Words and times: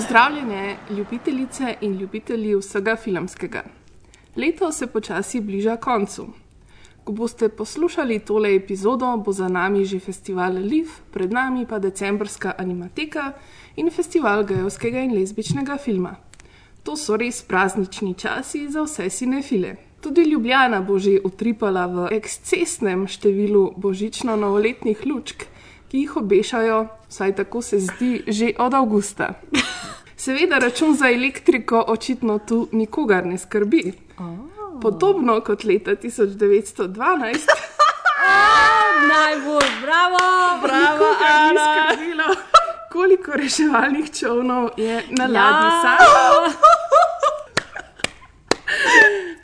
Pozdravljene, 0.00 0.76
ljubitelice 0.90 1.74
in 1.80 1.98
ljubitelji 1.98 2.54
vsega 2.56 2.96
filmskega. 2.96 3.62
Leto 4.36 4.72
se 4.72 4.86
počasi 4.86 5.40
bliža 5.40 5.76
koncu. 5.76 6.26
Ko 7.04 7.12
boste 7.12 7.48
poslušali 7.48 8.18
tole 8.18 8.54
epizodo, 8.54 9.16
bo 9.16 9.32
za 9.32 9.48
nami 9.48 9.84
že 9.84 9.98
festival 10.00 10.52
Liv, 10.52 10.88
pred 11.12 11.32
nami 11.32 11.66
pa 11.66 11.78
decembrska 11.78 12.54
animateka 12.58 13.32
in 13.76 13.90
festival 13.90 14.44
gejovskega 14.44 15.00
in 15.00 15.12
lezbičnega 15.18 15.76
filma. 15.76 16.16
To 16.82 16.96
so 16.96 17.16
res 17.16 17.42
praznični 17.42 18.14
časi 18.14 18.68
za 18.68 18.82
vse 18.82 19.10
sinefile. 19.10 19.76
Tudi 20.00 20.24
Ljubljana 20.24 20.80
bo 20.80 20.98
že 20.98 21.20
utripala 21.24 21.86
v 21.86 22.08
ekscesnem 22.16 23.04
številu 23.06 23.74
božično-novoletnih 23.76 25.06
lučk, 25.06 25.44
ki 25.90 25.98
jih 25.98 26.16
obešajo, 26.16 26.86
vsaj 27.08 27.36
tako 27.36 27.62
se 27.62 27.78
zdi, 27.78 28.22
že 28.26 28.52
od 28.58 28.74
avgusta. 28.74 29.32
Seveda 30.16 30.58
račun 30.58 30.94
za 30.94 31.08
elektriko 31.10 31.84
očitno 31.88 32.38
tu 32.38 32.68
nikogar 32.72 33.26
ne 33.26 33.38
skrbi. 33.38 33.92
Podobno 34.82 35.40
kot 35.40 35.64
leta 35.64 35.90
1912, 35.90 37.38
Najbolj, 39.12 39.68
bravo, 39.82 40.18
bravo, 40.62 41.04
Ana. 41.30 41.60
skrbilo, 41.90 42.24
koliko 42.92 43.32
reševalnih 43.32 44.12
čovnov 44.12 44.68
je 44.76 45.02
na 45.10 45.24
ladji 45.24 45.36
Ja. 45.66 45.82
Sava. 45.82 46.52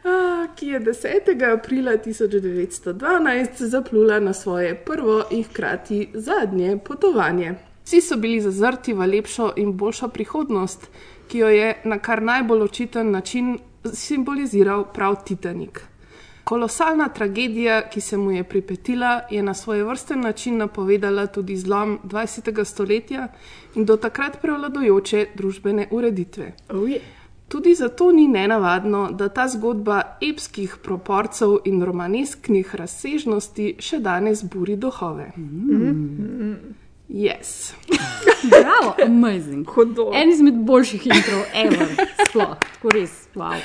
Ah, 0.05 0.47
Ki 0.57 0.66
je 0.77 0.81
10. 0.81 1.53
aprila 1.53 1.93
1912 1.93 3.65
zaplula 3.65 4.21
na 4.21 4.33
svoje 4.33 4.75
prvo 4.75 5.25
in 5.31 5.45
hkrati 5.45 6.09
zadnje 6.15 6.79
potovanje. 6.85 7.55
Vsi 7.85 8.01
so 8.01 8.17
bili 8.17 8.41
zazrti 8.41 8.93
v 8.93 9.07
lepšo 9.07 9.53
in 9.57 9.73
boljšo 9.73 10.09
prihodnost, 10.09 10.89
ki 11.29 11.39
jo 11.39 11.49
je 11.49 11.75
na 11.85 11.99
kar 11.99 12.23
najbolj 12.23 12.63
očiten 12.63 13.11
način 13.11 13.59
simboliziral 13.93 14.85
prav 14.93 15.25
Titanik. 15.25 15.81
Kolosalna 16.45 17.09
tragedija, 17.09 17.89
ki 17.91 18.01
se 18.01 18.17
mu 18.17 18.31
je 18.31 18.45
pripetila, 18.45 19.21
je 19.31 19.43
na 19.43 19.55
svoj 19.55 19.83
vrsten 19.83 20.21
način 20.21 20.57
napovedala 20.57 21.27
tudi 21.27 21.57
zlom 21.57 21.99
20. 22.05 22.65
stoletja 22.65 23.29
in 23.75 23.85
do 23.85 23.97
takrat 23.97 24.41
prevladojoče 24.43 25.27
družbene 25.35 25.89
ureditve. 25.91 26.53
Oh, 26.69 26.77
yeah. 26.77 27.16
Tudi 27.49 27.75
zato 27.75 28.13
ni 28.13 28.29
nenavadno, 28.29 29.11
da 29.13 29.29
ta 29.29 29.49
zgodba 29.49 30.03
epskih 30.21 30.77
proporcev 30.83 31.59
in 31.65 31.83
romanesknih 31.83 32.75
razsežnosti 32.75 33.77
še 33.79 34.01
danes 34.03 34.43
buri 34.43 34.75
duhove. 34.77 35.31
Yes. 37.09 37.73
Bravo, 38.51 38.95
amazing. 39.05 39.69
Hudo. 39.69 40.11
En 40.15 40.31
izmed 40.31 40.55
boljših 40.55 41.07
introv, 41.07 41.43
ever, 41.55 41.87
sploh, 42.27 42.57
tako 42.59 42.89
res, 42.95 43.29
wow. 43.35 43.55
Uh, 43.55 43.59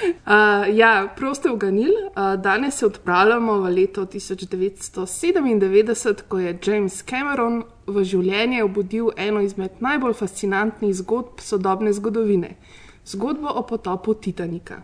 ja, 0.78 1.14
prav 1.18 1.36
ste 1.36 1.50
uganili. 1.50 2.06
Uh, 2.06 2.14
danes 2.42 2.78
se 2.78 2.86
odpravljamo 2.86 3.54
v 3.64 3.70
leto 3.70 4.06
1997, 4.06 6.22
ko 6.28 6.40
je 6.40 6.60
James 6.66 7.04
Cameron 7.04 7.64
v 7.88 8.04
življenje 8.06 8.64
obudil 8.64 9.10
eno 9.18 9.42
izmed 9.42 9.72
najbolj 9.80 10.14
fascinantnih 10.14 10.96
zgodb 11.02 11.40
sodobne 11.42 11.94
zgodovine- 11.94 12.56
zgodbo 13.06 13.48
o 13.48 13.64
potopu 13.64 14.14
Titanika. 14.14 14.82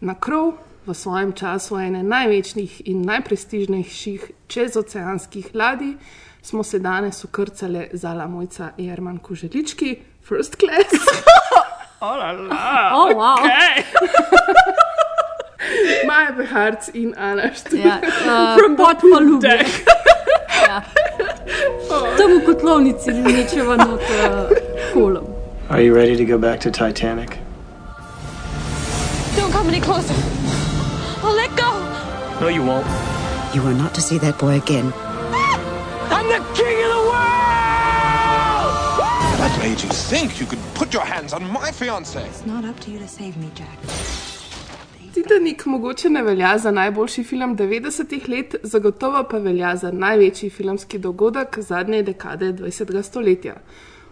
Na 0.00 0.14
krov 0.14 0.52
v 0.86 0.94
svojem 0.94 1.32
času 1.32 1.78
ene 1.78 2.02
največjih 2.02 2.82
in 2.84 3.02
najprestižnejših 3.02 4.30
čezoceanskih 4.46 5.54
ladij 5.54 5.94
smo 6.42 6.62
se 6.62 6.78
danes 6.78 7.24
ukrcali 7.24 7.88
za 7.92 8.26
Mojca 8.26 8.70
Jerman 8.78 9.18
Kuželički, 9.18 9.96
first 10.22 10.56
class. 10.56 10.94
Oh, 12.04 13.08
wow. 13.16 13.36
Maja 16.06 16.32
Beharc 16.32 16.88
in 16.94 17.14
Ana 17.16 17.54
Štur. 17.54 17.78
Ja, 17.78 18.00
uh, 18.60 18.76
pod 18.76 18.96
polubje. 19.00 19.64
Ja. 20.68 20.82
Tam 22.16 22.38
v 22.38 22.44
kotlovnici 22.46 23.12
nečeva 23.12 23.76
not 23.76 24.00
uh, 24.00 24.48
kolom. 24.94 25.24
Are 25.68 25.84
you 25.84 25.94
ready 25.94 26.16
to 26.16 26.24
go 26.24 26.38
back 26.38 26.60
to 26.60 26.70
Titanic? 26.70 27.43
Don't 29.64 29.72
come 29.72 29.82
any 29.82 29.92
closer. 29.92 30.14
I'll 31.22 31.34
let 31.34 31.56
go. 31.56 31.70
No, 32.40 32.48
you 32.48 32.62
won't. 32.62 32.86
You 33.54 33.62
are 33.66 33.72
not 33.72 33.94
to 33.94 34.02
see 34.02 34.18
that 34.18 34.38
boy 34.38 34.56
again. 34.56 34.92
I'm 36.10 36.28
the 36.28 36.40
king 36.54 36.84
of 36.84 36.90
the 36.92 37.02
world! 37.10 38.74
What 39.40 39.58
made 39.62 39.80
you 39.82 39.88
think 39.88 40.38
you 40.38 40.46
could 40.46 40.58
put 40.74 40.92
your 40.92 41.04
hands 41.04 41.32
on 41.32 41.50
my 41.50 41.70
fiance? 41.72 42.20
It's 42.20 42.44
not 42.44 42.64
up 42.66 42.78
to 42.80 42.90
you 42.90 42.98
to 42.98 43.08
save 43.08 43.38
me, 43.38 43.50
Jack. 43.54 43.78
Titanik 45.14 45.66
mogoče 45.66 46.10
ne 46.10 46.22
velja 46.22 46.58
za 46.58 46.70
najboljši 46.70 47.24
film 47.24 47.56
90-ih 47.56 48.28
let, 48.28 48.54
zagotovo 48.62 49.24
pa 49.30 49.38
velja 49.38 49.76
za 49.76 49.90
največji 49.90 50.50
filmski 50.50 50.98
dogodek 50.98 51.58
zadnje 51.58 52.02
dekade 52.02 52.52
20. 52.52 53.02
stoletja. 53.02 53.54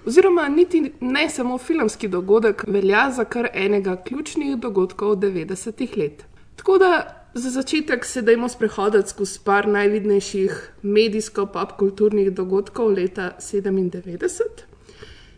Oziroma, 0.06 0.48
niti 0.48 0.92
ne 1.00 1.28
samo 1.30 1.58
filmski 1.58 2.08
dogodek, 2.08 2.64
velja 2.66 3.10
za 3.10 3.24
kar 3.24 3.48
enega 3.54 3.96
ključnih 3.96 4.56
dogodkov 4.56 5.16
90-ih 5.16 5.96
let. 5.96 6.24
Tako 6.56 6.78
da 6.78 7.22
za 7.34 7.50
začetek 7.50 8.04
se 8.04 8.22
dajmo 8.22 8.48
sprehoditi 8.48 9.08
skozi 9.08 9.38
par 9.44 9.68
najvidnejših 9.68 10.70
medijsko-popkulturnih 10.82 12.30
dogodkov 12.30 12.92
leta 12.92 13.30
97. 13.38 14.42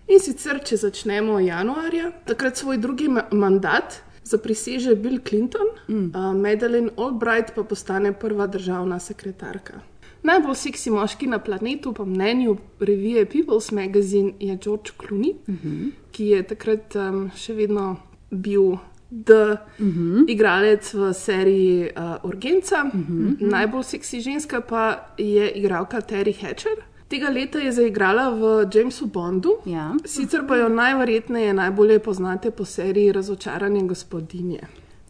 In 0.08 0.20
sicer, 0.20 0.58
če 0.64 0.76
začnemo 0.76 1.38
januarja, 1.40 2.10
takrat 2.26 2.56
svoj 2.56 2.78
drugi 2.78 3.08
ma 3.08 3.24
mandat 3.32 4.00
zapriseže 4.24 4.96
Bill 4.96 5.20
Clinton, 5.28 5.68
mm. 5.88 6.10
uh, 6.14 6.32
Madeleine 6.36 6.90
Albright 6.96 7.54
pa 7.54 7.64
postane 7.64 8.12
prva 8.12 8.46
državna 8.46 8.98
sekretarka. 9.00 9.80
Najbolj 10.24 10.54
seksi 10.56 10.90
moški 10.90 11.26
na 11.28 11.38
planetu, 11.38 11.92
po 11.92 12.04
mnenju 12.04 12.56
revije 12.80 13.26
People's 13.26 13.72
Magazine, 13.72 14.32
je 14.40 14.56
George 14.64 14.90
Clooney, 14.98 15.34
mm 15.48 15.58
-hmm. 15.64 15.90
ki 16.12 16.26
je 16.26 16.42
takrat 16.42 16.96
um, 16.96 17.30
še 17.36 17.54
vedno 17.54 17.96
bil. 18.30 18.76
The 19.24 19.56
mm 19.78 19.90
-hmm. 19.90 20.24
igralec 20.28 20.94
v 20.94 21.12
seriji 21.12 21.90
uh, 21.96 22.24
Urgenca, 22.24 22.84
mm 22.84 22.90
-hmm. 22.90 23.50
najbolj 23.50 23.82
seksi 23.82 24.20
ženska 24.20 24.60
pa 24.60 25.06
je 25.18 25.50
igralka 25.50 26.00
Terry 26.00 26.32
Hatcher. 26.40 26.84
Tega 27.08 27.28
leta 27.28 27.58
je 27.58 27.72
zaigrala 27.72 28.30
v 28.30 28.66
Jamesu 28.74 29.06
Bondu, 29.06 29.50
Ja. 29.66 29.94
sicer 30.04 30.46
pa 30.48 30.56
jo 30.56 30.68
najverjetneje 30.68 31.54
najbolje 31.54 31.98
poznate 31.98 32.50
po 32.50 32.64
seriji 32.64 33.12
Razočaranje 33.12 33.82
gospodinje. 33.82 34.60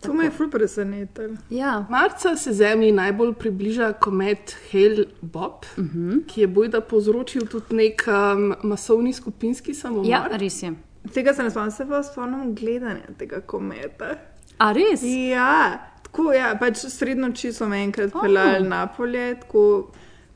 To 0.07 0.13
me 0.13 0.25
je 0.25 0.31
ful 0.31 0.51
presenetilo. 0.51 1.37
Ja. 1.51 1.87
Marca 1.91 2.37
se 2.37 2.53
Zemlji 2.53 2.93
najbolj 2.93 3.35
približa 3.35 3.93
komet 3.93 4.57
Hale 4.73 5.05
Bob, 5.21 5.65
uh 5.77 5.85
-huh. 5.85 6.27
ki 6.27 6.41
je 6.41 6.47
bojda 6.47 6.81
povzročil 6.81 7.47
tudi 7.47 7.77
nek 7.77 8.05
um, 8.09 8.55
masovni 8.63 9.13
skupinski 9.13 9.75
samomor. 9.75 10.07
ja, 10.07 10.29
res 10.31 10.63
je. 10.63 10.73
Tega 11.15 11.35
se 11.35 11.43
ne 11.43 11.51
spomnim, 11.51 11.71
se 11.71 11.87
pa 11.89 12.03
spomnim 12.03 12.55
gledanja 12.55 13.07
tega 13.19 13.41
kometa. 13.41 14.15
A 14.59 14.73
res? 14.73 15.03
Ja, 15.31 15.79
tako 16.03 16.33
ja, 16.33 16.57
pač 16.61 16.77
srednjo 16.77 17.29
noči 17.29 17.53
so 17.53 17.69
me 17.69 17.83
enkrat 17.83 18.13
peljali 18.23 18.69
na 18.69 18.87
polje, 18.87 19.41
tako 19.41 19.91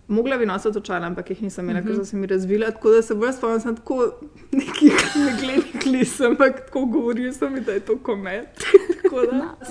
mogla 0.08 0.36
bi 0.36 0.46
nositi 0.46 0.78
očala, 0.78 1.06
ampak 1.06 1.30
jih 1.30 1.42
nisem 1.42 1.64
imela, 1.64 1.82
ker 1.84 1.96
so 1.96 2.04
se 2.04 2.16
mi 2.16 2.26
razvila, 2.26 2.70
tako 2.70 2.90
da 2.96 3.02
se 3.02 3.14
bolj 3.14 3.32
spomnim, 3.36 3.60
sem 3.60 3.76
tako 3.76 3.98
nekih 4.52 5.16
meglenih 5.24 5.86
lis, 5.86 6.20
ampak 6.20 6.64
tako 6.66 6.84
govoril 6.86 7.32
sem 7.32 7.52
mi, 7.54 7.60
da 7.60 7.76
je 7.76 7.80
to 7.80 7.98
komet. 7.98 8.48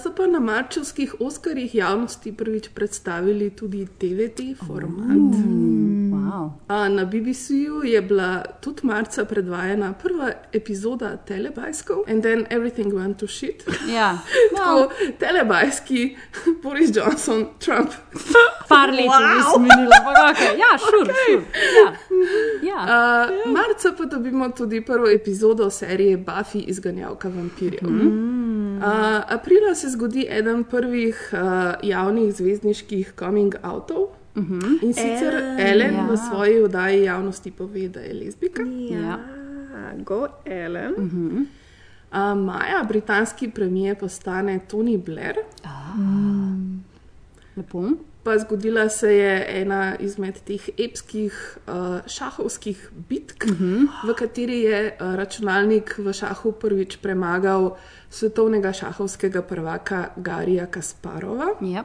So 0.02 0.10
pa 0.18 0.26
na 0.28 0.40
marčevskih 0.40 1.16
Oskarjih 1.22 1.76
javnosti 1.76 2.34
prvič 2.34 2.70
predstavili 2.74 3.50
tudi 3.50 3.86
TVT 3.86 4.58
format. 4.68 6.07
Wow. 6.28 6.52
A, 6.68 6.90
Na 6.90 7.06
BBC-ju 7.06 7.84
je 7.84 8.02
bila 8.02 8.44
tudi 8.62 8.82
marca 8.84 9.26
predvajana 9.26 9.94
prva 9.94 10.32
epizoda 10.54 11.18
telebajskov, 11.18 11.98
and 12.08 12.24
then 12.24 12.46
everything 12.50 12.94
went 12.94 13.20
to 13.20 13.28
shit. 13.28 13.64
Ja. 13.96 14.18
Tako 14.58 14.92
telebajski 15.20 16.18
Boris 16.64 16.96
Johnson, 16.96 17.48
Trump. 17.60 17.90
Par 18.70 18.90
let 18.92 19.08
wow. 19.08 19.60
minilo, 19.60 19.92
ampak 20.06 20.38
okay. 20.38 20.58
ja, 20.60 20.78
šur, 20.78 21.08
okay. 21.08 21.14
šur. 21.26 21.42
Ja. 21.76 21.94
ja. 22.64 22.78
Ja. 22.78 23.28
Uh, 23.46 23.52
marca 23.52 23.92
pa 23.98 24.06
dobimo 24.06 24.50
tudi 24.50 24.86
prvo 24.86 25.10
epizodo 25.10 25.70
serije 25.70 26.18
Buffy 26.18 26.64
izganjavka 26.68 27.30
vampirjev. 27.30 27.90
Mm. 27.90 28.78
Uh, 28.78 28.84
aprila 29.28 29.76
se 29.76 29.90
zgodi 29.90 30.28
eden 30.30 30.64
prvih 30.64 31.30
uh, 31.34 31.40
javnih 31.84 32.34
zvezdniških 32.34 33.14
coming 33.20 33.56
outov. 33.64 34.17
Uh 34.38 34.44
-huh. 34.44 34.84
In 34.84 34.94
sicer 34.94 35.34
Ellen, 35.34 35.60
Ellen 35.60 35.94
ja. 35.94 36.08
v 36.08 36.18
svoji 36.18 36.64
oddaji 36.64 37.04
javnosti 37.04 37.52
pove, 37.52 37.88
da 37.88 38.00
je 38.00 38.14
lezbika. 38.14 38.64
Ja. 38.90 39.20
Go 40.06 40.28
Ellen. 40.46 40.94
Uh 40.98 41.14
-huh. 41.14 41.46
uh, 42.12 42.46
maja 42.46 42.84
britanski 42.88 43.50
premijer 43.52 43.96
postane 44.00 44.60
Tony 44.72 44.98
Blair. 44.98 45.36
Lepo. 47.58 47.84
Pa 48.24 48.38
zgodila 48.38 48.90
se 48.90 49.14
je 49.14 49.62
ena 49.62 49.96
izmed 50.00 50.36
teh 50.46 50.70
epskih 50.78 51.58
uh, 51.68 51.74
šahovskih 52.08 52.90
bitk, 53.10 53.44
uh 53.44 53.62
-huh. 53.62 53.88
v 54.08 54.14
kateri 54.14 54.62
je 54.62 54.98
uh, 55.02 55.16
računalnik 55.16 55.98
v 55.98 56.14
šahu 56.14 56.52
prvič 56.52 56.98
premagal 56.98 57.76
svetovnega 58.10 58.74
šahovskega 58.74 59.42
prvaka 59.42 60.10
Garija 60.16 60.66
Kasparova. 60.66 61.48
Ja. 61.62 61.84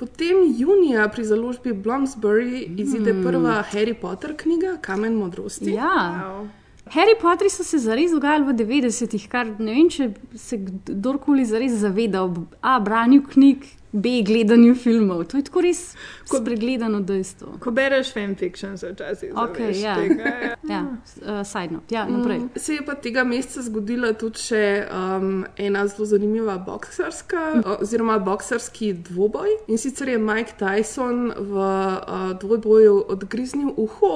Potem 0.00 0.36
junija 0.56 1.08
pri 1.08 1.24
založbi 1.24 1.72
Bloomsbury 1.72 2.80
izide 2.80 3.12
prva 3.22 3.64
Harry 3.72 3.94
Potter 3.94 4.36
knjiga 4.36 4.78
Kamen 4.80 5.14
modrosti. 5.14 5.70
ja. 5.70 6.24
Wow. 6.24 6.59
Harry 6.90 7.14
Potteri 7.20 7.50
so 7.50 7.64
se 7.64 7.78
zares 7.78 8.10
dogajali 8.10 8.44
v 8.44 8.56
90-ih, 8.56 9.28
kar 9.30 9.46
ne 9.58 9.74
vem, 9.76 9.90
če 9.90 10.10
se 10.34 10.58
kdorkoli 10.58 11.44
zares 11.46 11.78
zaveda 11.84 12.24
ob 12.26 12.40
A. 12.62 12.80
branju 12.82 13.22
knjig, 13.30 13.68
B. 13.92 14.22
gledanju 14.26 14.74
filmov. 14.74 15.24
To 15.30 15.38
je 15.38 15.44
tako 15.46 15.62
res 15.66 15.80
spregledano 16.26 17.00
dejstvo. 17.02 17.56
Ko 17.62 17.72
bereš 17.74 18.12
fanfiction, 18.14 18.76
se 18.78 18.92
včasih 18.92 19.32
Okej, 19.34 19.74
zaveš 19.74 19.82
ja. 19.82 19.94
tega. 19.96 20.34
Ja. 20.34 20.56
Ja, 20.70 20.80
uh, 20.86 21.40
side 21.46 21.74
note, 21.74 21.94
ja, 21.94 22.04
naprej. 22.06 22.44
Se 22.56 22.74
je 22.74 22.84
pa 22.86 22.94
tega 22.94 23.24
meseca 23.26 23.64
zgodila 23.66 24.12
tudi 24.14 24.38
še 24.38 24.62
um, 24.86 25.40
ena 25.58 25.82
zelo 25.90 26.06
zanimiva 26.06 26.54
boksarska, 26.62 27.62
oziroma 27.80 28.20
boksarski 28.22 28.92
dvoboj. 29.10 29.56
In 29.66 29.78
sicer 29.82 30.12
je 30.12 30.20
Mike 30.22 30.54
Tyson 30.60 31.32
v 31.34 31.64
uh, 31.64 32.30
dvoboju 32.38 33.00
odgriznil 33.16 33.74
uho 33.76 34.14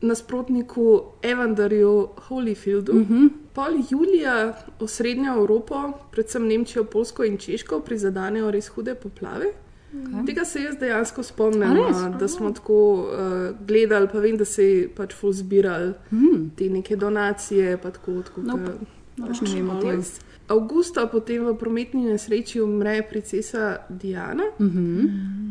nasprotniku 0.00 1.02
Evandarju 1.22 2.08
Holyfieldu. 2.28 2.90
Uh 2.92 3.08
-huh. 3.08 3.28
Pol 3.54 3.72
julija 3.90 4.54
osrednjo 4.80 5.34
Evropo, 5.36 5.92
predvsem 6.10 6.46
Nemčijo, 6.46 6.84
Polsko 6.84 7.24
in 7.24 7.38
Češko, 7.38 7.80
prizadenejo 7.80 8.50
res 8.50 8.68
hude 8.68 8.94
poplave. 8.94 9.46
Okay. 9.94 10.26
Tega 10.26 10.44
se 10.44 10.62
jaz 10.62 10.76
dejansko 10.76 11.22
spomnim, 11.22 11.72
res? 11.72 11.96
da 12.20 12.28
smo 12.28 12.50
tako 12.52 12.92
uh, 12.94 13.66
gledali, 13.66 14.08
pa 14.12 14.18
vem, 14.18 14.36
da 14.36 14.44
se 14.44 14.64
je 14.64 14.88
pač 14.88 15.14
ful 15.14 15.32
zbirali 15.32 15.92
mm. 16.12 16.50
te 16.56 16.68
neke 16.68 16.96
donacije. 16.96 17.76
pa 17.76 17.90
Tako, 17.90 18.22
tako, 18.22 18.40
Nope. 18.40 18.62
ka- 18.64 19.26
Pač 19.26 19.40
ne 19.40 19.54
vem 19.54 19.70
o 19.70 19.80
tem. 19.80 19.90
always. 19.90 20.20
Avgusta 20.48 21.06
potem 21.06 21.42
v 21.44 21.54
prometni 21.58 22.06
nesreči 22.06 22.60
umre 22.60 23.02
princesa 23.02 23.78
Diana, 23.88 24.44
Uh 24.58 24.66
-huh. 24.66 25.04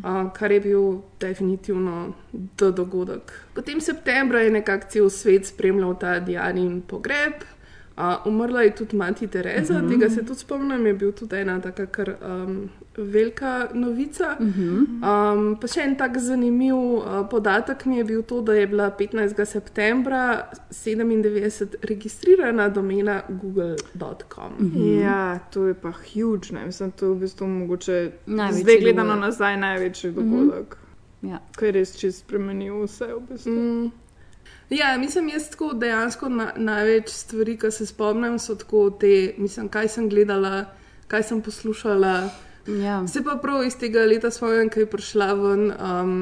uh, 0.03 0.31
kar 0.31 0.51
je 0.51 0.59
bil 0.59 1.01
definitivno 1.19 2.13
do 2.31 2.71
dogodek. 2.71 3.31
Potem 3.53 3.81
septembra 3.81 4.39
je 4.39 4.51
nekako 4.51 4.85
cel 4.89 5.09
svet 5.09 5.45
spremljal 5.45 5.95
ta 5.99 6.19
Dianin 6.19 6.81
pogreb. 6.81 7.33
Uh, 7.97 8.27
umrla 8.27 8.61
je 8.61 8.75
tudi 8.75 8.97
mati 8.97 9.27
Tereza, 9.27 9.73
uh 9.73 9.79
-huh. 9.81 9.89
tega 9.89 10.09
se 10.09 10.25
tudi 10.25 10.39
spomnim, 10.39 10.85
je 10.85 10.93
bil 10.93 11.11
tudi 11.11 11.35
ena 11.35 11.61
taka 11.61 11.85
kar 11.85 12.15
um, 12.45 12.69
velika 12.97 13.67
novica. 13.73 14.35
Uh 14.39 14.47
-huh. 14.47 15.33
um, 15.33 15.55
pa 15.61 15.67
še 15.67 15.81
en 15.81 15.95
tak 15.95 16.17
zanimiv 16.17 16.75
uh, 16.75 17.03
podatek 17.31 17.85
mi 17.85 17.97
je 17.97 18.03
bil 18.03 18.21
to, 18.23 18.41
da 18.41 18.53
je 18.53 18.67
bila 18.67 18.91
15. 18.99 19.45
septembra 19.45 20.49
97 20.71 21.65
registrirana 21.81 22.69
domena 22.69 23.21
google.com. 23.29 24.53
Uh 24.59 24.73
-huh. 24.73 25.01
Ja, 25.01 25.39
to 25.51 25.65
je 25.67 25.73
pa 25.73 25.91
huge, 25.91 26.51
ne 26.53 26.65
mislim, 26.65 26.91
to 26.91 27.05
je 27.05 27.11
v 27.11 27.15
bistvu 27.15 27.47
mogoče 27.47 28.11
Največji 28.25 28.61
zdaj 28.63 28.79
gledano 28.79 29.03
dogodek. 29.09 29.25
nazaj 29.25 29.57
največji 29.57 30.11
dogodek, 30.11 30.77
Ja. 31.21 31.39
ki 31.57 31.65
je 31.65 31.71
res 31.71 31.97
čist 31.99 32.19
spremenil 32.19 32.83
vse 32.83 33.05
v 33.05 33.19
bistvu. 33.33 33.51
Mm. 33.51 33.91
Ja, 34.69 34.97
mislim, 34.97 35.29
jaz 35.29 35.49
tako 35.49 35.73
dejansko 35.73 36.29
na, 36.29 36.51
največ 36.55 37.09
stvari, 37.09 37.57
ki 37.57 37.71
se 37.71 37.85
spomnim, 37.85 38.39
so 38.39 38.55
tako 38.55 38.89
te, 38.89 39.33
mislim, 39.37 39.69
kaj 39.69 39.87
sem 39.87 40.09
gledala, 40.09 40.65
kaj 41.07 41.23
sem 41.23 41.41
poslušala. 41.41 42.29
Ja. 42.67 43.03
Se 43.07 43.23
pa 43.23 43.37
prav 43.41 43.63
iz 43.63 43.77
tega 43.77 44.07
leta 44.09 44.31
spomnim, 44.31 44.69
ko 44.73 44.81
je 44.81 44.89
prišla 44.89 45.33
ven 45.33 45.69
um, 45.71 46.15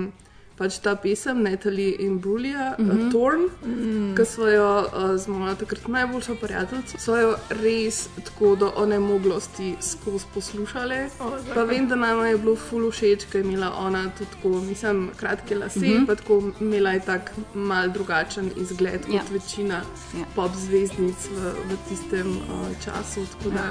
pač 0.57 0.77
ta 0.79 0.95
pesem 0.95 1.41
Natalie 1.43 1.95
in 1.99 2.19
Brulija, 2.19 2.75
mm 2.77 2.89
-hmm. 2.89 3.05
uh, 3.05 3.11
Torn, 3.11 3.41
mm 3.41 3.73
-hmm. 3.73 4.15
ki 4.17 4.25
so 4.25 4.47
jo 4.47 4.85
uh, 4.85 5.17
z 5.17 5.27
mojo 5.27 5.55
takrat 5.55 5.87
najboljšo 5.87 6.35
prijateljico, 6.35 6.97
so 6.97 7.17
jo 7.17 7.35
res 7.49 8.07
tako 8.25 8.55
do 8.55 8.71
onemoglosti 8.75 9.75
skozi 9.81 10.25
poslušale. 10.33 11.09
O, 11.19 11.31
Pa 11.53 11.63
vem, 11.63 11.87
da 11.87 11.95
nam 11.95 12.25
je 12.25 12.37
bilo 12.37 12.55
ful 12.55 12.91
všeč, 12.91 13.25
ker 13.31 13.41
je 13.41 13.47
imela 13.47 13.73
ona 13.77 14.11
tudi 14.17 14.29
tako, 14.31 14.49
mislim, 14.49 15.09
kratke 15.15 15.55
lase, 15.55 15.79
mm 15.79 15.83
-hmm. 15.83 16.05
pa 16.07 16.15
tako 16.15 16.43
imela 16.59 16.91
je 16.91 16.99
tak 16.99 17.31
mal 17.53 17.89
drugačen 17.89 18.51
izgled 18.55 19.05
kot 19.05 19.13
Ja. 19.13 19.21
večina 19.31 19.81
Ja. 20.19 20.25
pop 20.35 20.51
zvezdnic 20.55 21.15
v, 21.31 21.53
v 21.69 21.77
tistem 21.89 22.27
uh, 22.27 22.83
času. 22.85 23.25
Tako 23.31 23.49
da 23.49 23.69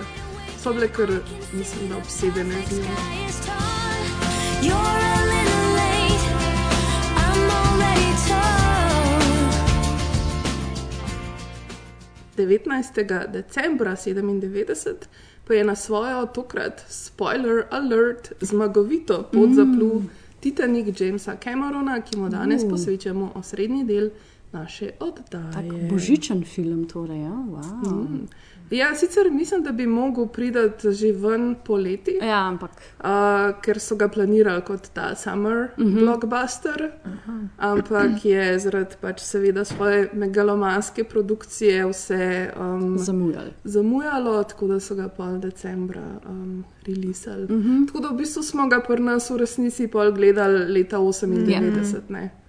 so 0.62 0.73
bile 0.73 0.88
kar, 0.88 1.11
mislim, 1.52 1.88
da 1.88 1.96
obsedene 1.96 2.62
z 2.70 2.79
njo. 2.79 2.96
You're 4.62 5.29
a 5.29 5.31
19. 12.37 13.32
decembra 13.32 13.96
97 13.96 14.94
pa 15.44 15.55
je 15.55 15.64
na 15.64 15.75
svojo 15.75 16.26
tokrat, 16.26 16.84
spoiler 16.88 17.64
alert, 17.70 18.32
zmagovito 18.40 19.23
pot 19.32 19.49
mm. 19.49 19.55
zaplul 19.55 20.02
Titanic 20.40 21.00
Jamesa 21.00 21.37
Camerona, 21.37 22.00
ki 22.00 22.17
mu 22.17 22.29
danes 22.29 22.62
uh. 22.62 22.70
posvečamo 22.70 23.32
osrednji 23.34 23.84
del 23.84 24.11
naše 24.52 24.90
oddaje. 25.00 25.52
Tak 25.52 25.90
božičen 25.90 26.44
film, 26.44 26.84
torej. 26.84 27.20
Ja, 27.20 27.31
wow. 27.31 28.08
mm. 28.08 28.28
Ja, 28.72 28.94
sicer 28.94 29.31
mislim, 29.31 29.62
da 29.62 29.72
bi 29.72 29.87
mogel 29.87 30.26
priti 30.26 30.93
že 30.93 31.12
ven 31.12 31.54
poleti, 31.64 32.19
ja 32.22 32.49
ampak 32.49 32.70
uh, 32.70 33.60
ker 33.62 33.81
so 33.81 33.96
ga 33.96 34.08
planirali 34.08 34.62
kot 34.64 34.88
ta 34.94 35.14
summer 35.14 35.69
uh 35.76 35.84
-huh. 35.84 35.99
blockbuster, 35.99 36.90
-huh. 37.04 37.46
ampak 37.58 38.25
je 38.25 38.58
zaradi 38.58 38.94
pač 39.00 39.20
seveda 39.20 39.65
svoje 39.65 40.10
megalomanske 40.12 41.05
produkcije 41.05 41.86
vse 41.86 42.53
um, 42.60 42.98
zamujali. 42.98 43.50
zamujalo, 43.65 44.44
tako 44.44 44.67
da 44.67 44.81
so 44.81 44.94
ga 44.94 45.08
pol 45.08 45.38
decembra 45.38 46.20
um, 46.29 46.65
releasali. 46.86 47.44
Uh 47.44 47.50
-huh. 47.50 47.86
Tako 47.86 48.00
da 48.00 48.08
v 48.08 48.17
bistvu 48.17 48.43
smo 48.43 48.69
ga 48.69 48.81
pri 48.81 49.03
nas 49.03 49.31
v 49.31 49.36
resnici 49.36 49.88
pol 49.88 50.12
gledali 50.12 50.72
leta 50.72 50.98
98. 50.98 51.27
Yeah. 51.46 52.22
Ja. 52.22 52.42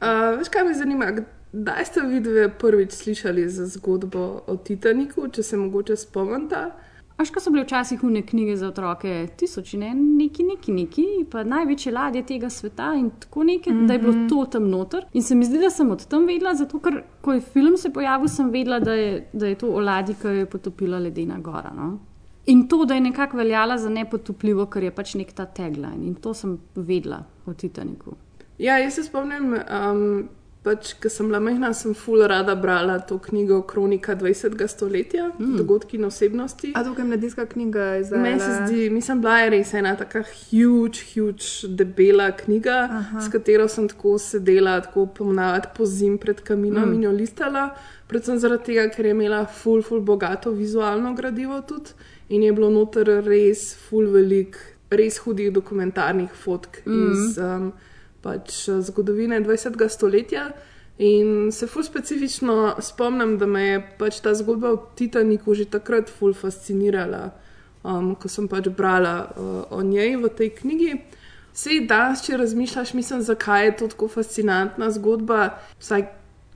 Uh, 0.00 0.38
veš, 0.38 0.48
kaj 0.52 0.64
me 0.64 0.74
zanima? 0.74 1.12
Kdaj 1.52 1.84
ste 1.84 2.00
vidve 2.00 2.48
prvič 2.58 2.92
slišali 2.92 3.48
za 3.48 3.66
zgodbo 3.66 4.42
o 4.46 4.56
Titaniku, 4.56 5.28
če 5.28 5.42
se 5.42 5.56
mogoče 5.56 5.96
spomnite? 5.96 6.66
Až 7.16 7.30
ko 7.32 7.40
so 7.40 7.48
bile 7.48 7.62
včasih 7.64 8.02
une 8.04 8.20
knjige 8.22 8.58
za 8.60 8.68
otroke, 8.68 9.12
tisoč 9.40 9.72
in 9.74 9.86
en, 9.88 10.00
neki, 10.18 10.44
neki, 10.44 10.72
neki, 10.72 11.04
pa 11.32 11.46
največje 11.48 11.92
ladje 11.92 12.22
tega 12.28 12.50
sveta 12.52 12.90
in 12.98 13.08
tako 13.20 13.46
nekaj, 13.48 13.72
mm 13.72 13.78
-hmm. 13.78 13.86
da 13.86 13.92
je 13.92 13.98
bilo 13.98 14.28
to 14.28 14.44
tam 14.44 14.68
noter. 14.68 15.06
In 15.12 15.22
se 15.22 15.34
mi 15.34 15.44
zdi, 15.44 15.58
da 15.58 15.70
sem 15.70 15.90
od 15.90 16.06
tam 16.06 16.26
vedela, 16.26 16.54
zato 16.54 16.78
ker 16.78 17.02
ko 17.20 17.32
je 17.32 17.40
film 17.40 17.76
se 17.76 17.90
pojavil, 17.92 18.28
sem 18.28 18.50
vedela, 18.50 18.80
da 18.80 18.92
je, 18.92 19.28
da 19.32 19.46
je 19.46 19.54
to 19.54 19.66
o 19.66 19.80
ladji, 19.80 20.14
ki 20.14 20.26
jo 20.26 20.32
je 20.32 20.46
potopila 20.46 20.98
ledena 20.98 21.38
gora. 21.38 21.72
No? 21.76 21.98
In 22.46 22.68
to, 22.68 22.84
da 22.84 22.94
je 22.94 23.00
nekako 23.00 23.36
veljala 23.36 23.78
za 23.78 23.88
nepotopljivo, 23.88 24.66
ker 24.66 24.82
je 24.82 24.90
pač 24.90 25.14
nek 25.14 25.32
ta 25.32 25.46
tagline. 25.46 26.06
In 26.06 26.14
to 26.14 26.34
sem 26.34 26.58
vedela 26.74 27.24
o 27.46 27.54
Titaniku. 27.54 28.12
Ja, 28.58 28.78
jaz 28.78 28.94
se 28.94 29.04
spomnim, 29.04 29.52
um, 29.52 30.28
pač, 30.66 30.94
ko 30.98 31.10
sem 31.12 31.28
bila 31.28 31.38
majhna, 31.44 31.70
sem 31.76 31.94
ful 31.94 32.24
rada 32.26 32.56
brala 32.58 32.96
to 33.06 33.18
knjigo 33.22 33.60
Kronika 33.68 34.16
20. 34.18 34.64
stoletja, 34.68 35.28
mm. 35.38 35.56
dogodki 35.60 35.98
in 36.00 36.08
osebnosti. 36.08 36.72
A 36.74 36.82
tukaj 36.84 37.06
mladinska 37.06 37.46
knjiga 37.46 37.90
izdaja? 38.00 38.22
Meni 38.22 38.40
se 38.40 38.56
zdi, 38.64 38.88
mislim, 38.90 39.20
bila 39.22 39.38
je 39.44 39.50
res 39.54 39.72
ena 39.78 39.94
taka 39.96 40.24
huge, 40.26 41.04
huge, 41.12 41.68
debela 41.78 42.30
knjiga, 42.36 42.78
Aha. 42.90 43.22
s 43.22 43.30
katero 43.32 43.68
sem 43.70 43.88
tako 43.92 44.16
sedela, 44.22 44.80
tako 44.82 45.06
pomnavati 45.06 45.70
po 45.76 45.86
zim 45.86 46.18
pred 46.18 46.42
kaminom 46.42 46.88
mm. 46.88 46.94
in 46.98 47.06
jo 47.06 47.14
listala. 47.14 47.68
Predvsem 48.10 48.38
zaradi 48.42 48.72
tega, 48.72 48.88
ker 48.94 49.06
je 49.06 49.14
imela 49.14 49.44
ful, 49.46 49.82
ful 49.86 50.00
bogato 50.00 50.54
vizualno 50.54 51.14
gradivo 51.14 51.60
tudi 51.66 51.94
in 52.28 52.42
je 52.42 52.52
bilo 52.52 52.70
noter 52.70 53.06
res 53.22 53.68
ful 53.86 54.08
velik, 54.10 54.58
res 54.90 55.20
hudih 55.22 55.52
dokumentarnih 55.54 56.32
fotk 56.34 56.80
mm. 56.86 57.12
iz 57.12 57.38
um, 57.38 57.70
pač 58.26 58.66
zgodovine 58.90 59.38
20. 59.44 59.78
stoletja. 59.88 60.50
In 60.98 61.52
se 61.52 61.66
ful 61.68 61.84
specifično 61.84 62.76
spomnim, 62.80 63.36
da 63.38 63.46
me 63.46 63.62
je 63.62 63.80
pač 63.98 64.22
ta 64.24 64.32
zgodba 64.34 64.72
o 64.72 64.78
Titaniku 64.96 65.54
že 65.54 65.68
takrat 65.68 66.08
ful 66.08 66.32
fascinirala, 66.34 67.34
um, 67.84 68.14
ko 68.16 68.30
sem 68.32 68.48
pač 68.48 68.70
brala 68.72 69.16
uh, 69.28 69.76
o 69.76 69.82
njej 69.84 70.16
v 70.16 70.32
tej 70.32 70.50
knjigi. 70.56 70.92
Sej 71.56 71.84
danes, 71.88 72.24
če 72.24 72.40
razmišljaš, 72.40 72.94
mislim, 72.96 73.20
zakaj 73.24 73.64
je 73.64 73.76
to 73.76 73.88
tako 73.92 74.08
fascinantna 74.12 74.90
zgodba, 74.92 75.56
vsaj 75.80 76.08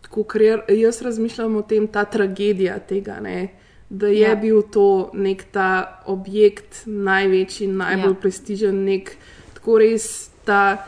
tako, 0.08 0.24
ker 0.24 0.64
jaz 0.72 1.00
razmišljam 1.04 1.56
o 1.60 1.62
tem, 1.62 1.88
ta 1.88 2.04
tragedija 2.04 2.78
tega, 2.88 3.20
ne? 3.20 3.60
da 3.90 4.06
je 4.06 4.20
ja. 4.20 4.34
Bil 4.38 4.62
to 4.62 5.10
nek 5.14 5.44
ta 5.52 6.00
objekt, 6.06 6.84
največji, 6.86 7.66
najbolj. 7.66 8.14
Ja. 8.14 8.20
prestižen, 8.22 8.84
nek 8.86 9.16
tako 9.58 9.80
res 9.82 10.30
ta 10.46 10.86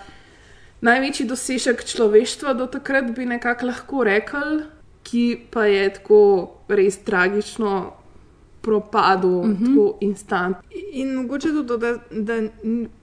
največji 0.82 1.26
dosežek 1.26 1.84
človeštva 1.86 2.54
do 2.58 2.66
takrat, 2.66 3.10
bi 3.16 3.26
nekako 3.26 3.70
lahko 3.70 4.04
rekel, 4.04 4.62
ki 5.06 5.24
pa 5.50 5.66
je 5.70 5.88
tako 5.98 6.22
res 6.68 6.98
tragično 7.06 7.92
propadel, 8.62 9.30
uh 9.30 9.46
-huh. 9.46 9.66
tako 9.66 9.98
instant. 10.00 10.56
In 10.92 11.14
mogoče 11.14 11.48
tudi 11.48 11.78
da, 11.78 11.98
da 12.10 12.42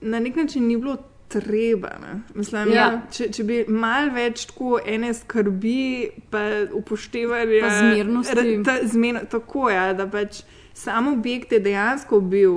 na 0.00 0.20
nek 0.20 0.36
način 0.36 0.66
ni 0.66 0.76
bilo 0.76 0.96
treba. 1.28 1.88
Ne? 1.88 2.20
Mislim, 2.34 2.68
Ja. 2.68 2.74
ja. 2.74 3.02
če, 3.12 3.28
če 3.32 3.44
bi 3.44 3.64
malo 3.68 4.12
več 4.14 4.46
tako 4.50 4.80
ene 4.86 5.14
skrbi, 5.14 6.10
pa 6.30 6.38
upoštevali 6.72 7.62
zmernosti. 7.78 8.62
Ta, 8.64 8.78
zmen, 8.84 9.18
tako 9.30 9.70
je, 9.70 9.76
ja, 9.76 9.92
da 9.94 10.06
pač 10.10 10.42
sam 10.74 11.12
objekt 11.12 11.52
je 11.52 11.60
dejansko 11.60 12.20
bil 12.20 12.54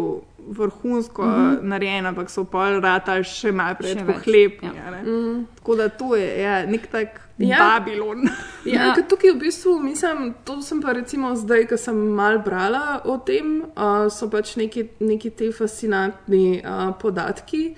vrhunsko 0.48 1.22
uh 1.22 1.28
-huh. 1.30 1.62
narejen, 1.62 2.06
ampak 2.06 2.30
so 2.30 2.44
pol 2.44 2.80
ratali 2.82 3.24
še 3.24 3.52
malo 3.52 3.76
pred 3.80 3.96
Mhm. 3.98 4.00
Še 4.00 4.06
več, 4.06 4.16
pohlepi. 4.16 4.66
ja. 4.66 4.72
Ja. 4.92 5.02
Mm. 5.04 5.46
Tako 5.56 5.76
da 5.76 5.90
to 5.90 6.16
je 6.16 6.42
ja, 6.42 6.66
nek 6.66 6.88
tak 6.88 7.20
Ja. 7.38 7.58
Babilon. 7.60 8.22
Ja, 8.66 8.86
Ja. 8.86 8.96
Tukaj 9.10 9.32
v 9.32 9.40
bistvu 9.40 9.80
mislim, 9.80 10.34
to 10.46 10.62
sem 10.62 10.82
pa 10.82 10.94
recimo 10.94 11.36
zdaj, 11.36 11.68
ko 11.68 11.78
sem 11.78 11.96
mal 11.96 12.40
brala 12.40 13.02
o 13.06 13.18
tem, 13.18 13.64
uh, 13.76 14.10
so 14.10 14.30
pač 14.30 14.56
neki, 14.56 14.88
neki 15.00 15.30
te 15.30 15.52
fascinantni 15.52 16.62
uh, 16.66 16.94
podatki, 17.02 17.76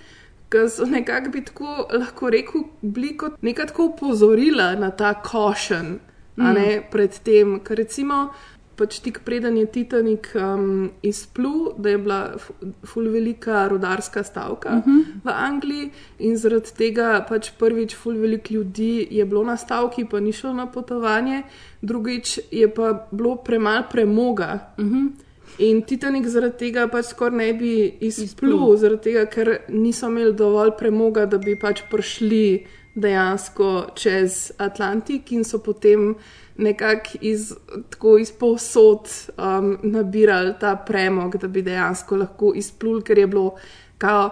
ki 0.50 0.70
so 0.70 0.86
nekako 0.86 1.30
bi 1.32 1.42
tako 1.42 1.88
lahko 1.94 2.30
rekel, 2.30 2.64
bili 2.82 3.18
kot 3.18 3.42
neka 3.42 3.66
tako 3.66 3.84
upozorila 3.86 4.76
na 4.76 4.92
ta 4.92 5.14
košen, 5.14 6.00
a 6.38 6.54
ne 6.54 6.82
pred 6.92 7.20
tem, 7.24 7.60
ker 7.60 7.78
recimo. 7.78 8.30
Pač 8.76 9.00
tik 9.00 9.22
preden 9.24 9.58
je 9.58 9.66
Titanik 9.66 10.32
um, 10.36 10.92
izplul, 11.02 11.74
da 11.78 11.90
je 11.90 11.98
bila 11.98 12.38
fu- 12.38 12.54
ful 12.84 13.08
velika 13.10 13.68
rudarska 13.68 14.24
stavka 14.24 14.70
uh 14.70 14.86
-huh. 14.86 15.04
v 15.24 15.30
Angliji, 15.30 15.92
in 16.20 16.38
zaradi 16.38 16.76
tega 16.78 17.26
pač 17.30 17.52
prvič 17.60 17.96
ful 17.96 18.14
veliko 18.14 18.54
ljudi 18.54 19.08
je 19.12 19.26
bilo 19.26 19.44
na 19.44 19.58
stavki, 19.58 20.06
pa 20.06 20.20
ni 20.20 20.32
šlo 20.32 20.54
na 20.54 20.66
potovanje, 20.68 21.44
drugič 21.82 22.40
je 22.52 22.74
pa 22.74 23.08
bilo 23.12 23.36
premalo 23.36 23.84
premoga. 23.92 24.74
Uh 24.78 24.86
-huh. 24.86 25.12
In 25.58 25.82
Titanik 25.82 26.28
zaradi 26.28 26.58
tega 26.58 26.88
pač 26.88 27.06
skoraj 27.06 27.38
ne 27.38 27.54
bi 27.54 27.98
izplul, 28.00 28.78
zaradi 28.78 29.02
tega, 29.02 29.26
ker 29.26 29.58
niso 29.70 30.08
imeli 30.08 30.34
dovolj 30.34 30.72
premoga, 30.78 31.26
da 31.26 31.38
bi 31.38 31.56
pač 31.60 31.82
prišli 31.92 32.66
dejansko 32.96 33.86
čez 33.96 34.52
Atlantik 34.58 35.32
in 35.32 35.44
so 35.44 35.60
potem 35.60 36.16
nekako 36.58 37.18
iz, 37.22 37.54
tako 37.90 38.18
iz 38.18 38.32
povsod 38.32 39.10
um, 39.38 39.78
nabirali 39.84 40.54
ta 40.60 40.76
premog, 40.76 41.38
da 41.38 41.48
bi 41.48 41.62
dejansko 41.62 42.16
lahko 42.16 42.54
izplul, 42.56 43.02
ker 43.02 43.18
je 43.18 43.28
bilo 43.28 43.56
kao 43.98 44.30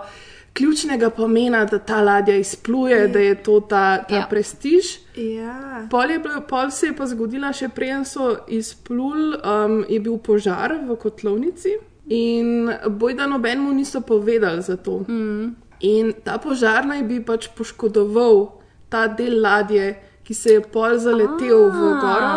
ključnega 0.53 1.09
pomena, 1.09 1.65
da 1.65 1.79
ta 1.79 2.01
ladja 2.01 2.35
izpluje, 2.35 3.07
da 3.07 3.19
je 3.19 3.35
to 3.43 3.59
ta, 3.59 4.03
ta 4.03 4.15
Ja. 4.15 4.19
ja. 4.19 4.27
prestiž. 4.29 4.83
Ja. 5.15 5.87
Pol, 5.91 6.11
je 6.11 6.19
bilo, 6.19 6.41
pol 6.47 6.69
se 6.71 6.87
je 6.87 6.95
pa 6.95 7.05
zgodila, 7.05 7.53
še 7.53 7.69
preden 7.69 8.05
so 8.05 8.35
izpluli, 8.47 9.37
um, 9.41 9.81
je 9.89 9.99
bil 9.99 10.17
požar 10.17 10.77
v 10.87 10.95
kotlovnici 10.95 11.77
in 12.09 12.69
bojda 12.99 13.27
nobenemu 13.27 13.73
niso 13.73 14.01
povedali 14.01 14.61
za 14.61 14.77
to. 14.77 15.03
Mm. 15.07 15.55
In 15.79 16.13
ta 16.23 16.37
požar 16.37 16.85
naj 16.85 17.03
bi 17.03 17.19
pač 17.25 17.49
poškodoval 17.57 18.59
ta 18.89 19.07
del 19.07 19.41
ladje, 19.41 19.95
ki 20.23 20.33
se 20.33 20.57
je 20.57 20.61
pol 20.61 20.97
zaletel 20.97 21.69
v 21.69 21.93
goro. 22.01 22.33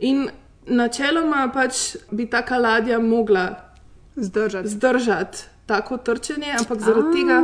In 0.00 0.28
načeloma 0.66 1.50
pač 1.54 1.96
bi 2.10 2.26
taka 2.30 2.58
ladja 2.58 2.98
mogla 2.98 3.46
Zdržati. 4.16 4.68
zdržati 4.68 5.38
tako 5.66 5.96
trčenje, 5.96 6.54
ampak 6.60 6.80
zaradi 6.80 7.20
tega, 7.20 7.38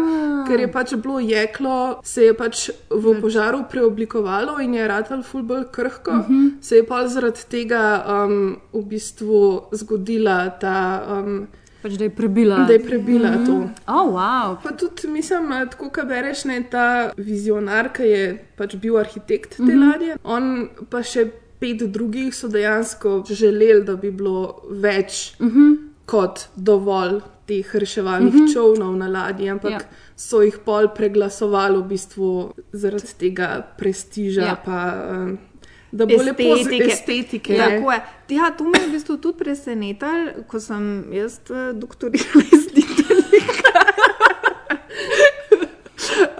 ker 0.46 0.60
je 0.62 0.68
pač 0.72 0.94
bilo 0.94 1.18
jeklo, 1.18 1.98
se 2.06 2.28
je 2.28 2.34
pač 2.38 2.68
v 2.90 3.16
požaru 3.20 3.64
preoblikovalo 3.70 4.60
in 4.62 4.76
je 4.78 4.86
ratal 4.88 5.24
ful 5.26 5.42
bolj 5.42 5.64
krhko, 5.74 6.10
uh 6.10 6.28
-huh. 6.28 6.52
se 6.60 6.76
je 6.76 6.86
pa 6.86 7.08
zaradi 7.08 7.42
tega 7.48 8.04
um, 8.06 8.56
v 8.72 8.84
bistvu 8.86 9.62
zgodila 9.72 10.50
ta, 10.50 11.02
um, 11.18 11.46
Pač, 11.82 11.92
da 11.98 12.04
je 12.04 12.10
prebila. 12.10 12.64
da 12.66 12.72
je 12.72 12.82
prebila 12.84 13.30
mm 13.30 13.38
-hmm. 13.38 13.46
to. 13.46 13.92
Oh, 13.92 14.14
wow. 14.14 14.56
Pa 14.62 14.70
tudi, 14.70 15.08
mislim, 15.08 15.52
eh, 15.52 15.66
tako 15.70 15.90
kot 15.90 16.06
bereš, 16.06 16.44
ne, 16.44 16.62
ta 16.70 17.12
vizionar, 17.16 17.92
ki 17.92 18.02
je 18.02 18.44
pač 18.56 18.76
bil 18.76 18.96
arhitekt 18.96 19.56
te 19.56 19.62
mm 19.62 19.68
-hmm. 19.68 19.92
ladje, 19.92 20.16
on 20.24 20.68
pa 20.90 21.02
še 21.02 21.30
pet 21.60 21.82
drugih 21.92 22.34
so 22.34 22.48
dejansko 22.48 23.24
želeli, 23.30 23.84
da 23.84 23.96
bi 23.96 24.10
bilo 24.10 24.62
več 24.70 25.34
mm 25.38 25.48
-hmm. 25.48 25.76
kot 26.06 26.48
dovolj 26.56 27.20
teh 27.46 27.74
reševalnih 27.74 28.34
mm 28.34 28.40
-hmm. 28.40 28.52
čovnov 28.54 28.96
na 28.96 29.08
ladji, 29.08 29.50
ampak 29.50 29.70
Ja. 29.70 29.80
so 30.16 30.42
jih 30.42 30.58
pol 30.64 30.88
preglasovali 30.96 31.78
v 31.78 31.88
bistvu 31.88 32.52
zaradi 32.72 33.14
tega 33.18 33.66
prestiža. 33.78 34.42
Ja. 34.42 34.56
Pa, 34.64 34.78
eh, 34.88 35.51
Da 35.92 36.06
bo 36.06 36.22
lepo 36.22 36.42
z 36.42 36.60
Estetike. 36.60 36.92
estetike. 36.92 37.54
Ja, 37.54 37.70
tako 37.70 37.92
je. 37.92 38.00
Ja, 38.28 38.50
to 38.50 38.64
me 38.64 38.78
je 38.80 38.86
v 38.88 38.92
bistvu 38.92 39.16
tudi 39.16 39.38
presenetilo, 39.38 40.44
ko 40.48 40.60
sem 40.60 41.04
jaz 41.12 41.36
eh, 41.50 41.72
doktorirala 41.76 42.44
iz 42.48 42.64
Titanika. 42.72 43.82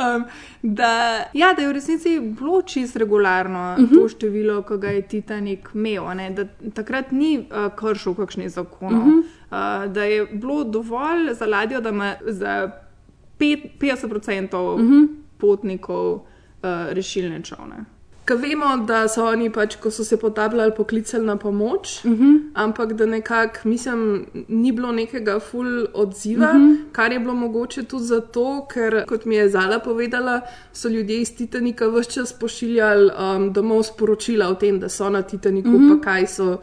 um, 0.00 0.25
da, 0.62 1.25
ja, 1.32 1.52
da 1.52 1.62
je 1.62 1.68
v 1.68 1.73
resnici 1.73 2.21
bilo 2.21 2.62
čist 2.62 2.97
regularno 2.97 3.76
uh 3.78 3.85
-huh. 3.85 3.94
to 3.94 4.09
število, 4.09 4.62
ki 4.62 4.78
ga 4.78 4.88
je 4.88 5.02
Titanik 5.02 5.68
imel. 5.75 6.14
Ne, 6.16 6.30
da 6.30 6.44
takrat 6.75 7.12
ni 7.12 7.38
uh, 7.38 7.76
kršil 7.76 8.14
kakšnih 8.14 8.50
zakonov. 8.50 9.02
Uh 9.02 9.06
-huh. 9.06 9.87
uh, 9.87 9.92
da 9.92 10.04
je 10.04 10.26
bilo 10.26 10.64
dovolj 10.64 11.35
za 11.35 11.47
ladjo, 11.47 11.80
da 11.80 11.88
ima 11.88 12.14
za 12.26 12.71
pet, 13.38 13.59
50% 13.80 14.56
uh 14.56 14.80
-huh. 14.80 15.09
potnikov 15.38 16.14
uh, 16.14 16.23
rešilne 16.90 17.42
čovne. 17.42 17.85
Ker 18.25 18.37
vemo, 18.38 18.76
da 18.87 19.09
so 19.11 19.25
oni 19.26 19.49
pač, 19.50 19.75
ko 19.83 19.91
so 19.91 20.05
se 20.07 20.17
potapljali, 20.17 20.71
poklicali 20.76 21.26
na 21.26 21.37
pomoč, 21.37 22.05
uh 22.05 22.11
-huh. 22.11 22.50
ampak 22.55 22.93
da 22.93 23.07
nekako, 23.07 23.69
mislim, 23.69 24.26
ni 24.49 24.73
bilo 24.73 24.93
nekega 24.93 25.41
full 25.41 25.87
odziva, 25.95 26.50
uh 26.50 26.57
-huh. 26.57 26.76
kar 26.93 27.12
je 27.12 27.19
bilo 27.19 27.35
mogoče 27.35 27.83
tudi 27.83 28.05
zato, 28.05 28.67
ker, 28.75 29.05
kot 29.07 29.25
mi 29.25 29.35
je 29.35 29.49
Zala 29.49 29.79
povedala, 29.79 30.41
so 30.73 30.88
ljudje 30.88 31.21
iz 31.21 31.37
Titanika 31.37 31.87
vse 31.88 32.11
čas 32.11 32.33
pošiljali 32.33 33.11
um, 33.37 33.52
domov 33.52 33.83
sporočila 33.83 34.49
o 34.49 34.55
tem, 34.55 34.81
da 34.81 34.88
so 34.88 35.11
na 35.11 35.23
Titaniku, 35.23 35.69
uh 35.69 35.81
-huh. 35.81 35.99
pa 35.99 36.05
kaj 36.05 36.26
so. 36.26 36.59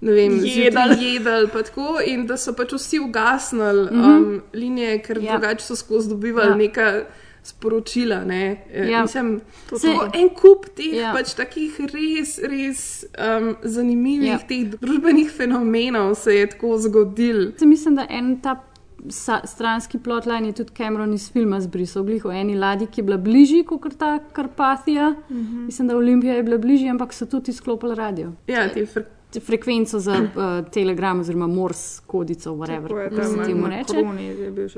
Ne 0.00 0.12
vem, 0.12 0.32
Jedli. 0.32 0.48
jedli, 0.48 1.14
jedli, 1.14 1.48
pa 1.52 1.62
tako, 1.62 1.98
in 2.06 2.26
da 2.26 2.36
so 2.36 2.52
pač 2.52 2.72
vsi 2.72 2.98
ugasnili 2.98 3.88
um, 3.90 4.40
linije, 4.52 5.02
ker 5.02 5.18
Ja. 5.22 5.32
drugače 5.32 5.64
so 5.64 5.76
skozi 5.76 6.08
dobivali 6.08 6.46
Ja. 6.46 6.50
ja. 6.50 6.56
neka 6.56 7.04
sporočila. 7.48 8.24
Ne? 8.24 8.42
E, 8.72 8.86
Ja. 8.86 9.02
Mislim, 9.02 9.40
Se- 9.68 9.86
to 9.88 10.10
en 10.14 10.28
kup 10.30 10.66
teh 10.70 10.92
Ja. 10.94 11.12
pač 11.12 11.34
takih 11.34 11.80
res, 11.88 12.38
res 12.40 12.80
um, 13.18 13.56
zanimivih 13.64 14.28
Ja. 14.28 14.38
teh 14.40 14.64
družbenih 14.72 15.30
fenomenov 15.30 16.14
se 16.16 16.34
je 16.34 16.46
tako 16.48 16.78
zgodil. 16.78 17.52
Se 17.56 17.66
mislim, 17.66 17.94
da 17.94 18.06
en 18.10 18.40
ta 18.40 18.64
sa, 19.08 19.40
stranski 19.46 19.98
plotline 19.98 20.46
je 20.46 20.52
tudi 20.54 20.72
Cameron 20.72 21.12
iz 21.14 21.32
filma 21.32 21.60
zbrisal, 21.60 22.02
glih 22.02 22.24
o 22.24 22.32
eni 22.32 22.56
ladji, 22.56 22.86
ki 22.86 22.98
je 22.98 23.04
bila 23.04 23.16
bližji 23.18 23.64
kot 23.64 23.94
ta 23.94 24.18
Karpatija. 24.32 25.14
Uh 25.20 25.30
Mhm. 25.30 25.44
-huh. 25.46 25.66
Mislim, 25.66 25.88
da 25.88 25.96
Olimpija 25.96 26.34
je 26.34 26.42
bila 26.42 26.58
bližji, 26.58 26.88
ampak 26.88 27.12
so 27.12 27.26
tudi 27.26 27.50
izklopili 27.50 27.94
radio. 27.94 28.32
Ja, 28.46 28.68
te 28.68 28.86
fr 28.86 29.00
Te 29.30 29.40
Frekvenco 29.40 29.98
za 29.98 30.12
uh, 30.14 30.28
telegram 30.74 31.20
oziroma 31.20 31.46
mors 31.46 32.00
kodico, 32.00 32.50
whatever, 32.52 33.08
kako 33.10 33.24
se 33.24 33.44
temu 33.44 33.66
reče. 33.66 33.96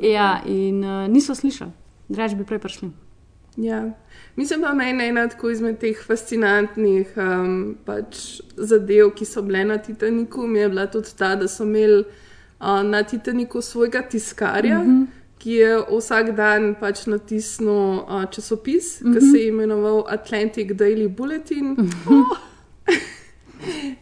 Ja, 0.03 0.41
in 0.47 0.85
uh, 0.85 1.09
niso 1.09 1.35
slišali, 1.35 1.71
drugače 2.11 2.37
bi 2.37 2.45
prej 2.45 2.59
prišli. 2.59 2.91
ja. 3.57 3.91
Mislim, 4.37 4.61
da 4.61 4.75
meni 4.75 5.09
ena 5.09 5.29
tako 5.29 5.51
izmed 5.51 5.79
teh 5.79 5.97
fascinantnih 6.07 7.15
um, 7.17 7.77
pač 7.85 8.41
zadev, 8.57 9.15
ki 9.15 9.25
so 9.25 9.43
bile 9.43 9.65
na 9.65 9.79
Titaniku, 9.79 10.47
mi 10.47 10.59
je 10.59 10.69
bila 10.69 10.87
tudi 10.87 11.15
ta, 11.19 11.35
da 11.37 11.49
so 11.49 11.65
imeli 11.65 12.05
uh, 12.05 12.83
na 12.83 13.03
Titaniku 13.03 13.63
svojega 13.63 14.03
tiskarja. 14.03 14.79
Mm 14.79 14.87
-hmm. 14.87 15.07
Ki 15.41 15.53
je 15.53 15.77
vsak 15.89 16.37
dan 16.37 16.75
pač 16.81 17.07
natisnil 17.07 18.05
uh, 18.05 18.25
časopis, 18.31 19.01
mm 19.01 19.07
-hmm. 19.07 19.15
ki 19.15 19.21
se 19.21 19.39
je 19.39 19.49
imenoval 19.49 20.05
Atlantic 20.09 20.71
Daily 20.71 21.09
Bulletin. 21.09 21.77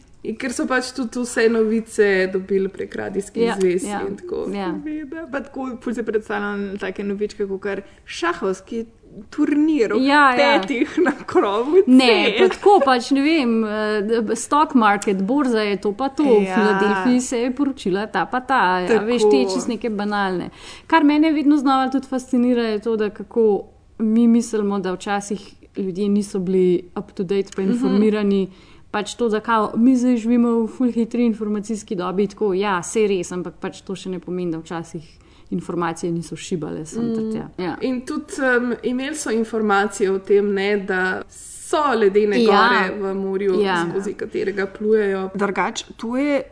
In 0.22 0.36
ker 0.36 0.52
so 0.52 0.66
pač 0.66 0.90
tudi 0.96 1.20
vse 1.22 1.48
novice 1.48 2.26
dobili 2.32 2.68
prek 2.68 2.94
radijskih 2.94 3.42
Ja, 3.42 3.54
zvez 3.60 3.84
ja, 3.86 4.00
in 4.08 4.16
tako. 4.16 4.48
ja. 4.54 4.74
Veda, 4.84 5.26
pa 5.32 5.40
tako 5.40 5.92
si 5.94 6.02
predstavljam 6.02 6.78
take 6.78 7.04
novičke, 7.04 7.46
kot 7.46 7.60
kar 7.62 7.82
šahovski 8.04 8.86
turnir, 9.30 9.92
v 9.94 10.02
Ja, 10.04 10.34
ja. 10.34 10.60
petih 10.60 10.98
na 10.98 11.12
krovu. 11.26 11.82
Ne, 11.86 12.34
pa 12.38 12.48
tako 12.48 12.80
pač 12.84 13.10
ne 13.10 13.22
vem, 13.22 13.64
eh, 13.64 14.34
stock 14.34 14.74
market, 14.74 15.22
borza 15.22 15.62
je 15.62 15.76
to 15.76 15.92
pa 15.92 16.08
to, 16.08 16.24
v 16.24 16.42
Ja. 16.42 16.54
Filadelfiji 16.54 17.20
se 17.20 17.38
je 17.38 17.54
poročila 17.54 18.06
ta 18.06 18.26
pa 18.26 18.40
ta, 18.40 18.80
ja, 18.80 18.88
Tako. 18.88 19.04
veš, 19.06 19.22
te 19.22 19.44
čez 19.54 19.68
neke 19.68 19.90
banalne. 19.90 20.50
Kar 20.86 21.04
mene 21.04 21.32
vedno 21.32 21.56
znova 21.56 21.90
tudi 21.90 22.06
fascinira 22.06 22.62
je 22.62 22.78
to, 22.78 22.96
da 22.96 23.10
kako 23.10 23.64
mi 23.98 24.28
mislimo, 24.28 24.78
da 24.78 24.92
včasih 24.92 25.54
ljudje 25.76 26.08
niso 26.08 26.38
bili 26.38 26.90
up 26.96 27.12
to 27.12 27.22
date 27.22 27.50
pa 27.56 27.62
informirani. 27.62 28.44
Mm 28.44 28.48
-hmm. 28.48 28.77
Pač 28.90 29.14
to, 29.14 29.28
da 29.28 29.40
kao, 29.40 29.72
mi 29.76 29.96
zdaj 29.96 30.16
živimo 30.16 30.50
v 30.62 30.66
full 30.66 30.92
hitri 30.92 31.26
informacijski 31.26 31.96
dobi, 31.96 32.26
tako 32.26 32.54
ja, 32.56 32.82
se 32.82 33.06
res, 33.08 33.32
ampak 33.32 33.58
pač 33.60 33.82
to 33.84 33.96
še 33.96 34.10
ne 34.10 34.20
pomeni, 34.20 34.52
da 34.52 34.62
včasih 34.62 35.04
informacije 35.50 36.12
niso 36.12 36.36
šibale 36.36 36.86
sem 36.86 37.04
mm. 37.04 37.32
tja. 37.32 37.48
Ja. 37.58 37.76
In 37.80 38.00
tudi 38.06 38.40
um, 38.40 38.72
imeli 38.82 39.16
so 39.16 39.30
informacije 39.30 40.12
o 40.12 40.18
tem, 40.18 40.52
ne, 40.54 40.76
da 40.76 41.22
so 41.28 41.82
ledene 41.96 42.42
Ja. 42.42 42.48
gore 42.48 43.00
v 43.00 43.14
morju, 43.14 43.60
Ja. 43.62 43.86
skozi 43.90 44.14
katerega 44.14 44.66
plujejo. 44.66 45.28
Drugač, 45.34 45.84
tu 45.96 46.16
je 46.16 46.42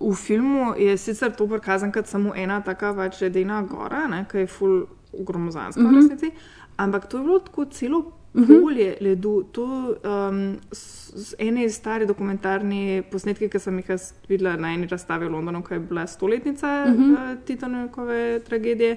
v 0.00 0.14
filmu 0.14 0.74
je 0.78 0.96
sicer 0.98 1.32
to 1.36 1.46
prikazano 1.46 1.92
kot 1.92 2.06
samo 2.06 2.34
ena 2.34 2.60
taka 2.60 2.94
pač 2.94 3.20
ledena 3.20 3.62
gora, 3.62 4.06
ne, 4.06 4.24
ki 4.30 4.38
je 4.38 4.46
full 4.46 4.86
gromozanska 5.12 5.80
mm 5.80 5.86
-hmm. 5.86 5.92
v 5.92 5.96
resnici, 5.96 6.30
ampak 6.76 7.06
to 7.06 7.18
je 7.18 7.24
bilo 7.24 7.38
tako 7.38 7.64
celo 7.64 8.12
polje 8.46 8.96
ledu. 9.00 9.42
To 9.52 9.64
um, 9.64 10.56
s, 10.72 11.12
s 11.14 11.34
ene 11.38 11.68
stare 11.70 12.06
dokumentarne 12.06 13.02
posnetke, 13.10 13.48
ki 13.48 13.60
sem 13.62 13.78
jih 13.80 13.90
jaz 13.94 14.12
videla 14.28 14.56
na 14.60 14.74
eni 14.74 14.86
razstavi 14.90 15.28
v 15.28 15.32
Londonu, 15.32 15.62
ko 15.62 15.74
je 15.74 15.80
bila 15.80 16.06
stoletnica 16.06 16.86
mm 16.86 16.96
-hmm. 16.96 17.36
Titanovkove 17.44 18.40
tragedije, 18.44 18.96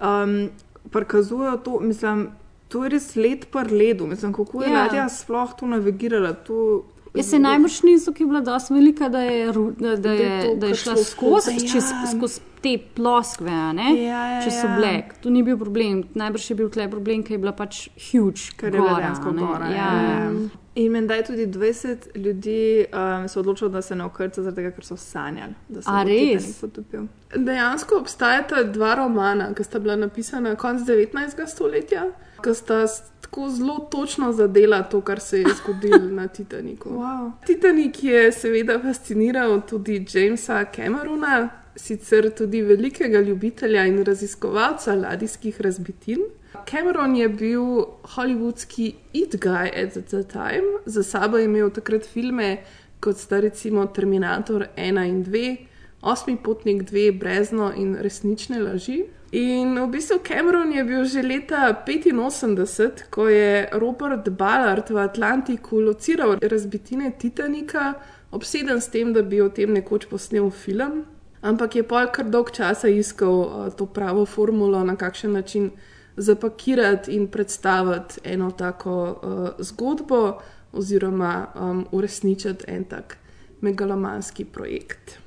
um, 0.00 0.48
prikazujejo 0.90 1.56
to, 1.56 1.80
mislim. 1.80 2.28
To 2.68 2.82
je 2.84 2.90
res 2.90 3.16
let 3.16 3.46
par 3.50 3.72
ledu, 3.72 4.06
mislim, 4.06 4.32
kako 4.32 4.62
je 4.62 4.68
Ja. 4.68 4.74
ja. 4.74 4.82
ladja 4.82 5.08
sploh 5.08 5.50
to 5.58 5.66
navigirala. 5.66 6.32
To, 6.32 6.84
Ja, 7.16 7.22
se 7.22 7.38
najbrž 7.38 7.82
niso, 7.82 8.12
ki 8.12 8.22
je 8.22 8.26
bila 8.26 8.40
dosti 8.40 8.74
velika, 8.74 9.08
da 9.08 9.20
je, 9.20 9.46
da, 9.52 9.88
da 9.88 9.96
Da 9.96 10.12
je 10.12 10.22
je, 10.22 10.42
to 10.42 10.54
da 10.54 10.66
je 10.66 10.74
šla 10.74 10.96
skozi, 10.96 11.50
skozi, 11.50 11.72
čez, 11.72 11.84
ja. 11.90 12.16
skozi 12.16 12.40
te 12.66 12.76
ploskve, 12.94 13.56
ne? 13.72 13.88
Ja, 14.02 14.22
ja, 14.34 14.42
če 14.44 14.50
so 14.50 14.66
ja. 14.66 14.76
black. 14.80 15.18
To 15.22 15.30
ni 15.30 15.42
bil 15.46 15.58
problem. 15.60 16.02
Najbrž 16.18 16.50
je 16.50 16.58
bil 16.58 16.70
tle 16.74 16.88
problem, 16.90 17.22
ker 17.26 17.36
je 17.36 17.42
bila 17.44 17.54
pač 17.56 17.86
huge. 18.10 18.52
Kar 18.58 18.72
je 18.72 18.80
bila 18.80 18.96
gora, 18.96 19.02
dejansko 19.04 19.32
a 19.32 19.36
ne. 19.36 19.42
gora. 19.42 19.72
Ja, 19.74 19.90
ja. 20.10 20.30
In 20.76 20.92
menda 20.92 21.16
je 21.16 21.24
tudi 21.24 21.46
20 21.46 22.10
ljudi 22.20 22.84
um, 22.92 23.28
se 23.28 23.38
odločilo, 23.40 23.70
da 23.72 23.82
se 23.82 23.96
ne 23.96 24.04
okrca, 24.04 24.42
zaradi 24.42 24.60
tega, 24.60 24.74
ker 24.76 24.84
so 24.84 24.96
sanjali, 25.00 25.54
da 25.68 25.82
se? 25.82 25.88
Titanic 25.88 26.60
potopil. 26.60 27.06
Dejansko 27.32 28.00
obstajata 28.02 28.62
dva 28.74 28.94
romana, 29.00 29.48
ki 29.56 29.64
sta 29.64 29.80
bila 29.80 29.96
napisana 29.96 30.52
konec 30.60 30.84
19. 30.88 31.46
stoletja, 31.48 32.10
ki 32.44 32.54
sta 32.54 32.82
tako 33.24 33.48
zelo 33.50 33.78
točno 33.90 34.32
zadela 34.36 34.82
to, 34.82 35.00
kar 35.00 35.20
se 35.20 35.40
je 35.40 35.54
zgodilo 35.62 36.10
na 36.10 36.28
Titaniku. 36.28 36.92
Wow. 36.96 37.30
Titanik 37.46 38.04
je 38.04 38.32
seveda 38.32 38.78
fasciniral 38.82 39.60
tudi 39.68 40.04
Jamesa 40.12 40.64
Camerona, 40.76 41.48
sicer 41.76 42.30
tudi 42.30 42.62
velikega 42.62 43.20
ljubitelja 43.20 43.84
in 43.86 44.04
raziskovalca 44.04 44.94
ladijskih 44.94 45.60
razbitin. 45.60 46.24
Cameron 46.70 47.16
je 47.16 47.28
bil 47.28 47.64
hollywoodski 48.16 48.94
it 49.12 49.36
guy 49.40 49.68
at 49.84 49.92
the 49.92 50.22
time, 50.22 50.80
za 50.86 51.02
sabo 51.02 51.36
je 51.36 51.44
imel 51.44 51.70
takrat 51.70 52.06
filme 52.06 52.56
kot 53.00 53.16
sta 53.16 53.40
recimo 53.40 53.86
Terminator 53.86 54.66
1 54.76 55.08
in 55.08 55.24
2, 55.24 55.56
Osmi 56.02 56.36
potnik 56.36 56.82
2, 56.82 57.18
Brezno 57.18 57.72
in 57.76 57.96
resnične 58.00 58.60
laži. 58.60 59.04
In 59.32 59.74
v 59.74 59.86
bistvu 59.90 60.18
Cameron 60.28 60.72
je 60.72 60.84
bil 60.84 61.04
že 61.04 61.22
leta 61.22 61.84
85, 61.86 63.10
ko 63.10 63.28
je 63.28 63.68
Robert 63.72 64.28
Ballard 64.30 64.90
v 64.90 64.98
Atlantiku 65.02 65.80
lociral 65.80 66.38
razbitine 66.42 67.12
Titanika, 67.18 67.94
obseden 68.30 68.80
s 68.80 68.88
tem, 68.88 69.12
da 69.12 69.22
bi 69.22 69.40
o 69.40 69.48
tem 69.48 69.72
nekoč 69.72 70.06
posnel 70.06 70.50
film. 70.50 71.04
Ampak 71.40 71.76
je 71.76 71.82
pol 71.82 72.06
kar 72.12 72.30
dolg 72.30 72.50
časa 72.50 72.88
iskal 72.88 73.40
uh, 73.40 73.68
to 73.76 73.86
pravo 73.86 74.26
formulo, 74.26 74.84
na 74.84 74.96
kakšen 74.96 75.32
način 75.32 75.70
zapakirati 76.16 77.12
in 77.12 77.28
predstaviti 77.28 78.20
eno 78.24 78.50
tako 78.50 79.20
uh, 79.22 79.48
zgodbo, 79.58 80.38
oziroma 80.72 81.46
um, 81.54 81.86
uresničiti 81.92 82.64
en 82.68 82.84
tak 82.84 83.16
megalomanski 83.60 84.44
projekt. 84.44 85.18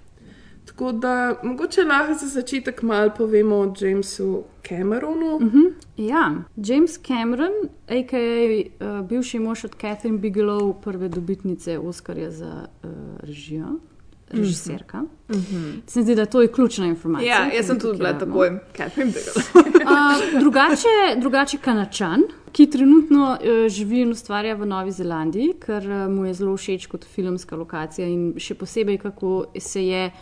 Tako 0.66 0.92
da 0.92 1.40
mogoče 1.44 1.84
lahko 1.84 2.14
za 2.14 2.28
začetek 2.28 2.82
malo 2.82 3.12
povemo 3.18 3.56
o 3.56 3.74
Jamesu 3.80 4.44
Cameronu. 4.68 5.36
Uh 5.36 5.42
-huh. 5.42 5.74
Ja, 5.98 6.36
James 6.56 6.98
Cameron, 7.08 7.52
a.k.a. 7.88 8.64
Uh, 8.86 9.08
bivši 9.08 9.40
mož 9.40 9.66
od 9.66 9.76
Catherine 9.82 10.18
Bigelow, 10.20 10.82
prve 10.82 11.10
dobitnice 11.10 11.80
Oscarja 11.80 12.32
za 12.32 12.68
uh, 12.84 12.90
režijo, 13.20 13.68
režiserka. 14.30 14.98
Mm 15.02 15.10
-hmm. 15.28 15.82
Se 15.88 16.00
mi 16.00 16.04
zdi, 16.04 16.16
da 16.16 16.26
to 16.26 16.42
je 16.42 16.48
ključna 16.48 16.86
informacija. 16.86 17.36
Ja, 17.36 17.54
jaz 17.54 17.66
sem 17.66 17.80
tudi 17.80 17.98
bila 17.98 18.20
takoj. 18.20 18.60
Catherine 18.78 19.12
Bigelow. 19.12 19.70
Uh, 19.80 20.40
drugače, 20.40 21.20
drugače 21.22 21.58
Kanačan, 21.58 22.22
ki 22.52 22.70
trenutno 22.70 23.38
uh, 23.42 23.68
živi 23.70 24.02
in 24.02 24.12
ustvarja 24.12 24.56
v 24.56 24.66
Novi 24.66 24.92
Zelandiji, 24.92 25.54
ker 25.66 25.90
uh, 25.90 26.12
mu 26.12 26.26
je 26.26 26.34
zelo 26.34 26.58
všeč 26.58 26.88
kot 26.88 27.06
filmska 27.06 27.56
lokacija 27.56 28.08
in 28.08 28.34
še 28.38 28.54
posebej, 28.56 28.98
kako 28.98 29.46
se 29.60 29.86
je 29.86 30.06
uh, 30.06 30.14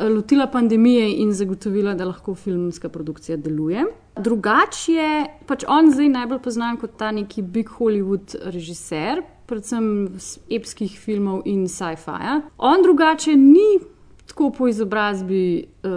lotila 0.00 0.46
pandemije 0.46 1.16
in 1.16 1.32
zagotovila, 1.32 1.94
da 1.94 2.04
lahko 2.04 2.34
filmska 2.34 2.88
produkcija 2.88 3.36
deluje. 3.36 3.84
Drugače 4.16 4.92
je 4.92 5.26
pač 5.46 5.64
on 5.68 5.90
zdaj 5.92 6.08
najbolj 6.08 6.40
znan 6.50 6.76
kot 6.76 6.96
ta 6.98 7.10
neki 7.10 7.42
big 7.42 7.70
Hollywood 7.78 8.36
režiser, 8.44 9.22
predvsem 9.46 10.08
epskih 10.50 10.98
filmov 11.00 11.42
in 11.44 11.68
sci-fi. 11.68 12.40
On 12.58 12.82
drugače 12.82 13.36
ni 13.36 13.78
tako 14.26 14.50
po 14.50 14.68
izobrazbi 14.68 15.66
uh, 15.82 15.90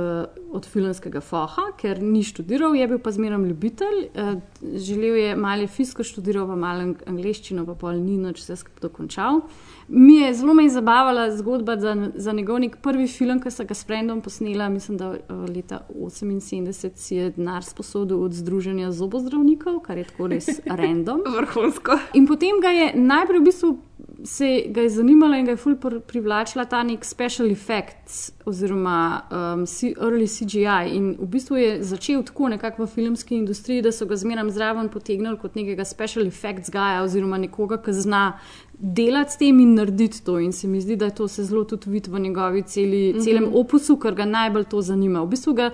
od 0.52 0.66
filmskega 0.66 1.22
foha, 1.22 1.72
ker 1.78 2.02
ni 2.02 2.24
študiral, 2.24 2.76
je 2.76 2.88
bil 2.88 3.00
pa 3.00 3.12
zmeraj 3.12 3.44
ljubitelj. 3.50 3.98
Uh, 4.16 4.42
želel 4.76 5.16
je 5.16 5.36
malo 5.36 5.68
fisko 5.68 6.04
študiral, 6.04 6.48
pa 6.48 6.56
malo 6.56 6.84
ang- 6.84 7.04
angleščino, 7.08 7.66
pa 7.66 7.76
pol 7.76 8.00
ni 8.02 8.18
noč 8.18 8.42
vse 8.42 8.56
skupaj 8.56 8.88
dokončal. 8.88 9.42
Mi 9.88 10.16
je 10.16 10.34
zelo 10.34 10.54
me 10.54 10.64
je 10.64 10.70
zabavala 10.70 11.30
zgodba 11.38 11.78
za, 11.80 12.12
za 12.16 12.32
njegov 12.32 12.60
nek 12.60 12.78
prvi 12.84 13.08
film, 13.08 13.40
ki 13.44 13.52
so 13.52 13.64
ga 13.64 13.74
s 13.74 13.86
Frendom 13.88 14.22
posnela, 14.22 14.70
mislim, 14.70 14.98
da 14.98 15.10
uh, 15.10 15.44
leta 15.56 15.82
78 15.94 16.92
si 16.96 17.16
je 17.16 17.30
denar 17.32 17.64
sposodil 17.64 18.24
od 18.24 18.34
Združenja 18.34 18.92
zobozdravnikov, 18.92 19.80
kar 19.80 19.98
je 19.98 20.08
tako 20.12 20.28
res 20.28 20.50
random. 20.82 21.24
Vrhunsko. 21.38 22.00
In 22.14 22.28
potem 22.28 22.60
ga 22.62 22.70
je 22.76 22.92
najprej 22.96 23.40
v 23.40 23.44
bistvu 23.44 23.78
se 24.24 24.64
ga 24.68 24.82
je 24.82 24.90
zanimala 24.90 25.38
in 25.38 25.46
ga 25.46 25.52
je 25.52 25.58
ful 25.58 25.76
pr- 25.76 26.00
privlačila 26.00 26.66
ta 26.66 26.84
nek 26.84 27.06
special 27.06 27.52
effects 27.52 28.32
oziroma 28.46 29.22
um, 29.32 29.66
early 30.02 30.28
CGI. 30.28 30.96
In 30.96 31.16
v 31.20 31.28
bistvu 31.28 31.58
je 31.58 31.84
začel 31.84 32.24
tako 32.24 32.50
nekako 32.50 32.86
v 32.86 32.88
filmski 32.88 33.36
industriji, 33.36 33.82
da 33.82 33.92
so 33.92 34.06
ga 34.06 34.16
zmeraj 34.16 34.50
zraven 34.50 34.90
potegnili 34.90 35.38
kot 35.38 35.56
nekega 35.56 35.86
special 35.86 36.26
effects 36.26 36.72
gaja 36.74 37.04
oziroma 37.04 37.38
nekoga, 37.38 37.78
ki 37.78 37.94
zna 37.94 38.40
delati 38.74 39.32
s 39.32 39.38
tem 39.38 39.60
in 39.60 39.76
narediti 39.76 40.24
to. 40.26 40.40
In 40.40 40.52
se 40.52 40.68
mi 40.68 40.82
zdi, 40.82 40.96
da 40.96 41.06
je 41.06 41.16
to 41.16 41.28
se 41.28 41.44
zelo 41.44 41.64
tudi 41.64 41.90
vidi 41.90 42.10
v 42.10 42.20
njegovi 42.20 42.64
celi, 42.64 43.16
celem 43.24 43.52
opusu, 43.54 44.00
ker 44.00 44.16
ga 44.16 44.26
najbolj 44.26 44.66
to 44.66 44.82
zanima. 44.82 45.22
V 45.22 45.36
bistvu 45.36 45.54
ga 45.54 45.72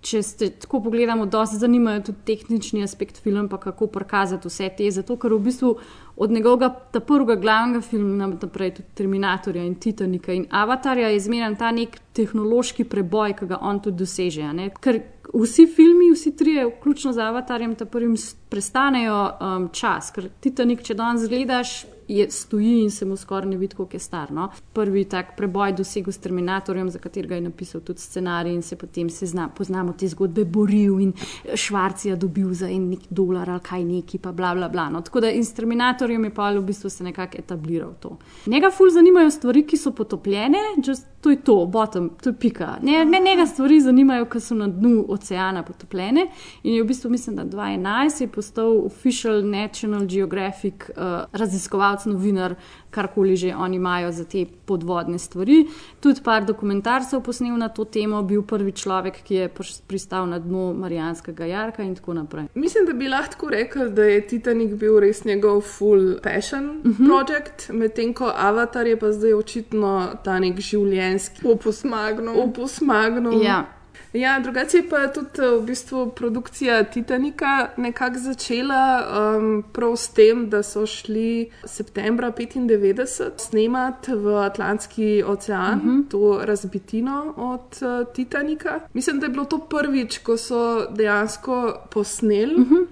če 0.00 0.22
ste 0.24 0.48
tako 0.62 0.80
pogledamo, 0.86 1.26
dosti 1.28 1.58
zanimajo 1.60 2.06
tudi 2.08 2.24
tehnični 2.32 2.82
aspekt 2.84 3.20
filma, 3.20 3.44
pa 3.48 3.58
kako 3.60 3.90
prikazati 3.92 4.48
vse 4.48 4.70
te. 4.78 4.88
Zato, 4.90 5.16
ker 5.20 5.34
v 5.36 5.42
bistvu 5.44 5.74
od 6.20 6.30
njegovega 6.30 6.68
ta 6.92 7.00
prvega 7.00 7.34
glavnega 7.40 7.80
filma 7.80 8.26
naprej, 8.26 8.74
tudi 8.74 8.88
Terminatorja 8.94 9.62
in 9.64 9.74
Titanika 9.80 10.32
in 10.32 10.46
Avatarja, 10.50 11.08
je 11.08 11.20
zmeren 11.20 11.56
ta 11.56 11.70
nek 11.72 11.96
tehnološki 12.12 12.84
preboj, 12.84 13.32
ki 13.38 13.48
ga 13.48 13.58
on 13.64 13.80
tudi 13.80 14.02
doseže. 14.02 14.50
Ker 14.84 15.00
vsi 15.32 15.64
filmi, 15.66 16.10
vsi 16.12 16.34
trije, 16.36 16.66
vključno 16.66 17.12
z 17.16 17.24
Avatarjem, 17.24 17.74
ta 17.74 17.88
prvim 17.88 18.18
prestanejo 18.52 19.16
um, 19.16 19.68
čas, 19.72 20.10
ker 20.12 20.28
Titanik, 20.40 20.84
če 20.84 20.98
danes 20.98 21.24
gledaš. 21.28 21.86
Je 22.10 22.30
stoji 22.30 22.80
in 22.82 22.90
se 22.90 23.06
mu 23.06 23.16
skoraj 23.16 23.50
ne 23.50 23.56
vidi, 23.56 23.76
kako 23.76 23.88
je 23.92 23.98
star. 23.98 24.32
No? 24.32 24.48
Prvi 24.72 25.04
tak 25.04 25.36
preboj 25.36 25.72
dosegel 25.78 26.12
s 26.12 26.18
Terminatorjem, 26.18 26.90
za 26.90 26.98
katerega 26.98 27.34
je 27.34 27.40
napisal 27.40 27.80
tudi 27.80 28.00
scenarij, 28.00 28.54
in 28.54 28.62
se 28.62 28.76
potem 28.76 29.10
se 29.10 29.26
zna, 29.26 29.48
poznamo 29.48 29.92
te 29.92 30.08
zgodbe, 30.08 30.44
boril 30.44 31.00
in 31.00 31.12
Švarcija 31.54 32.16
dobil 32.16 32.52
za 32.54 32.68
en 32.70 32.88
nek 32.90 33.06
dolar 33.10 33.50
ali 33.50 33.60
kaj 33.60 33.84
neki, 33.84 34.18
pa 34.18 34.32
bla 34.32 34.54
bla 34.54 34.68
bla. 34.68 34.88
No? 34.90 35.00
Tako 35.00 35.20
da 35.20 35.30
in 35.30 35.44
s 35.44 35.54
Terminatorjem 35.54 36.24
je 36.24 36.34
pa 36.34 36.50
v 36.50 36.62
bistvu 36.66 36.90
se 36.90 37.04
nekako 37.04 37.38
etabliral 37.38 37.94
to. 38.00 38.16
Njega 38.46 38.70
ful 38.70 38.90
zanimajo 38.90 39.30
stvari, 39.30 39.62
ki 39.66 39.76
so 39.76 39.92
potopljene, 39.92 40.58
just, 40.86 41.06
to 41.20 41.30
je 41.30 41.36
to, 41.44 41.66
bottom, 41.66 42.10
to 42.22 42.30
je 42.30 42.36
pika. 42.38 42.76
Ne, 42.82 43.04
ne, 43.04 43.20
njega 43.20 43.46
stvari 43.46 43.80
zanimajo, 43.80 44.24
ki 44.24 44.40
so 44.40 44.54
na 44.54 44.68
dnu 44.68 45.04
oceana 45.08 45.62
potopljene. 45.62 46.26
In 46.62 46.74
je 46.74 46.82
v 46.82 46.86
bistvu, 46.86 47.10
mislim, 47.10 47.36
da 47.36 47.44
2011 47.44 48.22
je 48.22 48.28
postal 48.28 48.78
official 48.86 49.42
National 49.44 50.06
Geographic 50.06 50.74
uh, 50.88 51.04
raziskovalec, 51.32 51.99
novinar, 52.06 52.54
karkoli 52.90 53.36
že 53.36 53.54
oni 53.56 53.76
imajo 53.76 54.12
za 54.12 54.24
te 54.24 54.44
podvodne 54.64 55.18
stvari. 55.18 55.66
Tudi 56.00 56.20
par 56.22 56.44
dokumentarcev 56.44 57.20
posnel 57.20 57.56
na 57.56 57.68
to 57.68 57.84
temo, 57.84 58.22
bil 58.22 58.42
prvi 58.42 58.72
človek, 58.72 59.22
ki 59.22 59.34
je 59.34 59.48
pristal 59.86 60.26
na 60.26 60.38
dno 60.38 60.72
Marijanskega 60.74 61.44
jarka 61.44 61.82
in 61.82 61.94
tako 61.94 62.14
naprej. 62.14 62.44
Mislim, 62.54 62.86
da 62.86 62.92
bi 62.92 63.08
lahko 63.08 63.48
rekel, 63.48 63.88
da 63.90 64.02
je 64.04 64.26
Titanic 64.28 64.74
bil 64.74 64.98
res 64.98 65.24
njegov 65.24 65.60
full 65.62 66.18
passion 66.20 66.64
uh 66.64 66.86
Mhm. 66.86 66.92
-huh. 66.94 67.06
project, 67.08 67.70
medtem 67.70 68.14
ko 68.14 68.32
Avatar 68.36 68.86
je 68.86 68.98
pa 68.98 69.12
zdaj 69.12 69.32
očitno 69.34 69.90
ta 70.24 70.38
nek 70.38 70.56
življenjski 70.56 71.46
Opus 71.46 71.84
magnum. 71.84 72.36
opus 72.38 72.80
magnum. 72.80 73.42
Ja. 73.42 73.79
Ja, 74.12 74.40
drugače 74.40 74.76
je 74.76 74.88
pa 74.90 75.06
tudi 75.06 75.42
v 75.60 75.62
bistvu 75.66 76.10
produkcija 76.10 76.84
Titanika 76.84 77.68
nekako 77.76 78.18
začela 78.18 79.06
um, 79.06 79.62
prav 79.72 79.96
s 79.96 80.08
tem, 80.08 80.48
da 80.50 80.62
so 80.62 80.86
šli 80.86 81.50
septembra 81.64 82.32
95 82.32 83.30
snemati 83.36 84.14
v 84.14 84.34
Atlantski 84.34 85.22
ocean 85.26 85.78
uh 85.78 85.84
-huh. 85.84 86.08
to 86.10 86.40
razbitino 86.42 87.34
od 87.36 87.82
uh, 87.82 88.12
Titanika. 88.14 88.80
Mislim, 88.92 89.20
da 89.20 89.26
je 89.26 89.30
bilo 89.30 89.44
to 89.44 89.58
prvič, 89.58 90.18
ko 90.18 90.36
so 90.36 90.86
dejansko 90.90 91.80
posneli. 91.90 92.54
Uh 92.54 92.66
-huh. 92.66 92.86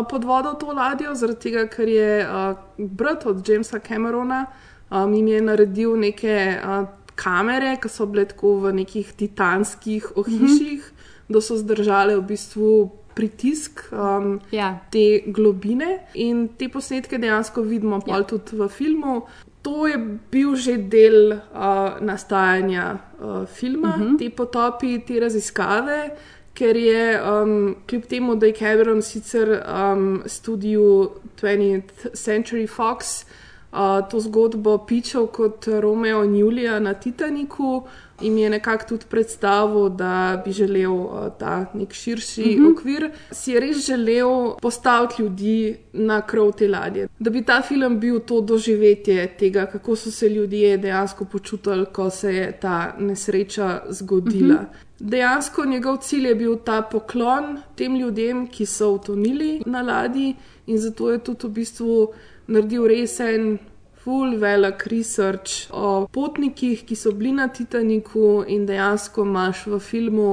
uh, 0.00 0.06
pod 0.10 0.24
vodo 0.24 0.52
to 0.54 0.66
ladjo, 0.66 1.14
zaradi 1.14 1.40
tega, 1.40 1.66
ker 1.66 1.88
je 1.88 2.28
uh, 2.28 2.56
brat 2.78 3.26
od 3.26 3.48
Jamesa 3.48 3.78
Camerona 3.78 4.46
um, 4.90 5.14
jim 5.14 5.28
je 5.28 5.42
naredil 5.42 5.96
neke 5.96 6.60
uh, 6.64 6.88
kamere, 7.18 7.74
ki 7.82 7.90
so 7.90 8.06
bile 8.06 8.24
tako 8.30 8.54
v 8.62 8.72
nekih 8.80 9.12
titanskih 9.18 10.12
ohišjih, 10.16 10.80
mm 10.80 10.94
-hmm. 10.94 11.34
da 11.34 11.40
so 11.40 11.56
zdržale 11.56 12.16
v 12.16 12.22
bistvu 12.22 12.70
pritisk 13.18 13.82
um, 13.92 14.40
Ja. 14.50 14.78
te 14.90 15.22
globine 15.26 15.98
in 16.14 16.48
te 16.58 16.68
posnetke 16.68 17.18
dejansko 17.18 17.62
vidimo 17.62 18.00
ja. 18.06 18.22
tudi 18.22 18.56
v 18.56 18.68
filmu. 18.68 19.22
To 19.62 19.86
je 19.86 19.98
bil 20.30 20.54
že 20.56 20.76
del 20.78 21.32
uh, 21.34 21.98
nastajanja 22.00 22.98
uh, 23.20 23.46
filma, 23.46 23.88
uh 23.88 24.00
-huh. 24.00 24.18
te 24.18 24.30
potopi, 24.30 24.98
te 25.06 25.20
raziskave, 25.20 26.10
ker 26.54 26.76
je 26.76 27.20
um, 27.22 27.76
kljub 27.86 28.04
temu, 28.04 28.36
da 28.36 28.46
je 28.46 28.52
Cameron 28.52 29.02
sicer 29.02 29.62
um, 29.66 30.22
studiu 30.26 31.10
20th 31.42 32.14
Century 32.14 32.66
Fox 32.66 33.24
uh, 33.72 34.08
to 34.10 34.20
zgodbo 34.20 34.78
pičal 34.78 35.26
kot 35.26 35.66
Romeo 35.80 36.24
in 36.24 36.36
Julija 36.36 36.78
na 36.78 36.94
Titaniku. 36.94 37.82
In 38.20 38.38
je 38.38 38.50
nekako 38.50 38.84
tudi 38.88 39.04
predstavil, 39.08 39.88
da 39.88 40.42
bi 40.44 40.52
želel 40.52 40.92
uh, 40.92 41.10
ta 41.38 41.66
nek 41.74 41.92
širši 41.92 42.42
mm 42.42 42.44
-hmm. 42.44 42.72
okvir, 42.72 43.10
si 43.30 43.52
je 43.52 43.60
res 43.60 43.86
želel 43.86 44.56
postaviti 44.62 45.22
ljudi 45.22 45.76
na 45.92 46.20
krov 46.20 46.52
te 46.52 46.68
ladje. 46.68 47.08
Da 47.18 47.30
bi 47.30 47.42
ta 47.42 47.62
film 47.62 48.00
bil 48.00 48.20
to 48.20 48.40
doživetje 48.40 49.36
tega, 49.38 49.66
kako 49.66 49.96
so 49.96 50.10
se 50.10 50.28
ljudje 50.28 50.78
dejansko 50.78 51.24
počutili, 51.24 51.86
ko 51.92 52.10
se 52.10 52.34
je 52.34 52.52
ta 52.60 52.94
nesreča 52.98 53.82
zgodila. 53.88 54.54
Mm 54.54 54.58
-hmm. 54.58 54.88
Dejansko 55.00 55.64
njegov 55.64 55.96
cilj 55.96 56.26
je 56.26 56.34
bil 56.34 56.56
ta 56.56 56.82
poklon 56.82 57.58
tem 57.76 57.96
ljudem, 57.96 58.46
ki 58.46 58.66
so 58.66 58.90
utonili 58.92 59.62
na 59.66 59.82
ladji, 59.82 60.36
in 60.66 60.78
zato 60.78 61.10
je 61.10 61.18
tudi 61.18 61.46
v 61.46 61.50
bistvu 61.50 62.08
naredil 62.48 62.88
resen 62.88 63.58
full 64.04 64.38
velik 64.40 64.86
research 64.86 65.68
o 65.70 66.06
potnikih, 66.12 66.84
ki 66.86 66.96
so 66.96 67.12
bili 67.12 67.32
na 67.36 67.48
Titaniku, 67.48 68.44
in 68.48 68.66
dejansko 68.66 69.26
imaš 69.26 69.66
v 69.66 69.80
filmu 69.80 70.30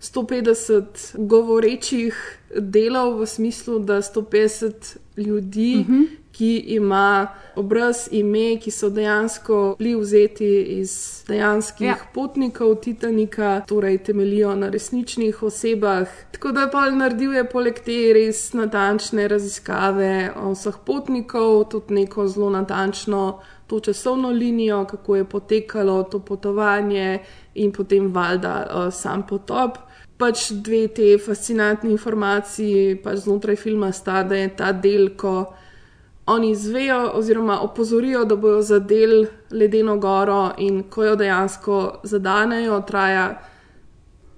150 0.00 1.16
govorečih 1.16 2.14
delov, 2.60 3.18
v 3.20 3.26
smislu, 3.26 3.78
da 3.78 3.98
150 4.02 4.96
ljudi, 5.16 5.72
uh 5.80 5.88
-huh. 5.88 6.06
Ki 6.36 6.56
ima 6.76 7.28
obraz, 7.56 8.08
ime, 8.10 8.58
ki 8.60 8.70
so 8.70 8.90
dejansko 8.90 9.76
bili 9.78 9.94
vzeti 9.96 10.62
iz 10.78 11.24
dejanskih 11.28 11.86
Ja. 11.86 11.96
potnikov 12.14 12.74
Titanika, 12.74 13.60
torej 13.66 13.98
temelijo 13.98 14.54
na 14.54 14.68
resničnih 14.68 15.42
osebah. 15.42 16.08
Tako 16.32 16.52
da 16.52 16.68
pa 16.72 16.90
naredil 16.90 17.32
je 17.32 17.44
poleg 17.48 17.80
te 17.84 18.12
res 18.12 18.52
natančne 18.52 19.28
raziskave 19.28 20.30
o 20.36 20.52
vseh 20.52 20.76
potnikov, 20.86 21.64
tudi 21.70 21.94
neko 21.94 22.28
zelo 22.28 22.50
natančno 22.50 23.40
to 23.66 23.80
časovno 23.80 24.28
linijo, 24.30 24.84
kako 24.84 25.16
je 25.16 25.24
potekalo 25.24 26.02
to 26.02 26.18
potovanje 26.18 27.18
in 27.54 27.72
potem 27.72 28.12
valjda 28.12 28.90
sam 28.90 29.26
potop. 29.26 29.78
Pač 30.16 30.50
dve 30.50 30.88
te 30.88 31.18
fascinantni 31.18 31.90
informaciji 31.90 32.96
pač 33.04 33.18
znotraj 33.24 33.56
filma 33.56 33.92
sta, 33.92 34.22
da 34.22 34.36
je 34.36 34.56
ta 34.56 34.72
del, 34.72 35.10
ko 35.16 35.52
oni 36.26 36.50
izvejo 36.50 37.10
oziroma 37.14 37.60
opozorijo, 37.60 38.24
da 38.24 38.36
bojo 38.36 38.62
zadel 38.62 39.26
ledeno 39.50 39.96
goro 39.98 40.50
in 40.58 40.82
ko 40.82 41.04
jo 41.04 41.16
dejansko 41.16 41.76
zadanejo, 42.02 42.80
traja 42.80 43.40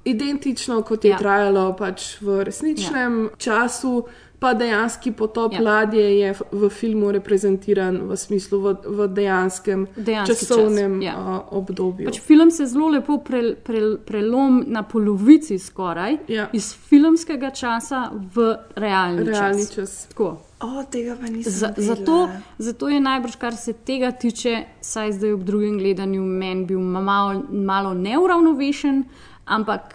identično, 0.04 0.82
kot 0.82 1.04
je 1.04 1.08
Ja. 1.08 1.14
ja. 1.14 1.18
trajalo 1.18 1.76
pač 1.76 2.20
v 2.20 2.44
resničnem 2.44 3.24
ja. 3.24 3.36
času. 3.38 4.04
Pa 4.40 4.54
dejanski 4.54 5.12
potop 5.12 5.52
Ja. 5.52 5.60
ladje 5.62 6.18
je 6.20 6.34
v, 6.52 6.68
filmu 6.70 7.10
reprezentiran 7.10 7.96
v 8.02 8.16
smislu 8.16 8.60
v, 8.60 8.74
v 8.86 9.08
dejanskem 9.08 9.86
Dejanski 9.96 10.32
čas, 10.36 10.48
časovnem 10.48 11.02
ja. 11.02 11.10
ja. 11.10 11.18
uh, 11.18 11.52
obdobju. 11.52 12.06
Pač 12.06 12.20
film 12.20 12.50
se 12.50 12.66
zelo 12.66 12.88
lepo 12.88 13.18
pre, 13.18 13.56
pre, 13.56 13.80
prelom 13.98 14.64
na 14.66 14.82
polovici 14.82 15.58
skoraj 15.58 16.16
Ja. 16.28 16.46
iz 16.52 16.70
filmskega 16.74 17.50
časa 17.50 18.10
v 18.34 18.46
realni, 18.76 19.24
Realni 19.24 19.66
čas. 19.66 19.74
čas. 19.74 20.06
Tako. 20.08 20.36
O, 20.60 20.84
tega 20.84 21.16
pa 21.16 21.26
nisem 21.26 21.52
Za, 21.52 21.74
zato, 21.78 22.28
zato 22.58 22.88
je 22.88 23.00
najbrž, 23.00 23.36
kar 23.36 23.56
se 23.56 23.72
tega 23.74 24.10
tiče, 24.12 24.52
saj 24.82 25.12
zdaj 25.12 25.32
ob 25.32 25.42
drugem 25.42 25.78
gledanju 25.78 26.22
meni 26.22 26.64
bil 26.64 26.80
ma- 26.80 27.00
malo, 27.02 27.42
malo 27.50 27.94
neuravnovešen, 27.94 29.04
ampak 29.46 29.94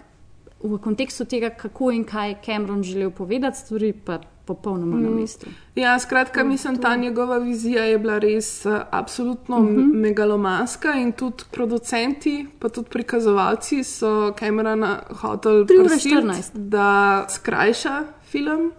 v 0.62 0.78
kontekstu 0.78 1.24
tega, 1.24 1.50
kako 1.52 1.90
in 1.90 2.04
kaj 2.04 2.34
Cameron 2.42 2.82
želel 2.82 3.10
povedati, 3.10 3.58
stvari 3.58 3.92
pa 3.94 4.16
popolnoma 4.44 4.96
na 4.98 5.10
mestu. 5.10 5.46
Ja, 5.74 5.98
skratka, 5.98 6.44
mislim, 6.44 6.76
ta 6.76 6.96
njegova 6.96 7.38
vizija 7.38 7.84
je 7.84 7.98
bila 7.98 8.18
res 8.18 8.66
uh, 8.66 8.72
absolutno 8.90 9.56
uh 9.56 9.62
Mhm. 9.62 9.72
-huh. 9.72 9.94
megalomanska 9.94 10.92
in 10.92 11.12
tudi 11.12 11.44
producenti, 11.50 12.46
pa 12.58 12.68
tudi 12.68 12.88
prikazovalci 12.90 13.84
so 13.84 14.32
Camerona 14.32 15.02
hoteli 15.12 15.64
3 15.64 15.78
ure 15.78 15.88
prisilit, 15.88 16.24
14. 16.24 16.50
da 16.54 17.26
skrajša 17.28 18.02
film. 18.22 18.72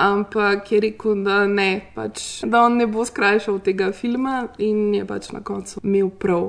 Ampak 0.00 0.72
je 0.72 0.78
rekel, 0.80 1.18
da 1.24 1.42
ne, 1.46 1.82
pač, 1.92 2.40
da 2.48 2.62
on 2.64 2.78
ne 2.80 2.86
bo 2.88 3.02
skrajšal 3.04 3.58
tega 3.60 3.90
filma, 3.92 4.46
in 4.56 4.94
je 4.96 5.04
pač 5.04 5.26
na 5.34 5.42
koncu 5.44 5.82
imel 5.84 6.08
prav. 6.08 6.46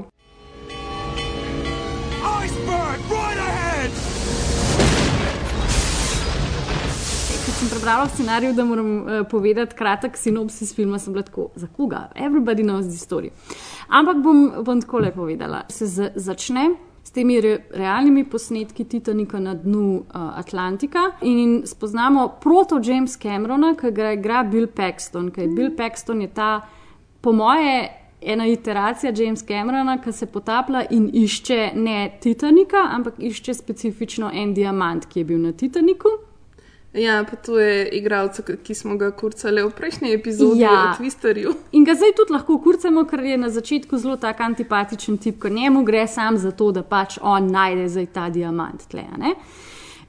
Iceberg, 2.23 3.01
right 3.11 3.41
ahead! 3.43 3.97
Ko 7.41 7.55
sem 7.57 7.73
prebrala 7.73 8.05
v 8.07 8.13
scenariju, 8.13 8.53
da 8.55 8.63
moram 8.69 8.93
uh, 9.01 9.27
povedati 9.27 9.75
kratek 9.75 10.15
sinopsis 10.15 10.71
filma, 10.71 10.95
sem 10.95 11.11
bila 11.11 11.27
tako, 11.27 11.49
za 11.59 11.67
koga? 11.67 12.05
Everybody 12.15 12.63
knows 12.63 12.87
the 12.87 12.95
story. 12.95 13.33
Ampak 13.91 14.23
bom, 14.23 14.63
bom 14.63 14.79
tako 14.79 15.03
le 15.03 15.11
povedala. 15.11 15.65
Se 15.67 15.91
z, 15.91 16.13
začne 16.15 16.69
s 17.11 17.13
temi 17.13 17.41
re, 17.41 17.57
realnimi 17.75 18.23
posnetki 18.23 18.85
Titanika 18.85 19.39
na 19.39 19.53
dnu 19.53 19.95
uh, 19.95 20.03
Atlantika 20.39 20.99
in 21.21 21.61
spoznamo 21.65 22.37
proto 22.41 22.79
James 22.83 23.17
Camerona, 23.19 23.73
ki 23.75 23.91
ga 23.91 24.13
igra 24.15 24.43
Bill 24.43 24.67
Paxton. 24.67 25.27
Ker 25.31 25.49
Bill 25.51 25.75
Paxton 25.75 26.21
je 26.21 26.29
ta, 26.31 26.61
po 27.21 27.33
moje, 27.35 27.89
ena 28.21 28.47
iteracija 28.47 29.11
James 29.11 29.43
Camerona, 29.43 29.97
ki 29.99 30.13
se 30.15 30.25
potaplja 30.25 30.85
in 30.89 31.09
išče 31.13 31.71
ne 31.75 31.97
Titanika, 32.23 32.87
ampak 32.95 33.19
išče 33.19 33.59
specifično 33.59 34.31
en 34.33 34.53
diamant, 34.55 35.05
ki 35.05 35.19
je 35.19 35.25
bil 35.33 35.43
na 35.43 35.51
Titaniku. 35.51 36.15
Ja, 36.93 37.23
pa 37.29 37.35
to 37.35 37.59
je 37.59 37.89
igralec, 37.89 38.39
ki 38.63 38.75
smo 38.75 38.97
ga 38.99 39.11
kurcali 39.15 39.63
v 39.63 39.71
prejšnji 39.71 40.11
epizodi 40.13 40.59
Ja. 40.59 40.71
o 40.91 40.97
Twisterju. 40.99 41.53
In 41.77 41.85
ga 41.87 41.95
zdaj 41.95 42.11
tudi 42.17 42.33
lahko 42.33 42.57
kurcamo, 42.59 43.05
ker 43.07 43.23
je 43.23 43.37
na 43.37 43.49
začetku 43.49 43.97
zelo 43.97 44.17
tak 44.17 44.41
antipatičen 44.41 45.17
tip, 45.17 45.39
ker 45.41 45.51
njemu 45.51 45.83
gre 45.83 46.07
sam 46.07 46.37
za 46.37 46.51
to, 46.51 46.71
da 46.71 46.83
pač 46.83 47.17
on 47.21 47.47
najde 47.51 47.87
zdaj 47.89 48.07
ta 48.13 48.29
diamant. 48.29 48.87
Tle, 48.91 49.07
ne? 49.17 49.35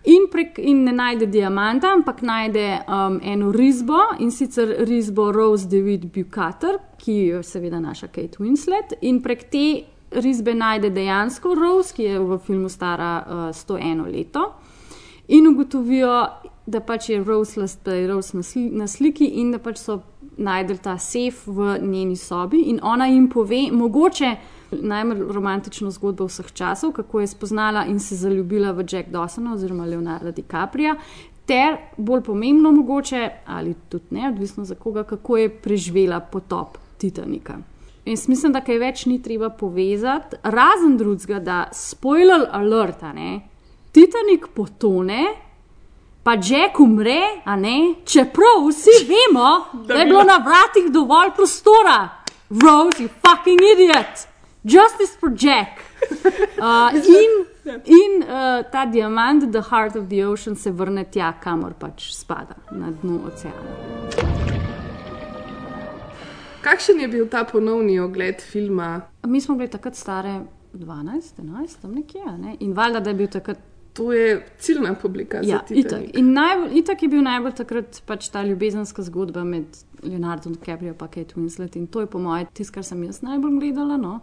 in, 0.05 0.27
prek, 0.31 0.59
in 0.59 0.85
ne 0.85 0.93
najde 0.93 1.27
diamanta, 1.27 1.93
ampak 1.95 2.23
najde 2.23 2.67
um, 2.89 3.21
eno 3.23 3.53
risbo 3.53 3.99
in 4.19 4.31
sicer 4.31 4.75
risbo 4.89 5.33
Rose 5.33 5.69
David 5.69 6.09
Bukater, 6.15 6.79
ki 6.99 7.13
je 7.13 7.43
seveda 7.43 7.81
naša 7.81 8.07
Kate 8.07 8.43
Winslet. 8.43 8.97
In 9.03 9.23
prek 9.23 9.47
te 9.51 9.85
risbe 10.11 10.55
najde 10.55 10.91
dejansko 10.91 11.55
Rose, 11.55 11.95
ki 11.95 12.03
je 12.03 12.19
v 12.19 12.39
filmu 12.47 12.69
stara 12.69 13.13
uh, 13.23 13.35
101 13.55 14.11
leto. 14.11 14.49
In 15.29 15.47
ugotovijo, 15.49 16.27
da 16.67 16.81
pač 16.81 17.09
je 17.09 17.25
Rose, 17.25 17.61
las- 17.61 17.79
da 17.85 17.95
je 17.95 18.07
Rose 18.07 18.37
na, 18.37 18.43
sli, 18.43 18.71
na 18.71 18.87
sliki 18.87 19.25
in 19.25 19.51
da 19.53 19.59
pač 19.59 19.79
so 19.79 20.01
najdel 20.37 20.79
ta 20.79 20.99
sef 20.99 21.47
v 21.47 21.79
njeni 21.83 22.17
sobi. 22.17 22.63
In 22.63 22.81
ona 22.83 23.07
jim 23.07 23.29
pove, 23.31 23.69
mogoče 23.73 24.37
najbolj 24.71 25.33
romantično 25.33 25.91
zgodbo 25.91 26.25
vseh 26.27 26.53
časov, 26.53 26.93
kako 26.93 27.21
je 27.21 27.27
spoznala 27.27 27.85
in 27.87 28.01
se 28.01 28.17
zaljubila 28.17 28.73
v 28.73 28.85
Jack 28.89 29.11
Dawsona 29.11 29.55
oziroma 29.55 29.85
Leonarda 29.87 30.31
DiCapria. 30.31 30.97
ter 31.47 31.77
bolj 31.97 32.21
pomembno 32.23 32.71
mogoče, 32.73 33.29
ali 33.47 33.75
tudi 33.89 34.05
ne, 34.11 34.29
odvisno 34.29 34.65
za 34.65 34.75
koga, 34.75 35.03
kako 35.05 35.37
je 35.37 35.49
preživela 35.51 36.21
potop 36.21 36.79
Titanika. 36.99 37.57
In 38.05 38.17
mislim, 38.29 38.53
da 38.53 38.61
kaj 38.61 38.79
več 38.79 39.07
ni 39.07 39.23
treba 39.23 39.49
povezati, 39.51 40.37
razen 40.43 40.97
drugega, 40.99 41.39
da 41.39 41.69
spoiler 41.73 42.47
alert, 42.51 43.03
ne, 43.15 43.41
Titanik 43.93 44.47
potone, 44.55 45.25
pa 46.23 46.37
Jack 46.37 46.81
umre, 46.81 47.21
a 47.45 47.57
ne, 47.57 47.95
čeprav 48.05 48.67
vsi 48.69 48.91
vemo, 49.09 49.85
da 49.87 49.95
je 49.95 50.07
bilo 50.07 50.23
na 50.23 50.37
vratih 50.47 50.93
dovolj 50.93 51.31
prostora. 51.37 52.09
Rose, 52.51 53.03
you 53.03 53.09
fucking 53.09 53.61
idiot! 53.75 54.29
Justice 54.65 55.17
for 55.21 55.31
Jack. 55.31 55.81
Uh, 56.63 56.95
in 56.95 57.47
in 57.85 58.23
uh, 58.23 58.63
ta 58.71 58.87
diamant, 58.87 59.53
the 59.53 59.61
heart 59.61 59.97
of 59.97 60.09
the 60.09 60.25
ocean, 60.25 60.57
se 60.57 60.71
vrne 60.71 61.05
tja, 61.11 61.33
kamor 61.41 61.75
pač 61.79 62.13
spada, 62.15 62.55
na 62.71 62.91
dno 62.91 63.21
oceana. 63.27 63.73
Kakšen 66.63 67.01
je 67.01 67.09
bil 67.09 67.27
ta 67.29 67.45
ponovni 67.45 67.99
ogled 68.01 68.43
filma? 68.43 69.01
Mi 69.27 69.41
smo 69.41 69.55
bili 69.55 69.71
takrat 69.71 69.97
stare 69.97 70.41
12, 70.75 71.43
11, 71.43 71.81
tam 71.83 71.95
nekje, 71.95 72.23
ne? 72.39 72.57
in 72.61 72.73
valjda, 72.73 73.01
da 73.01 73.11
je 73.11 73.15
bil 73.15 73.31
takrat. 73.31 73.59
To 73.93 74.13
je 74.13 74.47
ciljna 74.59 74.95
publika. 74.95 75.43
za 75.43 75.51
Ja, 75.51 75.59
Titanic. 75.59 75.87
itak. 75.87 76.19
In 76.19 76.33
najbolj, 76.33 76.79
itak 76.79 77.03
je 77.03 77.09
bil 77.09 77.23
najbolj 77.23 77.53
takrat 77.53 78.03
pač 78.07 78.29
ta 78.29 78.43
ljubezenska 78.43 79.03
zgodba 79.03 79.45
med 79.45 79.65
Leonardom 80.03 80.53
DiCaprio 80.53 80.89
in 80.89 80.99
Kate 80.99 81.35
Winslet. 81.37 81.77
In 81.77 81.87
to 81.87 82.01
je 82.01 82.07
po 82.07 82.19
mojem 82.19 82.47
tisto, 82.53 82.73
kar 82.75 82.85
sem 82.85 83.05
jaz 83.05 83.23
najbolj 83.23 83.59
gledala. 83.61 83.97
No? 83.97 84.21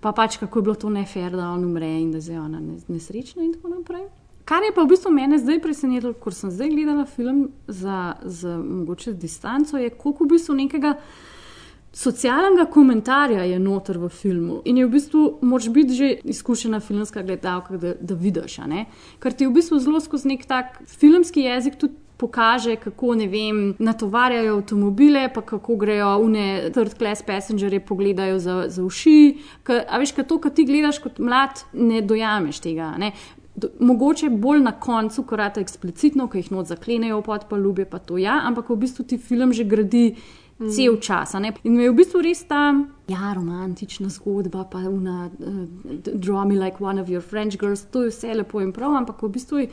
Pa 0.00 0.12
pač 0.12 0.36
kako 0.36 0.58
je 0.58 0.62
bilo 0.62 0.74
to 0.74 0.90
nefer, 0.90 1.30
da 1.30 1.48
on 1.48 1.64
umre 1.64 2.00
in 2.00 2.12
da 2.12 2.18
je 2.18 2.40
ona 2.40 2.60
nes- 2.60 2.88
nesrečna 2.88 3.42
in 3.42 3.52
tako 3.52 3.68
naprej. 3.68 4.04
Kar 4.44 4.62
je 4.62 4.72
pa 4.74 4.82
v 4.82 4.88
bistvu 4.88 5.10
mene 5.10 5.38
zdaj 5.38 5.60
presenetilo, 5.60 6.12
ko 6.12 6.30
sem 6.30 6.50
zdaj 6.50 6.68
gledala 6.68 7.04
film 7.06 7.50
za, 7.68 8.14
za 8.22 8.58
mogoče 8.58 9.12
distanco, 9.12 9.76
je 9.76 9.90
koliko 9.90 10.24
v 10.24 10.28
bistvu 10.28 10.54
nekega 10.54 10.94
socialnega 11.92 12.66
komentarja 12.70 13.44
je 13.44 13.58
noter 13.58 13.98
v 13.98 14.08
filmu. 14.08 14.60
In 14.64 14.78
je 14.78 14.86
v 14.86 14.90
bistvu, 14.90 15.24
moraš 15.42 15.68
biti 15.74 15.94
že 15.94 16.10
izkušena 16.24 16.80
filmska 16.80 17.22
gledalka, 17.22 17.76
da, 17.76 17.94
da 18.00 18.14
vidiš. 18.14 18.60
Ker 19.18 19.32
ti 19.32 19.46
v 19.46 19.56
bistvu 19.58 19.78
zelo 19.78 20.00
skozi 20.00 20.28
nek 20.28 20.46
tak 20.46 20.82
filmski 20.86 21.48
jezik 21.48 21.76
tudi 21.76 21.98
pokaže, 22.20 22.76
kako 22.76 23.14
ne 23.16 23.26
vem, 23.32 23.60
natovarjajo 23.80 24.58
avtomobile, 24.58 25.28
pa 25.34 25.40
kako 25.40 25.76
grejo 25.80 26.18
une 26.20 26.70
third 26.74 26.98
class 26.98 27.24
passengerje 27.24 27.80
pogledajo 27.80 28.38
za, 28.38 28.64
za 28.68 28.84
uši. 28.84 29.38
Ka, 29.62 29.80
a 29.88 29.98
veš, 29.98 30.12
kaj 30.12 30.28
to, 30.28 30.38
kar 30.44 30.52
ti 30.52 30.66
gledaš 30.68 31.00
kot 31.00 31.18
mlad, 31.18 31.64
ne 31.72 32.02
dojameš 32.04 32.60
tega. 32.60 32.92
Ne? 33.00 33.14
Mogoče 33.80 34.28
bolj 34.30 34.60
na 34.64 34.74
koncu, 34.80 35.24
ko 35.24 35.36
rata 35.40 35.64
eksplicitno, 35.64 36.28
ko 36.28 36.38
jih 36.38 36.52
not 36.52 36.68
zaklenejo 36.68 37.22
v 37.22 37.26
podpalubje, 37.26 37.88
pa 37.88 37.98
to 37.98 38.20
ja, 38.20 38.42
ampak 38.44 38.68
v 38.68 38.78
bistvu 38.84 39.08
ti 39.08 39.18
film 39.18 39.56
že 39.56 39.64
gradi 39.64 40.04
cel 40.68 40.96
čas. 41.00 41.34
a 41.34 41.38
ne. 41.38 41.52
In 41.64 41.80
je 41.80 41.90
v 41.90 41.94
bistvu 41.96 42.22
res 42.22 42.44
ta 42.44 42.74
ja, 43.08 43.32
romantična 43.34 44.08
zgodba, 44.08 44.64
pa 44.70 44.78
una 44.88 45.30
uh, 45.30 45.64
Draw 46.14 46.44
me 46.44 46.54
like 46.54 46.80
one 46.80 47.00
of 47.00 47.08
your 47.08 47.22
French 47.22 47.58
girls, 47.58 47.86
to 47.90 48.02
je 48.02 48.10
vse 48.10 48.34
lepo 48.34 48.60
in 48.60 48.72
prav, 48.72 48.94
ampak 48.96 49.22
v 49.22 49.28
bistvu 49.28 49.64
je 49.64 49.70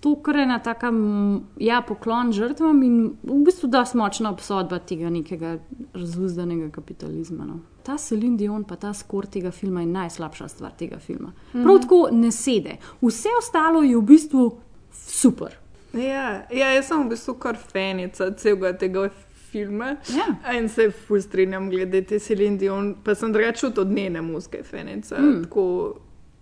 to 0.00 0.14
kar 0.24 0.36
ena 0.36 0.58
taka 0.58 0.88
m, 0.88 1.40
ja, 1.60 1.82
poklon 1.82 2.32
žrtvam 2.32 2.82
in 2.82 2.96
v 3.22 3.42
bistvu 3.44 3.68
da 3.68 3.84
močna 3.94 4.30
obsodba 4.30 4.78
tega 4.78 5.10
nekega 5.10 5.58
razuzdanega 5.94 6.70
kapitalizma. 6.70 7.44
No. 7.44 7.60
Ta 7.84 7.98
Celine 7.98 8.36
Dion, 8.36 8.64
pa 8.64 8.76
ta 8.76 8.94
skor 8.94 9.26
tega 9.26 9.50
filma 9.50 9.80
je 9.80 9.86
najslabša 9.92 10.48
stvar 10.48 10.72
tega 10.78 10.98
filma. 10.98 11.32
Prav 11.52 11.82
tako 11.84 12.08
ne 12.12 12.30
sede. 12.32 12.78
Vse 13.00 13.28
ostalo 13.38 13.82
je 13.82 13.96
v 13.96 14.02
bistvu 14.02 14.46
super. 14.92 15.58
Ja, 15.92 16.46
ja, 16.54 16.70
jaz 16.70 16.86
sem 16.88 17.02
v 17.02 17.10
bistvu 17.10 17.34
kar 17.42 17.58
fanica 17.58 18.30
celega 18.38 18.72
tega 18.78 19.08
filma. 19.52 19.96
Ja. 20.08 20.52
In 20.58 20.68
se 20.68 20.90
ful 20.90 21.22
strinjam 21.22 21.70
glede 21.70 22.02
te 22.02 22.18
Celine 22.18 22.58
Dion, 22.58 22.94
pa 23.04 23.14
sem 23.14 23.32
drugače 23.32 23.66
od 23.66 23.90
njene 23.90 24.22
muske 24.22 24.62
fanica. 24.62 25.18
Mm. 25.18 25.42
Tako, 25.44 25.66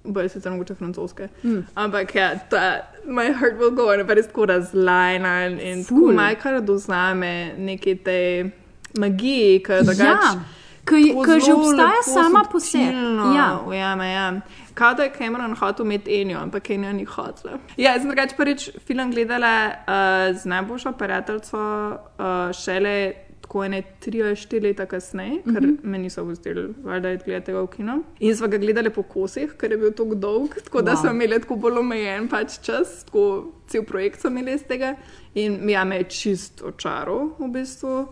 bolj 0.04 0.28
sicer 0.28 0.52
mogoče 0.52 0.74
francoske. 0.74 1.28
Mm. 1.42 1.64
Ampak 1.74 2.14
ja, 2.14 2.30
ta 2.50 2.90
My 3.06 3.32
Heart 3.32 3.58
Will 3.60 3.74
Go 3.74 3.88
On 3.92 4.06
pa 4.06 4.14
res 4.14 4.26
tako 4.26 4.46
razlajna 4.46 5.46
in, 5.46 5.60
in 5.60 5.84
tako 5.84 6.00
Ful. 6.00 6.14
majkar 6.14 6.60
dozame 6.60 7.54
neke 7.58 7.96
te 8.04 8.50
magije, 8.98 9.62
ki 9.62 9.82
drugače. 9.82 10.06
Ja, 10.06 10.44
ki 10.88 11.40
že 11.46 11.52
obstaja 11.54 11.88
lepo 11.88 12.10
sama 12.12 12.44
po 12.52 12.60
sebi. 12.60 12.96
Ja. 13.36 13.60
ujame, 13.66 14.12
ja. 14.12 14.40
Kao 14.74 14.94
da 14.94 15.02
je 15.02 15.12
Cameron 15.18 15.54
hotel 15.54 15.86
imeti 15.86 16.20
Enjo, 16.20 16.38
ampak 16.38 16.70
Enjo 16.70 16.92
ni 16.92 17.04
hotela. 17.04 17.58
Ja, 17.76 17.92
jaz 17.92 18.02
sem 18.02 18.10
drugače 18.10 18.36
prvič 18.36 18.70
film 18.86 19.10
gledala 19.10 19.70
uh, 19.70 20.36
z 20.38 20.44
najboljšo 20.44 20.92
prijateljico 20.92 21.58
uh, 21.58 22.52
šele 22.64 23.12
tako 23.48 23.64
ene 23.64 23.82
tri 24.00 24.22
ali 24.22 24.36
štiri 24.36 24.66
leta 24.66 24.86
kasneje, 24.86 25.42
ker 25.42 25.62
mm 25.62 25.66
-hmm. 25.66 25.78
me 25.82 25.98
niso 25.98 26.24
vzdeli, 26.24 26.74
valjda 26.84 27.08
je 27.08 27.20
gledati 27.24 27.52
ga 27.52 27.60
v 27.60 27.66
kino. 27.66 28.02
In 28.20 28.36
smo 28.36 28.48
ga 28.48 28.58
gledali 28.58 28.90
po 28.90 29.02
kosih, 29.02 29.54
ker 29.58 29.70
je 29.72 29.78
bil 29.78 29.92
tako 29.92 30.14
dolg, 30.14 30.54
tako 30.64 30.82
da 30.82 30.92
Wow. 30.92 31.00
smo 31.00 31.10
imeli 31.10 31.40
tako 31.40 31.56
bolj 31.56 31.78
omejen 31.78 32.28
pač 32.28 32.58
čas, 32.62 33.04
tako 33.04 33.52
cel 33.66 33.82
projekt 33.82 34.20
smo 34.20 34.30
imeli 34.30 34.54
iz 34.54 34.62
tega. 34.62 34.96
In 35.34 35.70
ja, 35.70 35.84
me 35.84 35.96
je 35.96 36.04
čist 36.04 36.62
očaral 36.62 37.30
v 37.38 37.48
bistvu. 37.48 38.06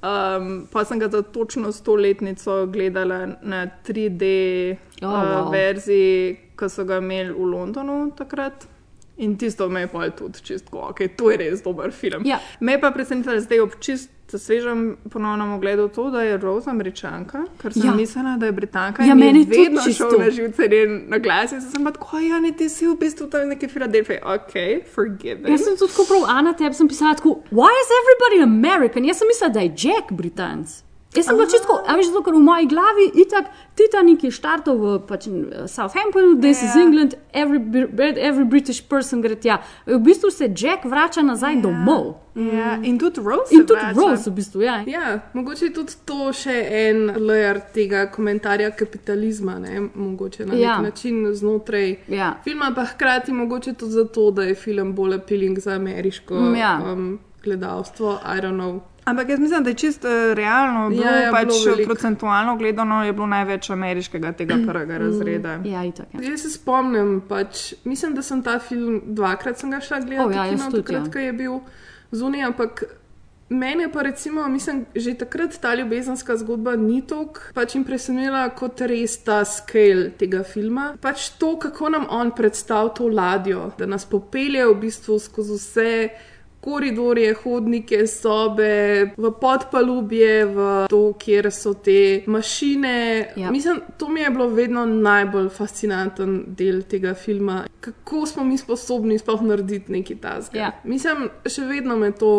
Um, 0.00 0.66
pa 0.72 0.84
sem 0.84 0.98
ga 0.98 1.08
za 1.12 1.22
točno 1.22 1.72
stoletnico 1.72 2.66
gledala 2.66 3.26
na 3.42 3.66
3D 3.84 4.24
Oh, 5.02 5.08
wow. 5.08 5.46
uh, 5.46 5.52
verziji, 5.52 6.36
ki 6.58 6.68
so 6.68 6.84
ga 6.84 6.98
imeli 7.00 7.32
v 7.32 7.46
Londonu 7.52 8.10
takrat. 8.16 8.66
In 9.20 9.36
tisto 9.38 9.68
me 9.68 9.80
je 9.80 9.88
pa 9.92 10.10
tudi 10.10 10.40
čisto, 10.42 10.76
ok, 10.76 11.00
to 11.16 11.30
je 11.30 11.36
res 11.36 11.62
dober 11.62 11.92
film. 11.92 12.22
Ja. 12.24 12.38
Me 12.60 12.72
je 12.72 12.80
pa 12.80 12.90
presenetilo 12.90 13.40
zdaj 13.40 13.60
ob 13.60 13.76
čist 13.80 14.08
svežem 14.38 14.96
ponovnem 15.10 15.52
ogledu 15.52 15.88
to, 15.88 16.10
da 16.10 16.22
je 16.22 16.36
Rose 16.36 16.70
američanka, 16.70 17.44
ker 17.58 17.72
sem 17.72 17.82
Ja. 17.84 17.94
mislila, 17.94 18.36
da 18.36 18.46
je 18.46 18.52
britanka. 18.52 19.02
Ja, 19.02 19.08
je 19.08 19.14
meni 19.14 19.44
tudi 19.44 19.58
vedno 19.58 19.80
šel 19.82 20.18
na 20.18 20.30
živce 20.30 20.68
in 20.74 21.04
na 21.08 21.18
glas. 21.18 21.52
In 21.52 21.60
sem 21.60 21.84
pa 21.84 21.90
tako, 21.90 22.18
ja, 22.18 22.40
ne, 22.40 22.52
ti 22.52 22.68
si 22.68 22.86
v 22.86 22.96
bistvu 22.96 23.26
tam 23.26 23.48
neki 23.48 23.68
Filadelfiji. 23.68 24.18
Ok, 24.24 24.54
forgive. 24.94 25.48
Jaz 25.48 25.60
sem 25.60 25.76
tudi 25.76 25.92
tako 25.92 26.04
prav, 26.04 26.22
Ana, 26.28 26.52
tebi 26.52 26.74
sem 26.74 26.88
pisala 26.88 27.14
tako, 27.14 27.30
why 27.50 27.72
is 27.74 27.90
everybody 27.94 28.42
American? 28.44 29.04
Jaz 29.04 29.16
sem 29.16 29.26
mislila, 29.26 29.50
da 29.50 29.60
je 29.60 29.72
Jack 29.78 30.12
Britanc. 30.12 30.68
Jaz 31.10 31.26
sem 31.26 31.34
bila 31.34 31.46
čisto, 31.46 31.74
a 31.82 31.96
veš, 31.96 32.06
zato, 32.06 32.22
ker 32.22 32.34
v 32.34 32.40
moji 32.40 32.66
glavi 32.66 33.04
itak 33.16 33.44
Titanic 33.74 34.22
je 34.22 34.30
štartal 34.30 34.76
v 34.76 34.98
pač, 35.00 35.24
Southamptonu, 35.66 36.36
this 36.36 36.62
is 36.62 36.70
Ja. 36.70 36.82
England, 36.82 37.14
every, 37.32 37.58
every 38.20 38.44
British 38.44 38.80
person 38.82 39.20
gre 39.20 39.34
tja. 39.34 39.56
V 39.86 39.98
bistvu 39.98 40.30
se 40.30 40.46
Jack 40.48 40.84
vrača 40.84 41.22
nazaj 41.22 41.54
ja. 41.54 41.60
domov. 41.60 42.14
Ja, 42.36 42.78
in 42.78 42.94
tudi 42.96 43.20
Rose. 43.20 43.50
In 43.50 43.66
tudi 43.66 43.80
vrača. 43.80 44.00
Rose 44.00 44.30
v 44.30 44.34
bistvu, 44.34 44.62
ja. 44.62 44.76
Ja, 44.86 45.18
mogoče 45.32 45.64
je 45.64 45.72
tudi 45.72 45.92
to 46.04 46.30
še 46.32 46.54
en 46.70 46.96
layer 47.18 47.58
tega 47.74 48.06
komentarja 48.06 48.70
kapitalizma, 48.70 49.58
ne? 49.58 49.80
mogoče 49.94 50.46
na 50.46 50.54
Ja. 50.54 50.76
nek 50.76 50.86
način 50.86 51.34
znotraj 51.34 51.96
Ja. 52.08 52.36
filma, 52.44 52.70
pa 52.70 52.84
hkrati 52.84 53.32
mogoče 53.32 53.72
tudi 53.74 53.92
zato, 53.92 54.30
da 54.30 54.42
je 54.42 54.54
film 54.54 54.94
bolj 54.94 55.14
appealing 55.14 55.58
za 55.58 55.72
ameriško 55.72 56.34
Mm, 56.36 56.54
ja. 56.54 56.78
um, 56.86 57.18
gledalstvo. 57.44 58.18
I 58.26 58.38
don't 58.38 58.56
know. 58.56 58.80
Ampak 59.04 59.28
jaz 59.28 59.38
mislim, 59.40 59.64
da 59.64 59.70
je 59.70 59.74
čisto 59.74 60.08
uh, 60.08 60.34
realno, 60.36 60.90
bilo, 60.90 61.04
Ja, 61.04 61.10
ja, 61.10 61.22
ja, 61.22 61.32
pač 61.32 61.48
bilo 61.48 61.64
veliko. 61.64 61.88
procentualno 61.88 62.56
gledano 62.56 63.04
je 63.04 63.12
bilo 63.12 63.26
največ 63.26 63.70
ameriškega 63.70 64.32
tega 64.32 64.58
prvega 64.66 64.98
razreda. 64.98 65.58
Ja, 65.64 65.84
itak. 65.84 66.06
Ja. 66.14 66.30
Jaz 66.30 66.42
se 66.42 66.50
spomnim, 66.50 67.20
pač, 67.28 67.74
mislim, 67.84 68.14
da 68.14 68.22
sem 68.22 68.42
ta 68.42 68.58
film 68.58 69.00
dvakrat 69.06 69.58
sem 69.58 69.70
ga 69.70 69.80
šla 69.80 70.00
gledati, 70.00 70.28
O, 70.28 70.42
ja, 70.44 70.48
kino, 70.50 70.70
tudi, 70.70 70.82
takrat, 70.82 71.06
ja. 71.06 71.12
ko 71.12 71.18
je 71.18 71.32
bil 71.32 71.60
zunaj, 72.12 72.44
ampak 72.44 72.84
mene 73.50 73.88
pa 73.92 74.02
recimo, 74.02 74.48
mislim, 74.48 74.84
že 74.94 75.14
takrat 75.18 75.56
ta 75.60 75.74
ljubezenska 75.74 76.36
zgodba 76.36 76.76
ni 76.76 77.00
tako 77.06 77.40
pač 77.54 77.74
impresionirala 77.74 78.48
kot 78.54 78.80
res 78.80 79.16
ta 79.26 79.44
scale 79.44 80.10
tega 80.18 80.44
filma. 80.44 80.92
Pač 81.00 81.30
to, 81.38 81.56
kako 81.58 81.88
nam 81.88 82.06
on 82.10 82.30
predstavlja 82.30 82.94
to 82.94 83.08
ladjo, 83.08 83.72
da 83.78 83.86
nas 83.86 84.04
popelje 84.06 84.66
v 84.66 84.74
bistvu 84.80 85.18
skozi 85.18 85.58
vse. 85.58 86.10
Koridorje, 86.60 87.34
hodnike, 87.42 88.06
sobe, 88.06 89.14
v 89.16 89.30
podpalubje, 89.40 90.44
v 90.44 90.68
to, 90.92 91.02
kjer 91.18 91.48
so 91.52 91.74
te 91.74 92.22
mašine. 92.26 93.32
Ja. 93.36 93.50
Mislim, 93.50 93.80
to 93.96 94.08
mi 94.08 94.20
je 94.20 94.30
bilo 94.30 94.48
vedno 94.48 94.84
najbolj 94.86 95.48
fascinanten 95.48 96.42
del 96.46 96.82
tega 96.82 97.14
filma. 97.14 97.64
Kako 97.80 98.26
smo 98.26 98.44
mi 98.44 98.58
sposobni 98.58 99.18
sploh 99.18 99.42
narediti 99.42 99.92
nekaj 99.92 100.20
tasga. 100.20 100.58
Ja. 100.58 100.72
Mislim, 100.84 101.30
še 101.48 101.64
vedno 101.64 101.96
me 101.96 102.12
to 102.12 102.32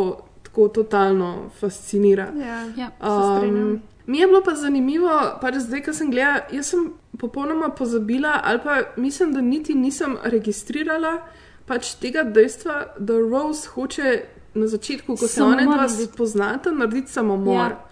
tako 0.43 0.67
totalno 0.67 1.49
fascinira. 1.60 2.29
Ja, 2.38 2.65
Ja. 2.77 2.91
Um, 2.99 3.81
mi 4.05 4.19
je 4.19 4.27
bilo 4.27 4.41
pa 4.45 4.55
zanimivo, 4.55 5.10
pač 5.41 5.55
zdaj, 5.63 5.86
ko 5.86 5.93
sem 5.93 6.10
gledala, 6.12 6.41
jaz 6.51 6.73
sem 6.73 6.89
popolnoma 7.19 7.69
pozabila, 7.69 8.39
ali 8.43 8.60
pa 8.63 8.81
mislim, 8.97 9.34
da 9.34 9.41
niti 9.41 9.75
nisem 9.75 10.17
registrirala 10.23 11.21
pač 11.65 11.93
tega 12.02 12.24
dejstva, 12.24 12.95
da 13.00 13.19
Rose 13.19 13.69
hoče 13.74 14.21
na 14.54 14.67
začetku, 14.67 15.15
ko 15.15 15.28
se 15.28 15.43
one 15.43 15.63
dva 15.63 15.88
spoznata, 15.89 16.71
narediti 16.71 17.12
samomor. 17.12 17.71
Ja. 17.71 17.88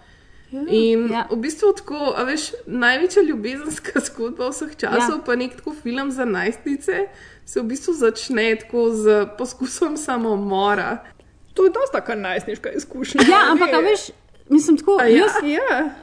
In 0.51 1.05
Ja. 1.12 1.17
ja. 1.17 1.27
v 1.29 1.38
bistvu 1.45 1.73
tako, 1.77 2.13
a 2.17 2.23
veš, 2.25 2.51
največja 2.65 3.21
ljubezenska 3.23 3.99
zgodba 4.08 4.49
vseh 4.49 4.73
časov, 4.75 4.97
Ja. 4.97 5.17
ja. 5.17 5.23
pa 5.25 5.36
nek 5.36 5.55
tako 5.55 5.75
film 5.84 6.12
za 6.12 6.25
najstnice, 6.25 7.05
se 7.45 7.62
v 7.62 7.63
bistvu 7.69 7.93
začne 7.93 8.55
tako 8.55 8.89
z 8.93 9.25
poskusom 9.38 9.97
samomora. 9.97 11.03
To 11.53 11.65
je 11.65 11.71
dosta 11.75 12.01
kar 12.01 12.17
najstniška 12.17 12.71
izkušnja. 12.71 13.21
Ja, 13.29 13.51
ampak 13.51 13.73
a 13.73 13.79
veš, 13.86 14.10
mislim 14.49 14.77
tako. 14.77 14.97
A 15.01 15.05
ja? 15.05 15.25
Jaz, 15.25 15.38
Ja, 15.43 15.93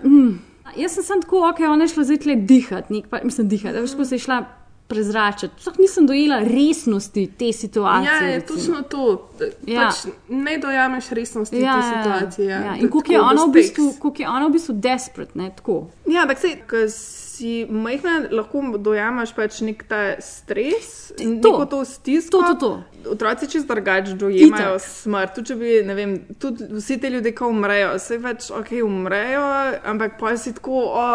jaz 0.76 0.94
sem 0.94 1.04
samo 1.04 1.22
tako, 1.22 1.48
ok, 1.50 1.60
ona 1.70 1.84
je 1.84 1.88
šla 1.88 2.04
zdaj 2.04 2.18
tle 2.18 2.34
dihati, 2.36 2.92
nek 2.92 3.08
pa, 3.10 3.20
mislim 3.24 3.48
dihati, 3.48 3.80
veš, 3.80 3.94
ko 3.96 4.04
se 4.04 4.14
je 4.14 4.18
šla 4.18 4.44
prezračati. 4.88 5.62
Sploh 5.62 5.78
nisem 5.78 6.06
dojela 6.06 6.38
resnosti 6.38 7.30
te 7.38 7.52
situacije. 7.52 8.12
Ja, 8.12 8.26
je 8.26 8.38
recimo. 8.38 8.58
točno 8.58 8.82
to. 8.82 9.28
Ja. 9.66 9.80
Pač 9.80 10.12
ne 10.28 10.58
dojameš 10.58 11.08
resnosti 11.10 11.60
Ja, 11.60 11.74
te 11.76 11.82
situacije. 11.88 12.48
Ja, 12.48 12.56
ja. 12.56 12.70
Da 12.70 12.76
In 12.76 12.90
koliko 12.90 13.12
je, 13.12 13.20
v 13.48 13.52
bistvu, 13.52 13.94
koliko 13.98 14.22
je 14.22 14.28
ona 14.28 14.46
v 14.46 14.50
bistvu 14.50 14.74
desperate, 14.74 15.32
ne 15.34 15.50
tako. 15.56 15.86
ja 16.06 16.22
ampak 16.22 16.38
sej, 16.38 16.56
ko 16.70 16.76
si 16.88 17.66
majhna, 17.70 18.28
lahko 18.30 18.62
dojamaš 18.78 19.34
pač 19.34 19.60
nek 19.60 19.84
ta 19.88 20.20
stres 20.20 21.12
To. 21.42 21.48
to, 21.58 21.64
to 21.64 21.84
stisko. 21.84 22.38
To, 22.38 22.54
to, 22.54 22.54
to. 22.54 22.82
Otroci 23.10 23.46
čez 23.46 23.66
drugače 23.66 24.14
dojemajo 24.14 24.74
Itak. 24.74 24.80
smrt. 24.82 25.34
Tudi, 25.34 25.54
bi, 25.54 25.94
vem, 25.94 26.18
tudi 26.38 26.64
vsi 26.70 26.98
ti 27.00 27.08
ljudje, 27.08 27.32
ki 27.32 27.44
umrejo, 27.44 27.98
se 27.98 28.18
več, 28.18 28.50
ok, 28.50 28.72
umrejo, 28.84 29.42
ampak 29.84 30.18
pa 30.20 30.36
si 30.36 30.54
tako, 30.54 30.72
o, 30.86 31.06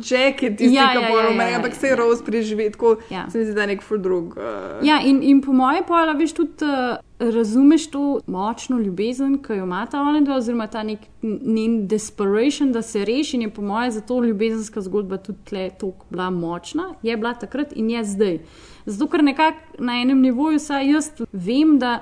Jack 0.00 0.42
je 0.42 0.50
tisti, 0.52 0.74
Ja, 0.74 0.90
ki 0.92 0.98
ja, 0.98 1.08
bo 1.10 1.18
ja, 1.18 1.28
umrl, 1.28 1.50
ja, 1.50 1.56
ampak 1.56 1.72
ja, 1.72 1.78
se 1.78 1.88
ja. 1.88 1.96
Rose 1.96 2.24
preživi, 2.24 2.70
tako 2.70 2.96
Ja. 3.10 3.26
se 3.30 3.38
mi 3.38 3.44
zdi, 3.44 3.54
da 3.54 3.60
je 3.60 3.66
nek 3.66 3.82
ful 3.82 3.98
drug. 3.98 4.36
Uh, 4.36 4.42
Ja, 4.82 5.00
in, 5.00 5.22
in 5.22 5.40
po 5.40 5.52
mojem 5.52 5.84
pojmu, 5.84 6.18
veš, 6.18 6.32
tudi 6.32 6.64
uh, 6.64 6.96
razumeš 7.18 7.86
to 7.86 8.02
močno 8.26 8.78
ljubezen, 8.78 9.38
ki 9.38 9.52
jo 9.52 9.64
ima 9.64 9.86
ta 9.86 10.00
ona 10.00 10.20
dva, 10.20 10.36
oziroma 10.36 10.66
ta 10.66 10.82
nek 10.82 10.98
njen 11.22 11.86
desperation, 11.86 12.72
da 12.72 12.82
se 12.82 13.04
reši. 13.04 13.36
In 13.36 13.42
je 13.42 13.50
po 13.50 13.62
mojem 13.62 13.90
zato 13.90 14.20
ljubezenska 14.20 14.80
zgodba 14.80 15.16
tudi 15.16 15.38
tle 15.44 15.70
tako 15.70 16.04
bila 16.10 16.30
močna, 16.30 16.94
je 17.02 17.16
bila 17.16 17.34
takrat 17.34 17.72
in 17.72 17.90
je 17.90 18.04
zdaj. 18.06 18.38
Zato, 18.86 19.08
ker 19.10 19.22
nekako 19.24 19.82
na 19.82 20.00
enem 20.00 20.20
nivoju, 20.22 20.60
saj 20.62 20.90
jaz 20.90 21.10
vem, 21.32 21.78
da 21.78 21.98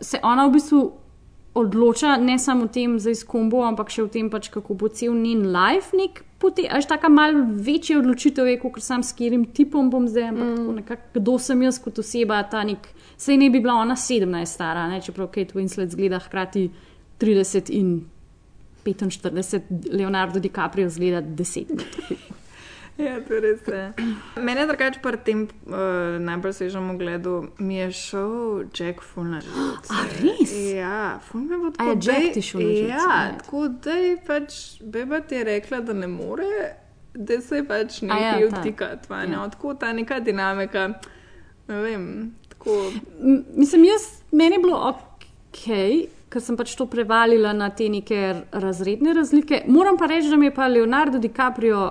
se 0.00 0.20
ona 0.22 0.46
v 0.46 0.54
bistvu 0.54 0.82
odloča 1.54 2.16
ne 2.16 2.38
samo 2.38 2.64
o 2.64 2.70
tem, 2.70 2.98
zdaj 2.98 3.14
s 3.14 3.26
kombo, 3.26 3.64
ampak 3.66 3.90
še 3.90 4.04
o 4.06 4.08
tem, 4.10 4.30
pač, 4.30 4.48
kako 4.54 4.76
bo 4.78 4.88
cel 4.88 5.16
njen 5.18 5.48
life 5.50 5.96
nek 5.96 6.22
poti. 6.40 6.68
Až 6.70 6.86
taka 6.88 7.10
malo 7.10 7.42
večja 7.50 7.98
odločitev 7.98 8.48
je, 8.48 8.60
kot 8.62 8.78
sam 8.84 9.02
s 9.02 9.12
katerim 9.16 9.44
tipom 9.54 9.90
bom 9.90 10.06
zdaj, 10.08 10.30
ampak 10.30 10.46
mm. 10.46 10.56
tako 10.60 10.76
nekako, 10.78 11.10
kdo 11.18 11.36
sem 11.42 11.66
jaz 11.66 11.80
kot 11.82 11.98
oseba, 12.00 12.40
ta 12.46 12.62
nek. 12.64 12.86
Sej 13.20 13.36
ne 13.36 13.50
bi 13.50 13.60
bila 13.60 13.80
ona 13.82 13.98
17 13.98 14.48
stara, 14.48 14.86
ne? 14.88 15.02
čeprav 15.04 15.28
Kate 15.34 15.58
Winslet 15.58 15.92
zgleda 15.92 16.22
hkrati 16.22 16.70
30 17.20 17.74
in 17.76 17.96
45, 18.86 19.90
Leonardo 19.92 20.40
DiCaprio 20.40 20.88
zgleda 20.88 21.20
10. 21.20 22.38
Ja, 22.98 23.20
to 23.20 23.40
res. 23.40 23.60
je. 23.66 23.92
Mene 24.36 24.66
drugače 24.66 25.00
pri 25.00 25.16
tem 25.18 25.38
uh, 25.66 25.72
najbolj 26.20 26.52
svežem 26.52 26.90
ogledu 26.90 27.34
mi 27.58 27.76
je 27.76 27.92
šel 27.92 28.32
Jack 28.70 29.00
ful 29.02 29.24
na 29.24 29.40
živce. 29.40 29.88
A 29.88 30.02
res? 30.16 30.52
Ja, 30.70 30.98
ful 31.20 31.40
mi 31.40 31.56
bo 31.56 31.66
A 31.68 31.70
tako. 31.70 31.90
je 31.90 31.96
Jack 32.02 32.18
daj- 32.18 32.32
ti 32.32 32.42
šel 32.42 32.60
Ja, 32.60 33.06
ne? 33.24 33.38
tako 33.38 33.68
da 33.70 33.90
je 33.92 34.16
pač 34.18 34.52
beba 34.82 35.20
ti 35.20 35.34
je 35.34 35.44
rekla, 35.44 35.80
da 35.80 35.92
ne 35.94 36.06
more, 36.08 36.50
da 37.14 37.40
se 37.40 37.62
pač 37.64 38.02
A 38.02 38.06
nekaj 38.06 38.22
ja, 38.22 38.38
ja, 38.38 38.48
ta. 38.48 38.60
vtikati. 38.60 39.08
Ja. 39.10 39.22
Ja. 39.24 39.48
Tako 39.48 39.74
ta 39.74 39.92
neka 39.92 40.20
dinamika. 40.20 40.88
Ne 41.68 41.78
vem, 41.78 42.04
tako. 42.50 42.76
M- 43.18 43.44
Mislim, 43.54 43.84
jaz, 43.84 44.02
meni 44.30 44.54
je 44.54 44.60
bilo 44.60 44.76
ok, 44.84 45.64
ker 46.28 46.40
sem 46.40 46.54
pač 46.54 46.74
to 46.74 46.86
prevalila 46.86 47.52
na 47.54 47.70
te 47.70 47.88
neke 47.88 48.20
razredne 48.52 49.14
razlike. 49.14 49.62
Moram 49.68 49.96
pa 49.96 50.06
reči, 50.06 50.28
da 50.28 50.36
me 50.36 50.46
je 50.46 50.54
pa 50.54 50.68
Leonardo 50.68 51.18
DiCaprio 51.18 51.90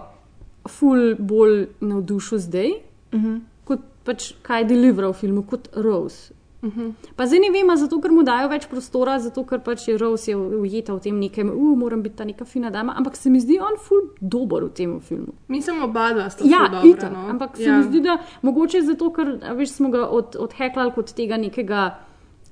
ful 0.68 1.16
bolj 1.20 1.68
navdušil 1.82 2.38
zdaj, 2.38 2.72
uh 3.14 3.20
-huh. 3.20 3.40
kot 3.64 3.80
pač 4.04 4.34
kaj 4.42 4.62
je 4.62 4.66
deliveral 4.66 5.14
v 5.14 5.16
filmu, 5.16 5.44
kot 5.44 5.70
Rose. 5.76 6.34
Uh 6.62 6.70
-huh. 6.78 6.94
Pa 7.16 7.26
zdaj 7.26 7.40
ne 7.40 7.50
vem, 7.52 7.78
zato 7.78 8.02
ker 8.02 8.12
mu 8.12 8.24
dajo 8.24 8.50
več 8.50 8.68
prostora, 8.68 9.20
zato 9.20 9.44
ker 9.44 9.60
pač 9.60 9.88
je 9.88 9.98
Rose 9.98 10.32
je 10.32 10.38
ujeta 10.38 10.94
v 10.94 11.00
tem 11.00 11.20
nekem, 11.20 11.50
uh, 11.50 11.78
moram 11.78 12.02
biti 12.02 12.16
ta 12.16 12.26
neka 12.26 12.46
fina 12.46 12.70
dama, 12.70 12.94
ampak 12.98 13.16
se 13.16 13.30
mi 13.30 13.40
zdi 13.40 13.60
on 13.60 13.78
ful 13.78 14.02
dober 14.22 14.64
v 14.64 14.70
tem 14.70 15.00
filmu. 15.00 15.34
Mislim, 15.48 15.84
oba 15.84 16.14
dva 16.14 16.30
sta 16.30 16.44
Ja, 16.46 16.68
dobra. 16.72 16.90
itak, 16.90 17.12
no. 17.12 17.30
ampak 17.30 17.58
se 17.58 17.64
ja. 17.64 17.78
mi 17.78 17.84
zdi, 17.84 18.02
da 18.02 18.18
mogoče 18.42 18.82
zato, 18.82 19.14
ker 19.14 19.40
veš, 19.56 19.70
smo 19.70 19.90
ga 19.90 20.08
od, 20.08 20.36
odheklali 20.36 20.92
kot 20.92 21.14
tega 21.14 21.38
nekega 21.38 21.98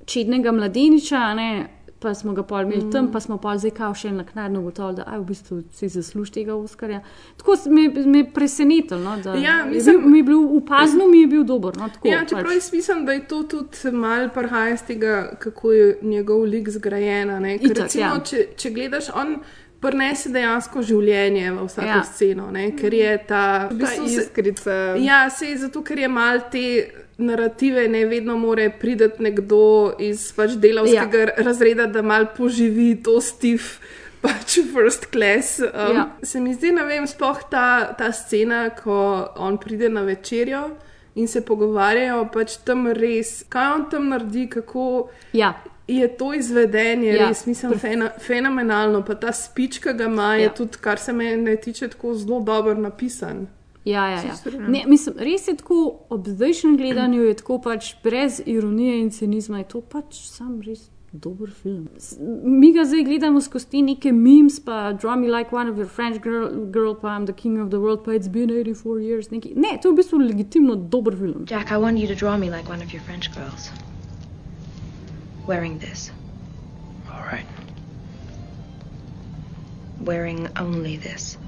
čednega 0.04 0.52
mladeniča, 0.52 1.34
ne, 1.34 1.77
pa 2.00 2.14
smo 2.14 2.32
ga 2.32 2.42
pol 2.42 2.60
imeli 2.60 2.80
mm. 2.80 2.92
tam, 2.92 3.12
pa 3.12 3.20
smo 3.20 3.38
pa 3.38 3.56
zdaj 3.56 3.70
kao 3.72 3.94
še 3.94 4.12
naknadno 4.12 4.60
ugotovili, 4.60 4.96
da 4.96 5.04
aj, 5.06 5.18
v 5.18 5.24
bistvu 5.24 5.62
si 5.72 5.88
zasluži 5.88 6.32
tega 6.32 6.54
Oskarja. 6.54 7.00
Tako 7.36 7.56
me 7.68 7.82
me 8.06 8.18
je 8.18 8.32
presenetilo, 8.32 9.00
no, 9.00 9.16
da 9.18 9.34
Ja, 9.36 9.56
je 9.56 9.64
mislim- 9.66 9.96
bil, 9.96 10.08
mi 10.08 10.18
je 10.18 10.24
bil 10.24 10.40
upazno, 10.52 11.06
mi 11.06 11.20
je 11.20 11.26
bil 11.28 11.44
dober. 11.44 11.76
No, 11.76 11.88
tako, 11.88 12.08
Ja, 12.08 12.20
čeprav 12.20 12.44
pač. 12.44 12.54
jaz 12.54 12.72
mislim, 12.72 13.04
da 13.04 13.12
je 13.12 13.26
to 13.26 13.42
tudi 13.44 13.66
malo 13.92 14.28
prihaja 14.30 14.74
iz 14.74 14.82
tega, 14.82 15.14
kako 15.38 15.72
je 15.72 15.98
njegov 16.02 16.42
lik 16.44 16.68
zgrajen. 16.70 17.30
a 17.30 17.38
ne. 17.40 17.58
Ker 17.58 17.66
Itak, 17.66 17.82
recimo, 17.82 18.04
ja. 18.06 18.20
če, 18.20 18.46
če 18.56 18.70
gledaš, 18.70 19.10
on 19.14 19.36
prenese 19.80 20.28
dejansko 20.28 20.82
življenje 20.82 21.52
v 21.52 21.64
vsako 21.64 21.86
Ja. 21.88 22.02
sceno, 22.04 22.50
ne? 22.50 22.70
ker 22.72 22.94
je 22.94 23.18
ta. 23.18 23.42
v 23.64 23.68
Ta 23.68 23.74
bistvu 23.76 24.08
se- 24.08 24.14
iskrica. 24.16 24.70
Ja, 24.96 25.30
se 25.30 25.46
je 25.46 25.58
zato, 25.58 25.82
ker 25.82 25.98
je 25.98 26.08
mal 26.08 26.40
te 26.50 26.64
narative, 27.18 27.88
ne 27.88 28.06
vedno 28.06 28.36
more 28.38 28.70
priti 28.70 29.08
nekdo 29.18 29.92
iz 29.98 30.32
pač 30.32 30.54
delavskega 30.56 31.18
ja. 31.18 31.32
razreda, 31.36 31.86
da 31.86 32.02
mal 32.02 32.26
poživi 32.36 32.94
to 33.02 33.20
stiv. 33.20 33.62
Pač 34.22 34.56
first 34.74 35.12
class. 35.12 35.60
Um, 35.60 35.94
Ja. 35.94 36.04
Se 36.22 36.40
mi 36.40 36.50
zdi, 36.54 36.72
ne 36.74 36.82
vem, 36.84 37.06
sploh 37.06 37.38
ta, 37.50 37.94
ta 37.98 38.10
scena, 38.12 38.64
ko 38.74 39.28
on 39.38 39.58
pride 39.62 39.88
na 39.88 40.02
večerjo 40.02 40.64
in 41.14 41.28
se 41.28 41.40
pogovarjajo, 41.46 42.24
pač 42.34 42.56
tam 42.66 42.88
res, 42.94 43.44
kaj 43.48 43.74
on 43.74 43.84
tam 43.90 44.08
naredi, 44.10 44.48
kako 44.50 45.08
Ja, 45.32 45.52
je 45.86 46.08
to 46.18 46.32
izvedenje, 46.34 47.12
Ja, 47.14 47.28
res, 47.28 47.46
mislim, 47.46 47.78
fena, 47.78 48.10
fenomenalno. 48.18 49.04
Pa 49.06 49.14
ta 49.14 49.32
spič, 49.32 49.78
ki 49.78 49.94
ga 49.94 50.10
ima, 50.10 50.34
je 50.34 50.40
Ja. 50.42 50.50
ja. 50.50 50.54
tudi, 50.54 50.78
kar 50.80 50.98
se 50.98 51.12
mene 51.12 51.56
tiče, 51.56 51.88
tako 51.94 52.14
zelo 52.14 52.40
dobro 52.40 52.74
napisan. 52.74 53.46
Ja, 53.88 54.04
ja, 54.10 54.20
ja. 54.20 54.34
Ne, 54.68 54.82
mislim, 54.86 55.14
res 55.24 55.48
je 55.48 55.54
tako, 55.56 55.78
ob 56.12 56.26
zdajšnjem 56.28 56.76
gledanju 56.76 57.22
je 57.24 57.34
tako 57.40 57.56
pač 57.64 57.94
brez 58.04 58.42
ironije 58.44 59.00
in 59.00 59.10
cinizma, 59.10 59.62
je 59.62 59.68
to 59.72 59.80
pač 59.80 60.18
sam 60.28 60.58
res 60.60 60.90
dober 61.12 61.48
film. 61.62 61.88
Mi 62.44 62.72
ga 62.72 62.84
zdaj 62.84 63.04
gledamo 63.04 63.40
skozi 63.40 63.70
te 63.70 63.82
neke 63.82 64.12
memes, 64.12 64.58
pa 64.64 64.92
draw 64.92 65.16
me 65.16 65.30
like 65.32 65.56
one 65.56 65.70
of 65.70 65.80
your 65.80 65.88
French 65.88 66.20
girl, 66.20 66.50
girl 66.72 66.94
pa 66.94 67.16
I'm 67.16 67.26
the 67.26 67.32
king 67.32 67.60
of 67.62 67.70
the 67.70 67.80
world, 67.80 68.04
pa 68.04 68.12
it's 68.12 68.28
been 68.28 68.50
84 68.50 69.00
years. 69.00 69.30
Neki. 69.30 69.54
Ne, 69.56 69.78
to 69.82 69.88
je 69.88 69.92
v 69.92 69.96
bistvu 70.02 70.20
legitimno 70.26 70.76
dober 70.76 71.16
film. 71.16 71.46
Jack, 71.46 71.72
I 71.72 71.80
want 71.80 71.98
you 71.98 72.06
to 72.08 72.14
draw 72.14 72.36
me 72.36 72.50
like 72.50 72.68
one 72.68 72.84
of 72.84 72.92
your 72.92 73.02
French 73.02 73.32
girls. 73.32 73.70
Wearing 75.46 75.78
this. 75.78 76.10
All 77.08 77.24
right. 77.32 77.48
Wearing 80.04 80.48
only 80.60 80.98
this. 80.98 81.38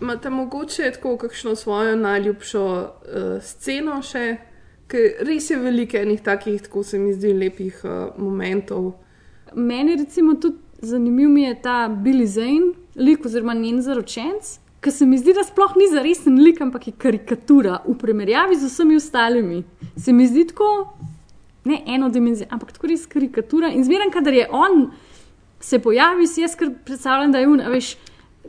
Imate 0.00 0.30
mogoče 0.30 0.90
tako 0.94 1.16
kakšno 1.16 1.56
svojo 1.56 1.96
najljubšo 1.96 2.64
uh, 2.64 3.42
sceno 3.42 3.98
še, 4.02 4.36
ker 4.86 5.24
res 5.26 5.50
je 5.50 5.58
veliko 5.58 5.98
enih 5.98 6.22
takih, 6.22 6.62
tako 6.62 6.84
se 6.86 6.98
mi 6.98 7.12
zdi, 7.12 7.32
lepih 7.34 7.80
uh, 7.84 8.14
momentov. 8.18 8.92
Meni 9.54 9.96
recimo 9.96 10.34
tudi 10.34 10.58
zanimiv 10.78 11.28
mi 11.28 11.42
je 11.42 11.62
ta 11.62 11.88
Billy 11.88 12.26
Zane, 12.26 12.72
lik 12.94 13.26
oziroma 13.26 13.54
njen 13.54 13.82
zaročenc. 13.82 14.58
Ker 14.80 14.94
se 14.94 15.06
mi 15.06 15.18
zdi, 15.18 15.34
da 15.34 15.42
sploh 15.42 15.74
ni 15.76 15.88
zaresen 15.90 16.38
lik, 16.38 16.60
ampak 16.62 16.86
je 16.86 16.94
karikatura 16.94 17.80
v 17.86 17.96
primerjavi 17.98 18.56
z 18.56 18.70
vsemi 18.70 18.96
ostalimi. 18.96 19.64
Se 19.98 20.12
mi 20.12 20.26
zdi 20.26 20.44
tako, 20.52 20.68
ne 21.66 21.82
eno 21.86 22.08
dimenzijo, 22.14 22.46
ampak 22.54 22.76
tako 22.76 22.86
res 22.86 23.06
karikatura. 23.10 23.72
In 23.74 23.82
zmeraj, 23.84 24.12
kadar 24.14 24.38
je 24.38 24.46
on 24.54 24.92
se 25.60 25.80
pojavi, 25.82 26.26
si 26.26 26.44
jaz 26.46 26.54
predstavljam, 26.84 27.32
da 27.32 27.42
je 27.42 27.48
un, 27.48 27.64
veš. 27.74 27.96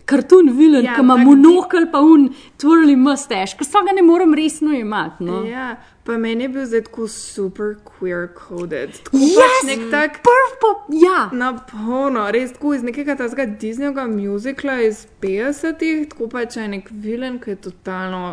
Kartun 0.06 0.52
vilen, 0.58 0.84
Ja, 0.86 0.96
ki 0.96 1.02
ima 1.02 1.16
tak 1.16 1.26
monokl, 1.26 1.86
pa 1.92 2.00
un 2.00 2.30
twirly 2.58 2.96
mustache, 2.96 3.58
ker 3.58 3.66
sploh 3.66 3.86
ga 3.86 3.94
ne 3.94 4.02
morem 4.02 4.34
resno 4.34 4.72
imati. 4.76 5.24
No. 5.24 5.44
Ja, 5.46 5.76
pa 6.10 6.18
meni 6.18 6.44
je 6.44 6.50
bil 6.50 6.66
zdaj 6.66 6.82
tako 6.82 7.08
super 7.08 7.76
queer 7.86 8.28
coded. 8.34 8.90
Tako 9.04 9.18
Yes! 9.18 9.36
pač 9.38 9.68
nek 9.68 9.82
tak 9.92 10.16
Prv 10.26 10.54
pa, 10.62 10.70
ja, 10.98 11.30
na 11.38 11.52
polno, 11.54 12.24
res 12.34 12.56
tako 12.56 12.72
iz 12.74 12.84
nekega 12.84 13.14
tazga 13.20 13.46
Disneyjega 13.46 14.08
muzikla 14.10 14.80
iz 14.88 15.04
50-ih, 15.22 16.08
tako 16.10 16.30
pač 16.34 16.58
je 16.58 16.66
nek 16.72 16.90
vilen, 16.90 17.38
ki 17.38 17.54
je 17.54 17.60
totalno 17.68 18.24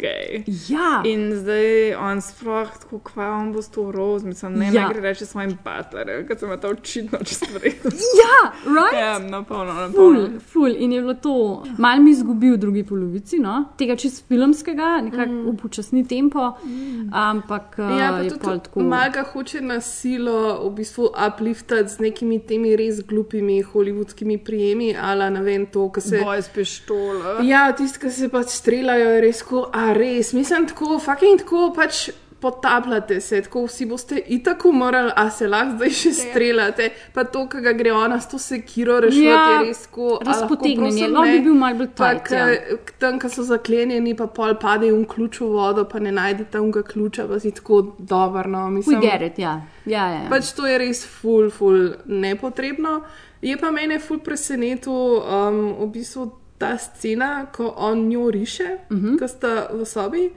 gej. 0.00 0.46
ja. 0.70 1.02
In 1.04 1.26
zdaj 1.36 1.98
on 2.00 2.22
sploh, 2.24 2.70
tako 2.80 3.02
kva 3.10 3.28
on 3.42 3.52
bo 3.52 3.60
s 3.62 3.68
to 3.76 3.90
roz, 3.92 4.24
mislim, 4.24 4.56
ne, 4.62 4.70
Ja. 4.72 4.88
ne 4.88 4.94
gre 4.94 5.04
reči 5.10 5.28
svojim 5.28 5.52
butlerjem, 5.64 6.24
ker 6.30 6.40
sem 6.40 6.56
to 6.60 6.72
očitno 6.72 7.20
čist 7.28 7.44
vredno. 7.52 7.92
ja, 8.22 8.40
right? 8.64 8.96
Ja, 8.96 9.12
na 9.18 9.42
polno, 9.44 9.76
na 9.76 9.90
polno. 9.92 10.24
Ful, 10.24 10.40
ful. 10.40 10.72
In 10.78 10.96
je 10.96 11.04
bilo 11.04 11.18
to, 11.20 11.36
malo 11.76 12.02
mi 12.02 12.16
izgubi 12.16 12.54
v 12.56 12.56
drugi 12.56 12.86
polovici, 12.88 13.36
no? 13.38 13.66
tega 13.76 14.00
čist 14.00 14.24
filmskega, 14.28 15.00
nekako 15.04 15.32
mm. 15.32 15.46
upočasni 15.52 16.06
tempo. 16.08 16.54
Mm. 16.64 17.08
Ampak 17.18 17.78
Ja, 17.78 18.10
pa 18.12 18.22
je 18.22 18.30
tudi 18.30 18.40
pol 18.44 18.60
tako. 18.64 18.84
Maga 18.86 19.24
hoče 19.32 19.60
na 19.60 19.80
silo 19.80 20.38
v 20.68 20.70
bistvu 20.78 21.10
upliftati 21.26 21.88
z 21.88 22.04
nekimi 22.06 22.38
temi 22.46 22.76
res 22.76 23.02
glupimi 23.06 23.58
hollywoodskimi 23.62 24.38
prijemi, 24.44 24.94
ali 24.96 25.30
ne 25.34 25.42
vem 25.42 25.66
to, 25.66 25.88
kar 25.90 26.02
se. 26.02 26.22
Boj 26.24 26.42
s 26.42 26.54
pištolo. 26.54 27.34
Ja, 27.46 27.66
tisti, 27.72 28.00
ki 28.04 28.14
se 28.14 28.30
pač 28.32 28.54
streljajo, 28.60 29.10
je 29.16 29.20
res 29.26 29.42
tako, 29.42 29.66
a 29.72 29.92
res, 29.96 30.32
mislim 30.36 30.70
tako, 30.70 30.98
fucking 31.02 31.44
tako 31.44 31.68
pač. 31.76 32.08
Potapljate 32.40 33.20
se, 33.20 33.42
tako 33.42 33.64
vsi 33.64 33.86
boste 33.86 34.20
itak 34.28 34.64
umrli, 34.64 35.10
a 35.16 35.30
se 35.30 35.46
lahko 35.46 35.72
zdaj 35.72 35.90
še 35.92 36.12
streljate. 36.14 36.84
Pa 37.12 37.24
to, 37.26 37.46
ki 37.46 37.60
ga 37.60 37.72
gre 37.72 37.92
ona 37.92 38.20
s 38.20 38.28
to 38.28 38.38
sekiro 38.38 39.00
rešiti, 39.00 39.24
Ja, 39.24 39.40
je 39.52 39.64
res 39.64 39.80
tako. 39.80 40.02
a 40.02 40.12
lahko, 40.12 40.24
razpotegnjen 40.24 40.76
je, 40.78 40.90
prosim, 40.98 41.12
lahko 41.12 41.32
bi 41.32 41.40
bil 41.40 41.54
malo 41.54 41.74
bolj 41.74 42.20
ke- 42.20 42.36
ja. 42.36 42.78
tam, 42.98 43.18
ki 43.18 43.28
so 43.28 43.42
zaklenjeni, 43.44 44.14
pa 44.14 44.26
pol 44.28 44.54
pade 44.56 44.86
v 44.88 45.04
ključ 45.06 45.40
v 45.40 45.48
vodo, 45.48 45.84
pa 45.84 45.98
ne 45.98 46.12
najdete 46.12 46.60
unga 46.60 46.82
ključa, 46.84 47.26
pa 47.26 47.40
si 47.40 47.50
tako 47.52 47.80
dober. 47.98 48.46
No, 48.48 48.58
We 48.60 48.70
mislim, 48.70 49.02
it, 49.02 49.38
ja. 49.38 49.56
ja, 49.86 50.06
ja, 50.06 50.22
ja. 50.22 50.28
Pač 50.30 50.52
to 50.52 50.64
je 50.64 50.78
res 50.78 51.04
ful, 51.04 51.50
ful 51.50 51.90
nepotrebno. 52.06 53.02
Je 53.42 53.56
pa 53.56 53.70
mene 53.70 53.98
ful 53.98 54.18
presenetil 54.18 54.92
um, 54.92 55.58
v 55.80 55.90
bistvu 55.90 56.30
ta 56.56 56.76
scena, 56.76 57.46
ko 57.48 57.74
on 57.78 58.08
njo 58.08 58.30
riše, 58.30 58.78
uh 58.84 58.96
Mhm. 58.96 59.06
-huh. 59.06 59.18
ki 59.18 59.28
sta 59.28 59.68
v 59.72 59.84
sobi, 59.84 60.30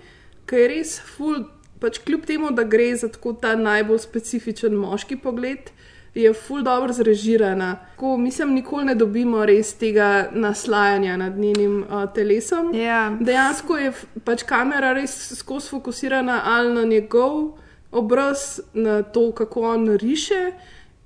ki 0.46 0.56
je 0.56 0.68
res 0.68 1.00
ful, 1.00 1.46
pač 1.82 2.00
kljub 2.06 2.26
temu, 2.30 2.52
da 2.54 2.64
gre 2.64 2.92
za 2.96 3.10
tako 3.12 3.34
ta 3.34 3.56
najbolj 3.56 4.00
specifičen 4.06 4.78
moški 4.78 5.18
pogled. 5.18 5.72
Je 6.14 6.34
ful 6.36 6.60
dobro 6.64 6.92
zrežirana. 6.94 7.70
Ko, 7.96 8.18
mislim, 8.20 8.52
nikoli 8.54 8.90
ne 8.90 8.96
dobimo 9.00 9.46
res 9.48 9.72
tega 9.80 10.28
naslajanja 10.36 11.16
nad 11.18 11.38
njenim 11.40 11.78
uh, 11.84 12.04
telesom. 12.14 12.74
Ja. 12.76 13.16
Dejansko 13.20 13.78
je 13.80 13.94
pač 14.28 14.44
kamera 14.44 14.92
res 14.94 15.16
skozi 15.40 15.72
fokusirana 15.72 16.42
ali 16.52 16.74
na 16.76 16.84
njegov 16.84 17.54
obraz, 17.92 18.60
na 18.74 19.02
to, 19.04 19.32
kako 19.32 19.62
on 19.62 19.88
riše, 19.98 20.52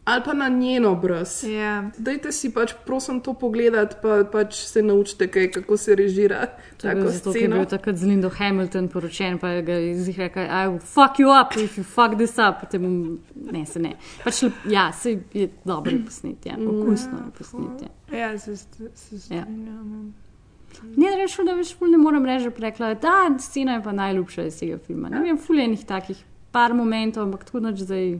ali 0.05 0.21
pa 0.25 0.33
na 0.33 0.49
njen 0.49 0.85
obraz. 0.85 1.43
Ja. 1.43 1.89
Dajte 1.97 2.31
si 2.31 2.53
pač, 2.53 2.73
prosim, 2.85 3.19
to 3.21 3.33
pogledati, 3.33 3.95
pa 4.01 4.21
pač 4.31 4.59
se 4.65 4.83
naučite, 4.83 5.27
kaj, 5.27 5.51
kako 5.51 5.77
se 5.77 5.95
režira 5.95 6.47
To 6.77 6.87
je 6.87 7.07
zato, 7.11 7.33
ker 7.33 7.41
je 7.41 7.47
bil 7.47 7.65
takrat 7.65 7.95
z 7.97 8.07
Lindo 8.07 8.29
Hamilton 8.29 8.87
poročen, 8.87 9.39
pa 9.39 9.49
je 9.49 9.61
ga 9.61 9.77
izjih 9.79 10.19
rekel, 10.19 10.43
I 10.43 10.67
will 10.67 10.79
fuck 10.79 11.19
you 11.19 11.31
up 11.41 11.57
if 11.57 11.77
you 11.77 11.83
fuck 11.83 12.15
this 12.15 12.37
up. 12.37 12.69
Te 12.69 12.79
bom... 12.79 13.19
Ne, 13.51 13.65
se 13.65 13.79
ne. 13.79 13.95
Pač, 14.23 14.43
ja, 14.69 14.91
se 14.93 15.17
je 15.33 15.49
dobro 15.65 15.97
posnet, 16.05 16.45
ja. 16.45 16.53
okusno 16.53 17.17
je 17.25 17.31
posnet. 17.37 17.81
Ja. 17.81 18.17
Ja, 18.17 18.37
se, 18.39 18.51
st- 18.51 18.91
se 18.93 19.19
strinjam. 19.19 20.13
Ne, 20.83 21.15
rečem, 21.17 21.47
da 21.47 21.55
več 21.55 21.73
ne 21.81 21.97
morem 21.97 22.25
reči, 22.27 22.51
da 22.51 22.67
rekla, 22.67 22.93
ta 22.99 23.15
scena 23.39 23.79
je 23.79 23.83
pa 23.83 23.95
najljubša 23.95 24.45
iz 24.49 24.59
tega 24.59 24.77
filma. 24.77 25.09
Ne 25.09 25.23
vem, 25.23 25.37
ful 25.39 25.59
je 25.59 25.65
enih 25.71 25.85
takih 25.87 26.19
par 26.51 26.75
momentov, 26.75 27.23
ampak 27.23 27.47
tako 27.47 27.63
noč 27.63 27.85
zdaj. 27.87 28.17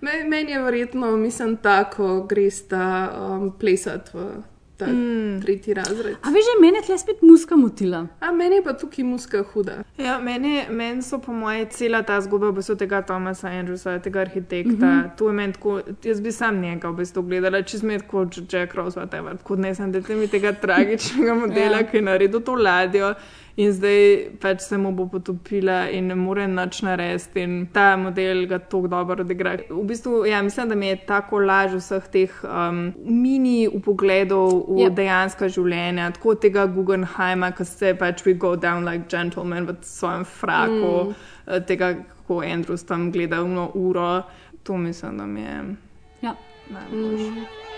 Meni 0.00 0.52
je 0.52 0.62
verjetno, 0.62 1.16
mislim, 1.16 1.56
tako 1.56 2.26
greš 2.28 2.68
ta 2.68 2.86
um, 3.18 3.52
plesati 3.58 4.10
v 4.14 4.42
ta 4.76 4.86
mm. 4.86 5.40
tretji 5.42 5.74
razred. 5.74 6.16
A 6.22 6.30
veš, 6.30 6.44
že 6.44 6.54
mene 6.60 6.82
tle 6.86 6.98
spet 6.98 7.22
muska 7.22 7.56
motila. 7.56 8.06
A 8.20 8.32
meni 8.32 8.56
je 8.56 8.64
pa 8.64 8.72
tukaj 8.72 9.04
muska 9.04 9.42
huda. 9.52 9.76
Ja, 9.98 10.18
meni, 10.18 10.62
meni 10.70 11.02
so 11.02 11.18
po 11.18 11.32
moje 11.32 11.68
cela 11.70 12.02
ta 12.02 12.20
zgodba 12.20 12.50
v 12.50 12.58
bistvu 12.58 12.76
tega 12.82 13.02
Tomasa 13.06 13.52
Andrewsa, 13.54 14.00
tega 14.02 14.20
arhitekta. 14.20 14.86
Mm 14.86 15.02
-hmm. 15.02 15.16
To 15.18 15.28
je 15.28 15.32
meni 15.32 15.52
tako, 15.52 15.80
jaz 16.02 16.20
bi 16.20 16.32
sam 16.32 16.60
njega 16.60 16.88
v 16.88 16.96
bistvu 16.96 17.22
gledala, 17.22 17.62
če 17.62 17.78
sme 17.78 17.98
tako 17.98 18.26
Jack 18.50 18.74
Rose, 18.74 19.00
whatever. 19.00 19.36
Tako 19.36 19.56
ne 19.56 19.74
sem, 19.74 19.92
da 19.92 20.00
mi 20.08 20.28
tega 20.28 20.52
tragičnega 20.52 21.34
modela, 21.34 21.78
ja. 21.78 21.86
ki 21.86 21.96
je 21.96 22.02
naredil 22.02 22.40
to 22.40 22.54
ladjo. 22.54 23.14
In 23.56 23.70
zdaj 23.72 24.34
pač 24.42 24.64
se 24.66 24.78
mu 24.78 24.90
bo 24.92 25.06
potopila 25.06 25.84
in 25.90 26.08
ne 26.10 26.14
more 26.18 26.46
nič 26.50 26.80
narediti. 26.82 27.42
In 27.42 27.66
ta 27.72 27.96
model 27.96 28.46
ga 28.50 28.58
tako 28.58 28.88
dobro 28.90 29.22
odigra. 29.22 29.52
V 29.70 29.84
bistvu, 29.86 30.24
ja, 30.26 30.42
mislim, 30.42 30.68
da 30.68 30.74
mi 30.74 30.88
je 30.90 30.96
tako 31.06 31.38
laž 31.38 31.76
vseh 31.78 32.08
teh 32.10 32.40
um, 32.42 32.92
mini 33.04 33.68
upogledov 33.68 34.64
v 34.68 34.80
Ja. 34.82 34.88
yep. 34.88 34.96
dejansko 34.98 35.48
življenje, 35.48 36.10
tako 36.18 36.34
tega 36.34 36.66
Guggenheima, 36.66 37.52
ki 37.54 37.64
se 37.64 37.94
pač 37.94 38.24
we 38.26 38.34
go 38.34 38.56
down 38.56 38.84
like 38.84 39.06
gentlemen 39.08 39.66
v 39.70 39.76
svojem 39.82 40.24
fraku, 40.24 41.14
mm. 41.14 41.66
tega, 41.68 41.94
kako 42.18 42.42
Andrews 42.42 42.82
tam 42.82 43.12
gleda 43.12 43.42
uro. 43.74 44.22
To 44.64 44.76
mislim, 44.76 45.18
da 45.18 45.26
mi 45.26 45.40
je 45.40 45.76
Ja. 46.22 46.34
najboljše. 46.70 47.30
Mm. 47.30 47.73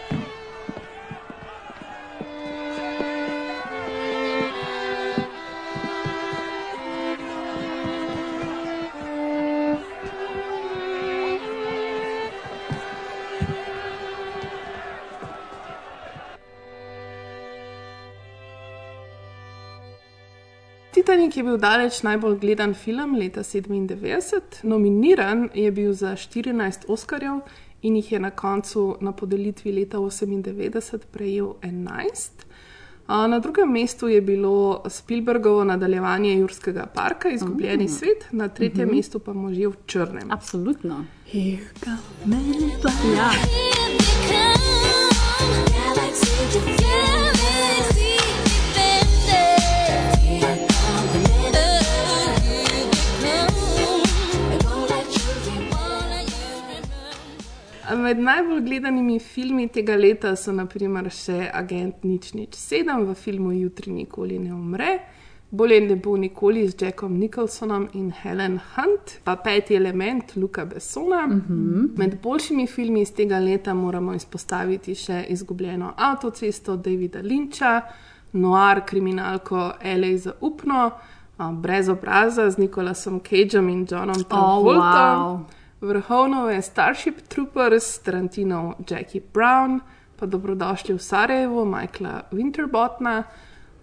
Titanic 21.06 21.36
je 21.36 21.42
bil 21.42 21.56
daleč 21.56 22.00
najbolj 22.02 22.34
gledan 22.36 22.72
film 22.74 23.12
leta 23.14 23.40
97, 23.40 24.40
nominiran 24.62 25.48
je 25.54 25.70
bil 25.70 25.92
za 25.92 26.08
14 26.08 26.88
Oscarjev 26.88 27.36
in 27.82 27.96
jih 27.96 28.12
je 28.12 28.18
na 28.18 28.30
koncu 28.30 28.96
na 29.00 29.12
podelitvi 29.12 29.72
leta 29.72 29.98
98 29.98 30.98
prejel 31.12 31.52
11. 31.62 32.30
A, 33.06 33.26
Na 33.26 33.38
drugem 33.38 33.70
mestu 33.70 34.08
je 34.08 34.20
bilo 34.20 34.82
Spielbergovo 34.88 35.64
nadaljevanje 35.64 36.34
Jurskega 36.34 36.86
parka, 36.86 37.28
Izgubljeni 37.28 37.84
Mm. 37.84 37.88
svet, 37.88 38.26
na 38.30 38.48
tretjem 38.48 38.88
mestu 38.88 39.18
pa 39.18 39.32
možje 39.32 39.68
v 39.68 39.74
črnem. 39.86 40.30
Absolutno. 40.30 41.04
Here 41.26 41.68
come 41.78 42.36
Ja. 43.16 43.30
Med 57.94 58.18
najbolj 58.18 58.60
gledanimi 58.60 59.18
filmi 59.18 59.68
tega 59.68 59.94
leta 59.96 60.32
so 60.36 60.52
naprimer 60.52 61.06
še 61.10 61.50
Agent 61.54 62.02
Nič 62.04 62.32
Nič 62.34 62.56
7 62.58 63.04
v 63.06 63.14
filmu 63.14 63.52
Jutri 63.52 63.92
nikoli 63.92 64.38
ne 64.42 64.54
umre, 64.54 64.98
Bolje 65.50 65.80
ne 65.80 65.96
bo 65.96 66.16
nikoli 66.16 66.68
z 66.68 66.74
Jackom 66.82 67.18
Nicholsonom 67.18 67.88
in 67.94 68.10
Helen 68.10 68.58
Hunt, 68.74 69.20
pa 69.24 69.36
Peti 69.36 69.74
element 69.74 70.36
Luka 70.36 70.64
Bessona. 70.64 71.26
Mm 71.26 71.44
-hmm. 71.48 71.98
Med 71.98 72.18
boljšimi 72.22 72.66
filmi 72.66 73.00
iz 73.00 73.12
tega 73.12 73.38
leta 73.38 73.74
moramo 73.74 74.14
izpostaviti 74.14 74.94
še 74.94 75.24
Izgubljeno 75.28 75.92
avtocesto 75.96 76.76
Davida 76.76 77.20
Linča, 77.20 77.82
Noir 78.32 78.80
kriminalko 78.86 79.72
L.A. 79.80 80.16
zaupno, 80.18 80.90
a, 81.36 81.52
Brez 81.52 81.88
obraza 81.88 82.50
z 82.50 82.58
Nikolasom 82.58 83.20
Cageom 83.20 83.68
in 83.68 83.86
Johnom 83.90 84.24
Travoltom. 84.24 84.82
wow. 84.82 85.40
Vrhovno 85.86 86.50
je 86.50 86.62
Starship 86.62 87.20
Troopers, 87.28 87.98
Tarantino 87.98 88.74
Jackie 88.90 89.20
Brown, 89.34 89.80
pa 90.16 90.26
dobrodošli 90.26 90.94
v 90.94 90.98
Sarajevo, 90.98 91.64
Michaela 91.64 92.22
Winterbotna. 92.32 93.22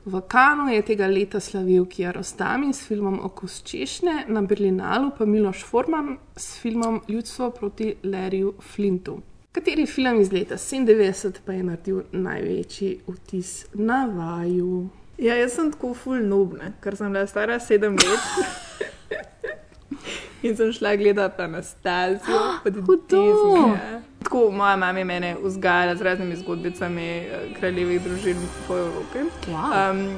V 0.05 0.21
Kanu 0.27 0.67
je 0.73 0.81
tega 0.81 1.07
leta 1.07 1.39
slavil 1.39 1.85
Kiarostami 1.85 2.73
s 2.73 2.83
filmom 2.87 3.19
Okus 3.23 3.61
češnje, 3.63 4.25
na 4.27 4.41
Berlinalu 4.41 5.11
pa 5.17 5.25
Miloš 5.25 5.63
Forman 5.63 6.17
s 6.35 6.59
filmom 6.59 7.01
Ljudstvo 7.07 7.49
proti 7.49 7.95
Larryju 8.03 8.53
Flintu. 8.59 9.21
Kateri 9.51 9.85
film 9.85 10.19
iz 10.21 10.31
leta 10.31 10.57
97 10.57 11.39
pa 11.45 11.53
je 11.53 11.63
naredil 11.63 12.01
največji 12.11 12.99
vtis 13.07 13.65
na 13.73 14.05
vaju? 14.05 14.89
Ja, 15.17 15.35
jaz 15.35 15.55
sem 15.55 15.71
tako 15.71 15.93
full 15.93 16.27
nobne, 16.27 16.73
ker 16.83 16.99
sem 16.99 17.13
bila 17.13 17.27
stara 17.27 17.59
sedem 17.59 17.95
let. 17.95 18.27
In 20.43 20.57
sem 20.57 20.73
šla 20.73 20.95
gledati 20.95 21.41
Anastazijo, 21.41 22.39
pod 22.63 22.75
Hudo. 22.75 23.17
Disney. 23.17 23.99
Tako 24.23 24.51
moja 24.51 24.75
mama 24.75 24.99
je 24.99 25.05
mene 25.05 25.35
vzgajala 25.43 25.95
z 25.95 26.01
raznimi 26.01 26.35
zgodbicami 26.35 27.07
eh, 27.07 27.53
kraljevih 27.59 28.01
družin 28.01 28.37
po 28.67 28.77
Evropi. 28.77 29.19
Wow. 29.47 29.91
Um, 29.91 30.17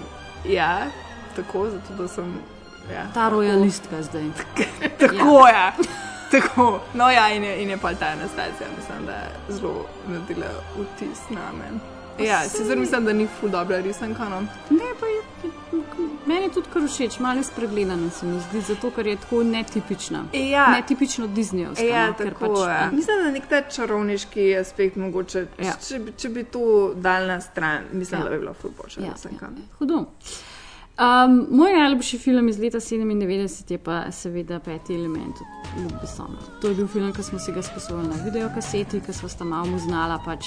ja, 0.50 0.88
tako, 1.36 1.70
zato 1.70 2.04
da 2.04 2.08
sem. 2.08 2.36
Ja, 2.94 3.08
Ta 3.14 3.30
rojalistka 3.30 4.02
zdaj. 4.02 4.24
Tako 5.00 5.48
je. 5.48 5.54
Ja. 5.54 5.74
Tako. 6.32 6.80
No, 6.94 7.10
ja, 7.10 7.30
in 7.30 7.44
je, 7.44 7.64
in 7.64 7.70
je 7.70 7.78
pa 7.78 7.94
ta 7.94 8.06
Anastazija, 8.06 8.68
mislim, 8.78 9.06
da 9.06 9.12
je 9.12 9.30
zelo 9.50 9.86
naredila 10.08 10.48
vtis 10.78 11.20
na 11.30 11.52
me. 11.58 11.95
Ja, 12.20 12.40
sicer 12.42 12.78
mislim, 12.78 13.06
da 13.06 13.14
ni 13.14 13.28
ful 13.30 13.50
dobra 13.50 13.78
risanka. 13.80 14.30
No. 14.30 14.42
Ne, 14.70 14.92
pa 15.00 15.06
je, 15.06 15.52
meni 16.26 16.42
je 16.42 16.52
tudi 16.52 16.68
kar 16.70 16.82
všeč, 16.84 17.20
malo 17.20 17.38
je 17.38 17.44
spregledana 17.44 18.10
se 18.10 18.26
mi 18.26 18.40
zdi, 18.42 18.62
zato 18.64 18.92
ker 18.92 19.08
je 19.08 19.16
tako 19.18 19.44
netipična. 19.44 20.24
Ja. 20.34 20.68
Netipično 20.70 21.28
Disneyovska. 21.28 21.84
Ja, 21.84 22.08
no, 22.08 22.14
ker 22.14 22.34
tako 22.34 22.54
pač, 22.54 22.70
je. 22.70 22.90
Mislim, 22.94 23.24
da 23.24 23.32
nek 23.32 23.48
ta 23.48 23.62
čarovniški 23.64 24.58
aspekt 24.58 24.96
mogoče, 24.96 25.46
Ja. 25.60 25.66
ja. 25.66 25.74
če, 25.82 26.00
bi- 26.00 26.14
če 26.14 26.30
bi 26.30 26.44
to 26.46 26.64
dal 26.96 27.28
na 27.28 27.42
stran, 27.42 27.84
mislim, 27.94 28.20
Ja. 28.20 28.24
ja. 28.24 28.24
da 28.26 28.36
bi 28.36 28.40
bilo 28.40 28.54
ful 28.54 28.72
boljše. 28.74 29.02
Ja, 29.02 29.14
risanka. 29.14 29.46
ja, 29.46 29.52
ja. 29.54 29.78
Hudo. 29.78 30.06
Um, 30.96 31.48
moj 31.52 31.74
najljubši 31.74 32.18
film 32.20 32.48
iz 32.50 32.58
leta 32.58 32.80
97 32.80 33.20
je 33.70 33.78
pa 33.78 34.12
seveda 34.12 34.60
Peti 34.60 34.96
element 34.96 35.36
od 35.36 35.84
Luke 35.84 35.96
Bessona. 36.02 36.38
To 36.62 36.68
je 36.68 36.76
bil 36.76 36.88
film, 36.88 37.14
ki 37.14 37.24
smo 37.24 37.40
si 37.40 37.52
ga 37.52 37.62
sposodili 37.62 38.08
na 38.08 38.24
videokaseti, 38.24 39.02
ki 39.02 39.14
smo 39.14 39.30
sta 39.30 39.44
malo 39.44 39.78
znala 39.80 40.22
pač 40.26 40.46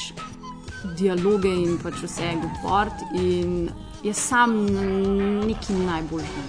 dialoge 0.99 1.51
in 1.51 1.79
pač 1.83 2.03
vse 2.05 2.35
govort. 2.43 3.05
In 3.15 3.69
je 4.03 4.15
sam 4.15 4.67
neki 5.47 5.73
najboljši. 5.73 6.45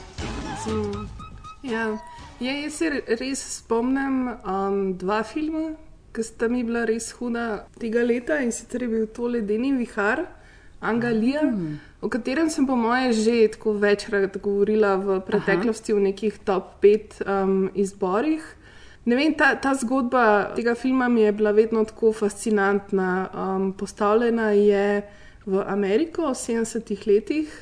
Ja, 1.64 1.98
ja, 2.40 2.54
jaz 2.54 2.74
se 2.74 2.90
res 3.20 3.42
spomnim 3.58 4.28
um, 4.30 4.82
dva 5.00 5.24
filma, 5.24 5.74
ki 6.14 6.24
sta 6.24 6.48
mi 6.52 6.64
bila 6.64 6.86
res 6.88 7.12
huda 7.18 7.66
tega 7.80 8.04
leta 8.06 8.40
in 8.44 8.52
sicer 8.56 8.86
je 8.86 8.92
bil 8.92 9.08
to 9.14 9.28
Ledeni 9.28 9.74
vihar, 9.78 10.26
Angalija, 10.80 11.44
mm. 11.44 11.80
o 12.02 12.10
katerem 12.10 12.50
sem 12.50 12.68
po 12.68 12.76
moje 12.80 13.12
že 13.14 13.36
tako 13.58 13.74
večkrat 13.82 14.38
govorila 14.40 14.96
v 14.96 15.20
preteklosti 15.28 15.92
Aha. 15.92 16.00
v 16.00 16.04
nekih 16.04 16.40
top 16.48 16.80
5 16.82 17.20
um, 17.26 17.70
izborih. 17.76 18.46
Ne 19.06 19.16
vem, 19.16 19.34
ta, 19.34 19.54
ta 19.56 19.74
zgodba 19.80 20.52
tega 20.56 20.76
filma 20.76 21.08
mi 21.08 21.22
je 21.22 21.32
bila 21.32 21.52
vedno 21.56 21.84
tako 21.86 22.12
fascinantna. 22.14 23.30
Um, 23.34 23.72
postavljena 23.74 24.52
je 24.52 25.02
v 25.46 25.64
Ameriko 25.68 26.28
v 26.30 26.36
70-ih 26.36 27.08
letih, 27.08 27.54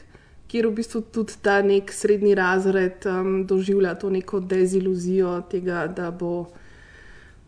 kjer 0.47 0.67
v 0.67 0.77
bistvu 0.79 1.01
tudi 1.13 1.37
ta 1.43 1.61
nek 1.61 1.91
srednji 1.93 2.35
razred 2.35 3.05
um, 3.05 3.45
doživlja 3.47 3.95
to 3.95 4.09
neko 4.09 4.39
deziluzijo 4.39 5.41
tega, 5.51 5.85
da 5.87 6.11
bo 6.11 6.47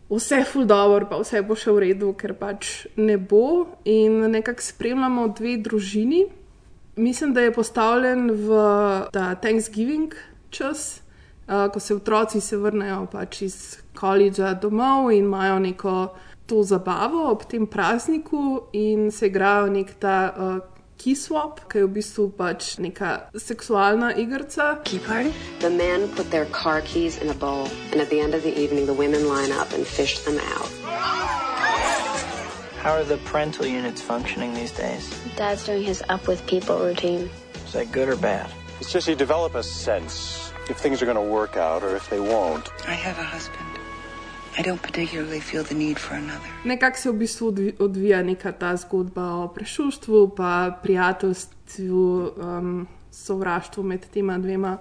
vse 0.09 0.43
ful 0.43 0.65
dobro, 0.65 1.05
pa 1.09 1.19
vse 1.21 1.41
bo 1.45 1.57
še 1.57 1.73
v 1.73 1.83
redu, 1.89 2.13
ker 2.17 2.33
pač 2.37 2.87
ne 2.97 3.17
bo. 3.17 3.67
In 3.85 4.29
nekako 4.31 4.63
spremljamo 4.63 5.27
dve 5.37 5.57
družini. 5.65 6.25
Mislim, 6.99 7.33
da 7.33 7.41
je 7.41 7.53
postavljen 7.55 8.31
v 8.31 8.63
ta 9.13 9.35
Thanksgiving 9.39 10.15
čas, 10.49 11.01
uh, 11.49 11.71
ko 11.71 11.79
se 11.79 11.95
otroci 11.95 12.41
se 12.41 12.57
vrnejo 12.57 13.05
pač 13.11 13.41
iz 13.41 13.77
koledža 13.95 14.53
domov 14.53 15.11
in 15.11 15.25
imajo 15.25 15.59
neko 15.59 16.15
to 16.45 16.63
zabavo 16.63 17.31
ob 17.31 17.43
tem 17.45 17.67
prazniku 17.67 18.61
in 18.73 19.11
se 19.11 19.27
igrajo 19.27 19.69
nek 19.69 19.95
ta. 19.99 20.33
Uh, 20.37 20.59
Key 20.99 21.15
swap, 21.15 21.61
ki 21.71 21.77
je 21.79 21.85
v 21.85 21.91
bistvu 21.95 22.23
pač 22.35 22.73
neka 22.75 23.31
seksualna 23.31 24.09
igrica. 24.19 24.83
Key 24.83 24.99
party? 24.99 25.31
The 25.63 25.69
men 25.69 26.09
put 26.11 26.27
their 26.29 26.43
car 26.51 26.81
keys 26.81 27.15
in 27.23 27.29
a 27.29 27.33
bowl, 27.33 27.71
and 27.93 28.01
at 28.01 28.09
the 28.09 28.19
end 28.19 28.35
of 28.35 28.43
the 28.43 28.51
evening, 28.51 28.85
the 28.85 28.93
women 28.93 29.23
line 29.29 29.53
up 29.55 29.71
and 29.71 29.87
fish 29.87 30.19
them 30.27 30.35
out. 30.35 30.67
How 32.83 32.91
are 32.99 33.05
the 33.05 33.15
parental 33.31 33.65
units 33.65 34.01
functioning 34.01 34.53
these 34.53 34.75
days? 34.75 35.07
Dad's 35.37 35.65
doing 35.65 35.83
his 35.83 36.03
up 36.09 36.27
with 36.27 36.45
people 36.47 36.75
routine. 36.79 37.29
Is 37.63 37.71
that 37.71 37.93
good 37.93 38.09
or 38.09 38.17
bad? 38.17 38.51
It's 38.81 38.91
just 38.91 39.07
you 39.07 39.15
develop 39.15 39.55
a 39.55 39.63
sense 39.63 40.48
if 40.69 40.77
things 40.77 41.01
are 41.01 41.13
going 41.13 41.27
to 41.27 41.33
work 41.39 41.57
out 41.57 41.83
or 41.83 41.95
if 41.95 42.09
they 42.09 42.19
won't. 42.19 42.65
I 42.87 42.95
have 43.07 43.17
a 43.19 43.25
husband. 43.35 43.69
I 44.57 44.61
don't 44.61 44.81
particularly 44.81 45.39
feel 45.39 45.63
the 45.63 45.75
need 45.75 45.99
for 45.99 46.15
another. 46.15 46.49
Nekako 46.63 46.97
se 46.97 47.09
v 47.09 47.13
bistvu 47.13 47.51
odvi- 47.51 47.73
odvija 47.79 48.23
neka 48.23 48.51
ta 48.51 48.75
zgodba 48.77 49.23
o 49.35 49.47
prešuštvu, 49.47 50.29
pa 50.35 50.79
prijateljstvu, 50.83 52.31
um, 52.37 52.87
sovraštvu 53.11 53.83
med 53.83 54.05
tema 54.13 54.37
dvema 54.37 54.77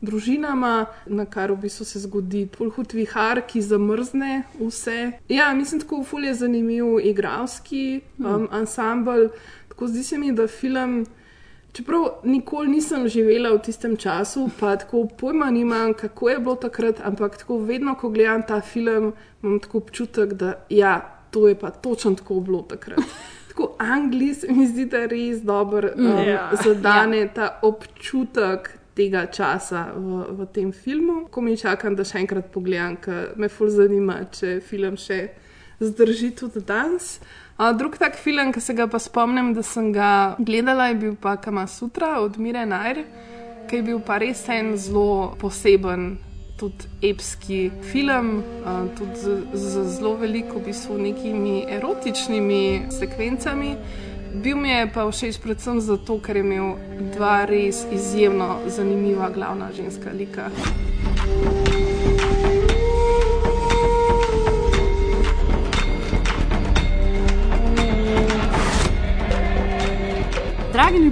družinama, 0.00 0.86
na 1.06 1.24
kar 1.24 1.52
v 1.52 1.56
bistvu 1.56 1.84
se 1.84 2.00
zgodi 2.00 2.46
polhud 2.58 2.92
vihar, 2.92 3.40
ki 3.46 3.62
zamrzne 3.62 4.42
vse. 4.60 5.12
Ja, 5.28 5.54
mislim, 5.54 5.80
tako 5.80 6.04
ful 6.04 6.24
je 6.24 6.34
zanimiv 6.34 6.98
igralski 7.02 8.00
um, 8.18 8.48
ansambl. 8.50 9.28
Tako 9.68 9.86
zdi 9.88 10.04
se 10.04 10.18
mi, 10.18 10.32
da 10.32 10.46
film. 10.46 11.06
Čeprav 11.72 12.20
nikoli 12.24 12.68
nisem 12.68 13.08
živela 13.08 13.54
v 13.54 13.62
tistem 13.64 13.96
času, 13.96 14.50
pa 14.60 14.76
tako 14.76 15.06
pojma 15.18 15.50
nimam, 15.50 15.94
kako 15.94 16.28
je 16.28 16.38
bilo 16.38 16.54
takrat, 16.54 17.00
ampak 17.00 17.38
tako 17.38 17.58
vedno, 17.58 17.94
ko 17.94 18.10
gledam 18.10 18.42
ta 18.48 18.60
film, 18.60 19.12
imam 19.42 19.60
tako 19.60 19.78
občutek, 19.78 20.32
da 20.32 20.52
ja, 20.68 20.98
to 21.30 21.48
je 21.48 21.54
pa 21.58 21.70
točno 21.70 22.14
tako 22.14 22.40
bilo 22.40 22.62
takrat. 22.62 23.00
Tako 23.52 23.76
Angliji 23.78 24.34
se 24.34 24.52
mi 24.52 24.66
zdi, 24.66 24.86
da 24.88 25.06
res 25.06 25.42
dober 25.44 25.90
um, 25.96 26.06
Ja. 26.28 26.50
zadane 26.64 27.28
ta 27.34 27.58
občutek 27.62 28.70
tega 28.94 29.26
časa 29.26 29.92
v, 29.96 30.24
v 30.38 30.46
tem 30.52 30.72
filmu. 30.72 31.26
Ko 31.30 31.40
mi 31.40 31.56
čakam, 31.56 31.92
da 31.96 32.04
še 32.04 32.22
enkrat 32.22 32.48
pogledam, 32.52 32.96
ker 32.96 33.34
me 33.36 33.48
ful 33.52 33.68
zanima, 33.68 34.22
če 34.32 34.54
film 34.64 34.96
še 34.96 35.18
zdrži 35.84 36.30
tudi 36.36 36.64
danes. 36.64 37.18
A, 37.56 37.72
drug 37.72 37.98
tak 37.98 38.16
film, 38.16 38.52
ki 38.52 38.60
se 38.60 38.74
ga 38.74 38.86
pa 38.88 38.98
spomnim, 38.98 39.52
da 39.54 39.62
sem 39.62 39.92
ga 39.92 40.36
gledala, 40.38 40.88
je 40.88 40.94
bil 40.94 41.14
pa 41.20 41.36
Kama 41.36 41.66
Sutra 41.66 42.18
od 42.20 42.38
Mire 42.38 42.66
Najr, 42.66 43.04
ki 43.68 43.76
je 43.76 43.82
bil 43.82 44.00
pa 44.00 44.18
res 44.18 44.46
en 44.48 44.72
zelo 44.76 45.34
poseben, 45.40 46.16
tudi 46.56 46.88
epski 47.10 47.70
film, 47.92 48.40
a, 48.64 48.86
tudi 48.98 49.20
z, 49.20 49.36
z 49.52 49.84
zelo 49.98 50.14
veliko 50.16 50.58
v 50.58 50.70
bistvu 50.70 50.98
nekimi 50.98 51.56
erotičnimi 51.68 52.88
sekvencami. 52.90 53.76
Bil 54.32 54.56
mi 54.56 54.70
je 54.72 54.88
pa 54.88 55.04
všeč 55.04 55.42
predvsem 55.44 55.80
zato, 55.84 56.16
ker 56.24 56.40
je 56.40 56.44
imel 56.46 56.72
dva 57.12 57.44
res 57.44 57.84
izjemno 57.92 58.62
zanimiva 58.66 59.28
glavna 59.28 59.68
ženska 59.76 60.08
lika. 60.16 60.48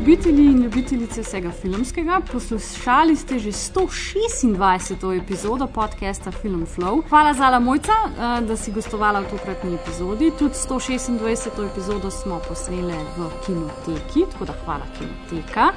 Ljubitelji 0.01 0.45
in 0.45 0.63
ljubitelice 0.63 1.23
vsega 1.23 1.51
filmskega, 1.51 2.21
poslušali 2.33 3.17
ste 3.17 3.39
že 3.39 3.53
126. 3.53 5.23
epizodo 5.23 5.67
podcasta 5.67 6.31
Film 6.31 6.67
Flow. 6.67 7.03
Hvala 7.09 7.35
za 7.35 7.59
Mojca, 7.59 7.93
eh, 7.93 8.41
da 8.41 8.57
si 8.57 8.73
gostovala 8.73 9.21
v 9.21 9.31
tokratni 9.31 9.75
epizodi. 9.75 10.33
Tudi 10.39 10.55
126. 10.55 11.67
epizodo 11.73 12.11
smo 12.11 12.41
posneli 12.49 12.95
v 13.17 13.29
kinoteki, 13.47 14.25
tako 14.33 14.45
da 14.45 14.55
hvala 14.65 14.87
kinoteka. 14.99 15.73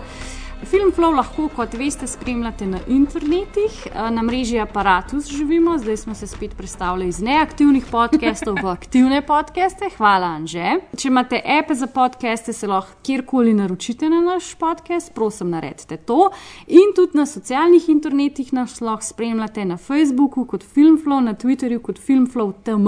Film 0.66 0.92
Flow 0.96 1.12
lahko, 1.12 1.50
kot 1.56 1.74
veste, 1.76 2.08
spremljate 2.08 2.66
na 2.66 2.80
internetih, 2.88 3.88
eh, 3.88 4.12
na 4.12 4.22
mreži 4.22 4.60
Apparatus 4.60 5.28
živimo, 5.28 5.78
zdaj 5.78 5.98
smo 5.98 6.16
se 6.16 6.28
spet 6.28 6.52
predstavili 6.58 7.08
iz 7.08 7.20
neaktivnih 7.22 7.86
podcastov 7.92 8.56
v 8.64 8.68
aktivne 8.68 9.22
podcaste. 9.22 9.90
Hvala, 9.98 10.28
Anže. 10.28 10.76
Če 10.98 11.08
imate 11.08 11.42
ape 11.60 11.76
za 11.76 11.88
podcaste, 11.88 12.54
se 12.54 12.68
lahko 12.68 12.92
kjerkoli 13.04 13.54
naročite 13.54 14.10
na 14.10 14.22
naš 14.22 14.54
podcast, 14.56 15.14
prosim, 15.14 15.50
naredite 15.50 15.98
to. 15.98 16.30
In 16.68 16.94
tudi 16.96 17.18
na 17.18 17.26
socialnih 17.26 17.90
internetih 17.90 18.54
nas 18.54 18.82
lahko 18.82 19.06
spremljate 19.06 19.66
na 19.66 19.78
Facebooku 19.78 20.46
kot 20.46 20.64
Filmflow, 20.64 21.20
na 21.20 21.34
Twitterju 21.34 21.80
kot 21.80 22.00
Filmflow 22.00 22.54
TM 22.64 22.88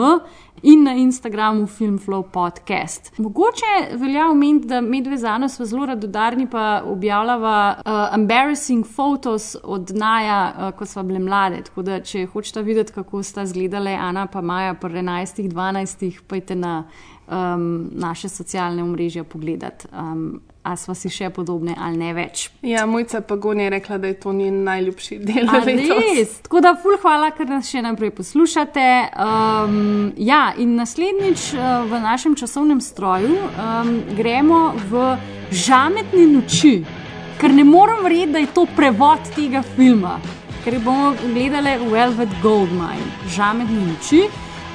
in 0.63 0.83
na 0.83 0.93
Instagramu 0.93 1.67
Filmflow 1.67 2.23
podcast. 2.31 3.17
Mogoče 3.17 3.97
velja 3.97 4.29
omeniti, 4.31 4.67
da 4.67 4.81
medve 4.81 5.17
za 5.17 5.37
nas 5.37 5.61
zelo 5.61 5.85
radodarni 5.85 6.49
pa 6.49 6.81
objavljava 6.85 7.75
uh, 7.77 7.91
embarrassing 8.15 8.85
photos 8.95 9.55
od 9.63 9.91
Naja, 9.93 10.53
uh, 10.57 10.77
ko 10.77 10.85
smo 10.85 11.03
bile 11.03 11.19
mlade. 11.19 11.61
Tako 11.63 11.81
da, 11.81 11.99
če 11.99 12.25
hočete 12.25 12.61
videti, 12.61 12.93
kako 12.93 13.23
sta 13.23 13.43
izgledale 13.43 13.93
Ana 13.93 14.27
pa 14.27 14.41
Maja 14.41 14.73
po 14.73 14.87
11-12, 14.87 16.19
pojte 16.27 16.55
na 16.55 16.83
um, 17.27 17.89
naše 17.91 18.29
socialne 18.29 18.83
omrežja 18.83 19.23
pogledat. 19.23 19.87
Um, 19.93 20.41
A 20.65 20.73
sva 20.73 20.95
si 20.97 21.11
še 21.13 21.27
podobne 21.29 21.75
ali 21.77 21.99
ne 22.01 22.09
več? 22.17 22.47
Ja, 22.65 22.87
mojca 22.89 23.19
Pagon 23.21 23.59
je 23.61 23.67
rekla, 23.69 23.99
da 24.01 24.09
je 24.09 24.15
to 24.23 24.31
njen 24.33 24.63
najljubši 24.65 25.17
del 25.21 25.45
A 25.45 25.59
letos. 25.61 25.91
res? 26.01 26.31
Tako 26.47 26.61
da, 26.65 26.71
ful, 26.81 26.97
hvala, 27.03 27.29
ker 27.37 27.45
nas 27.45 27.69
še 27.69 27.83
naprej 27.85 28.09
poslušate. 28.17 28.85
Um, 29.13 29.75
ja, 30.17 30.55
in 30.57 30.73
naslednjič 30.79 31.51
uh, 31.53 31.85
v 31.85 31.99
našem 32.01 32.33
časovnem 32.33 32.81
stroju 32.81 33.35
um, 33.45 33.91
gremo 34.17 34.73
v 34.89 35.03
žametne 35.53 36.25
noči, 36.33 36.79
ker 37.37 37.53
ne 37.53 37.67
morem 37.67 38.01
verjeti, 38.01 38.33
da 38.33 38.41
je 38.41 38.49
to 38.57 38.65
prevod 38.73 39.21
tega 39.37 39.61
filma, 39.75 40.17
ker 40.65 40.79
bomo 40.81 41.13
gledali 41.21 41.77
Velvet 41.91 42.33
Goldmine, 42.41 43.05
žametne 43.37 43.85
noči. 43.91 44.25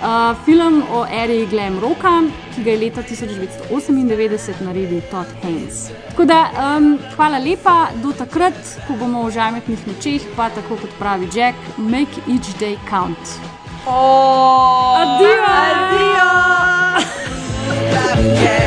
Uh, 0.00 0.32
film 0.44 0.82
o 0.92 1.04
eri 1.04 1.46
Glem 1.46 1.78
Roka, 1.78 2.22
ki 2.54 2.62
ga 2.64 2.70
je 2.70 2.78
leta 2.80 3.02
1998 3.02 4.64
naredil 4.64 5.02
Todd 5.10 5.28
Haynes. 5.42 5.90
Tako 6.08 6.24
da, 6.24 6.38
um, 6.56 6.98
hvala 7.16 7.38
lepa, 7.38 7.90
do 8.00 8.12
takrat, 8.16 8.56
ko 8.86 8.96
bomo 8.96 9.26
v 9.28 9.34
žametnih 9.36 9.84
nočeh, 9.90 10.24
pa 10.36 10.48
tako 10.56 10.80
kot 10.80 10.96
pravi 10.96 11.28
Jack, 11.28 11.56
make 11.76 12.24
each 12.24 12.48
day 12.56 12.80
count. 12.88 13.36
Oh, 13.84 14.96
adijo! 15.04 15.44
Adijo! 15.52 16.28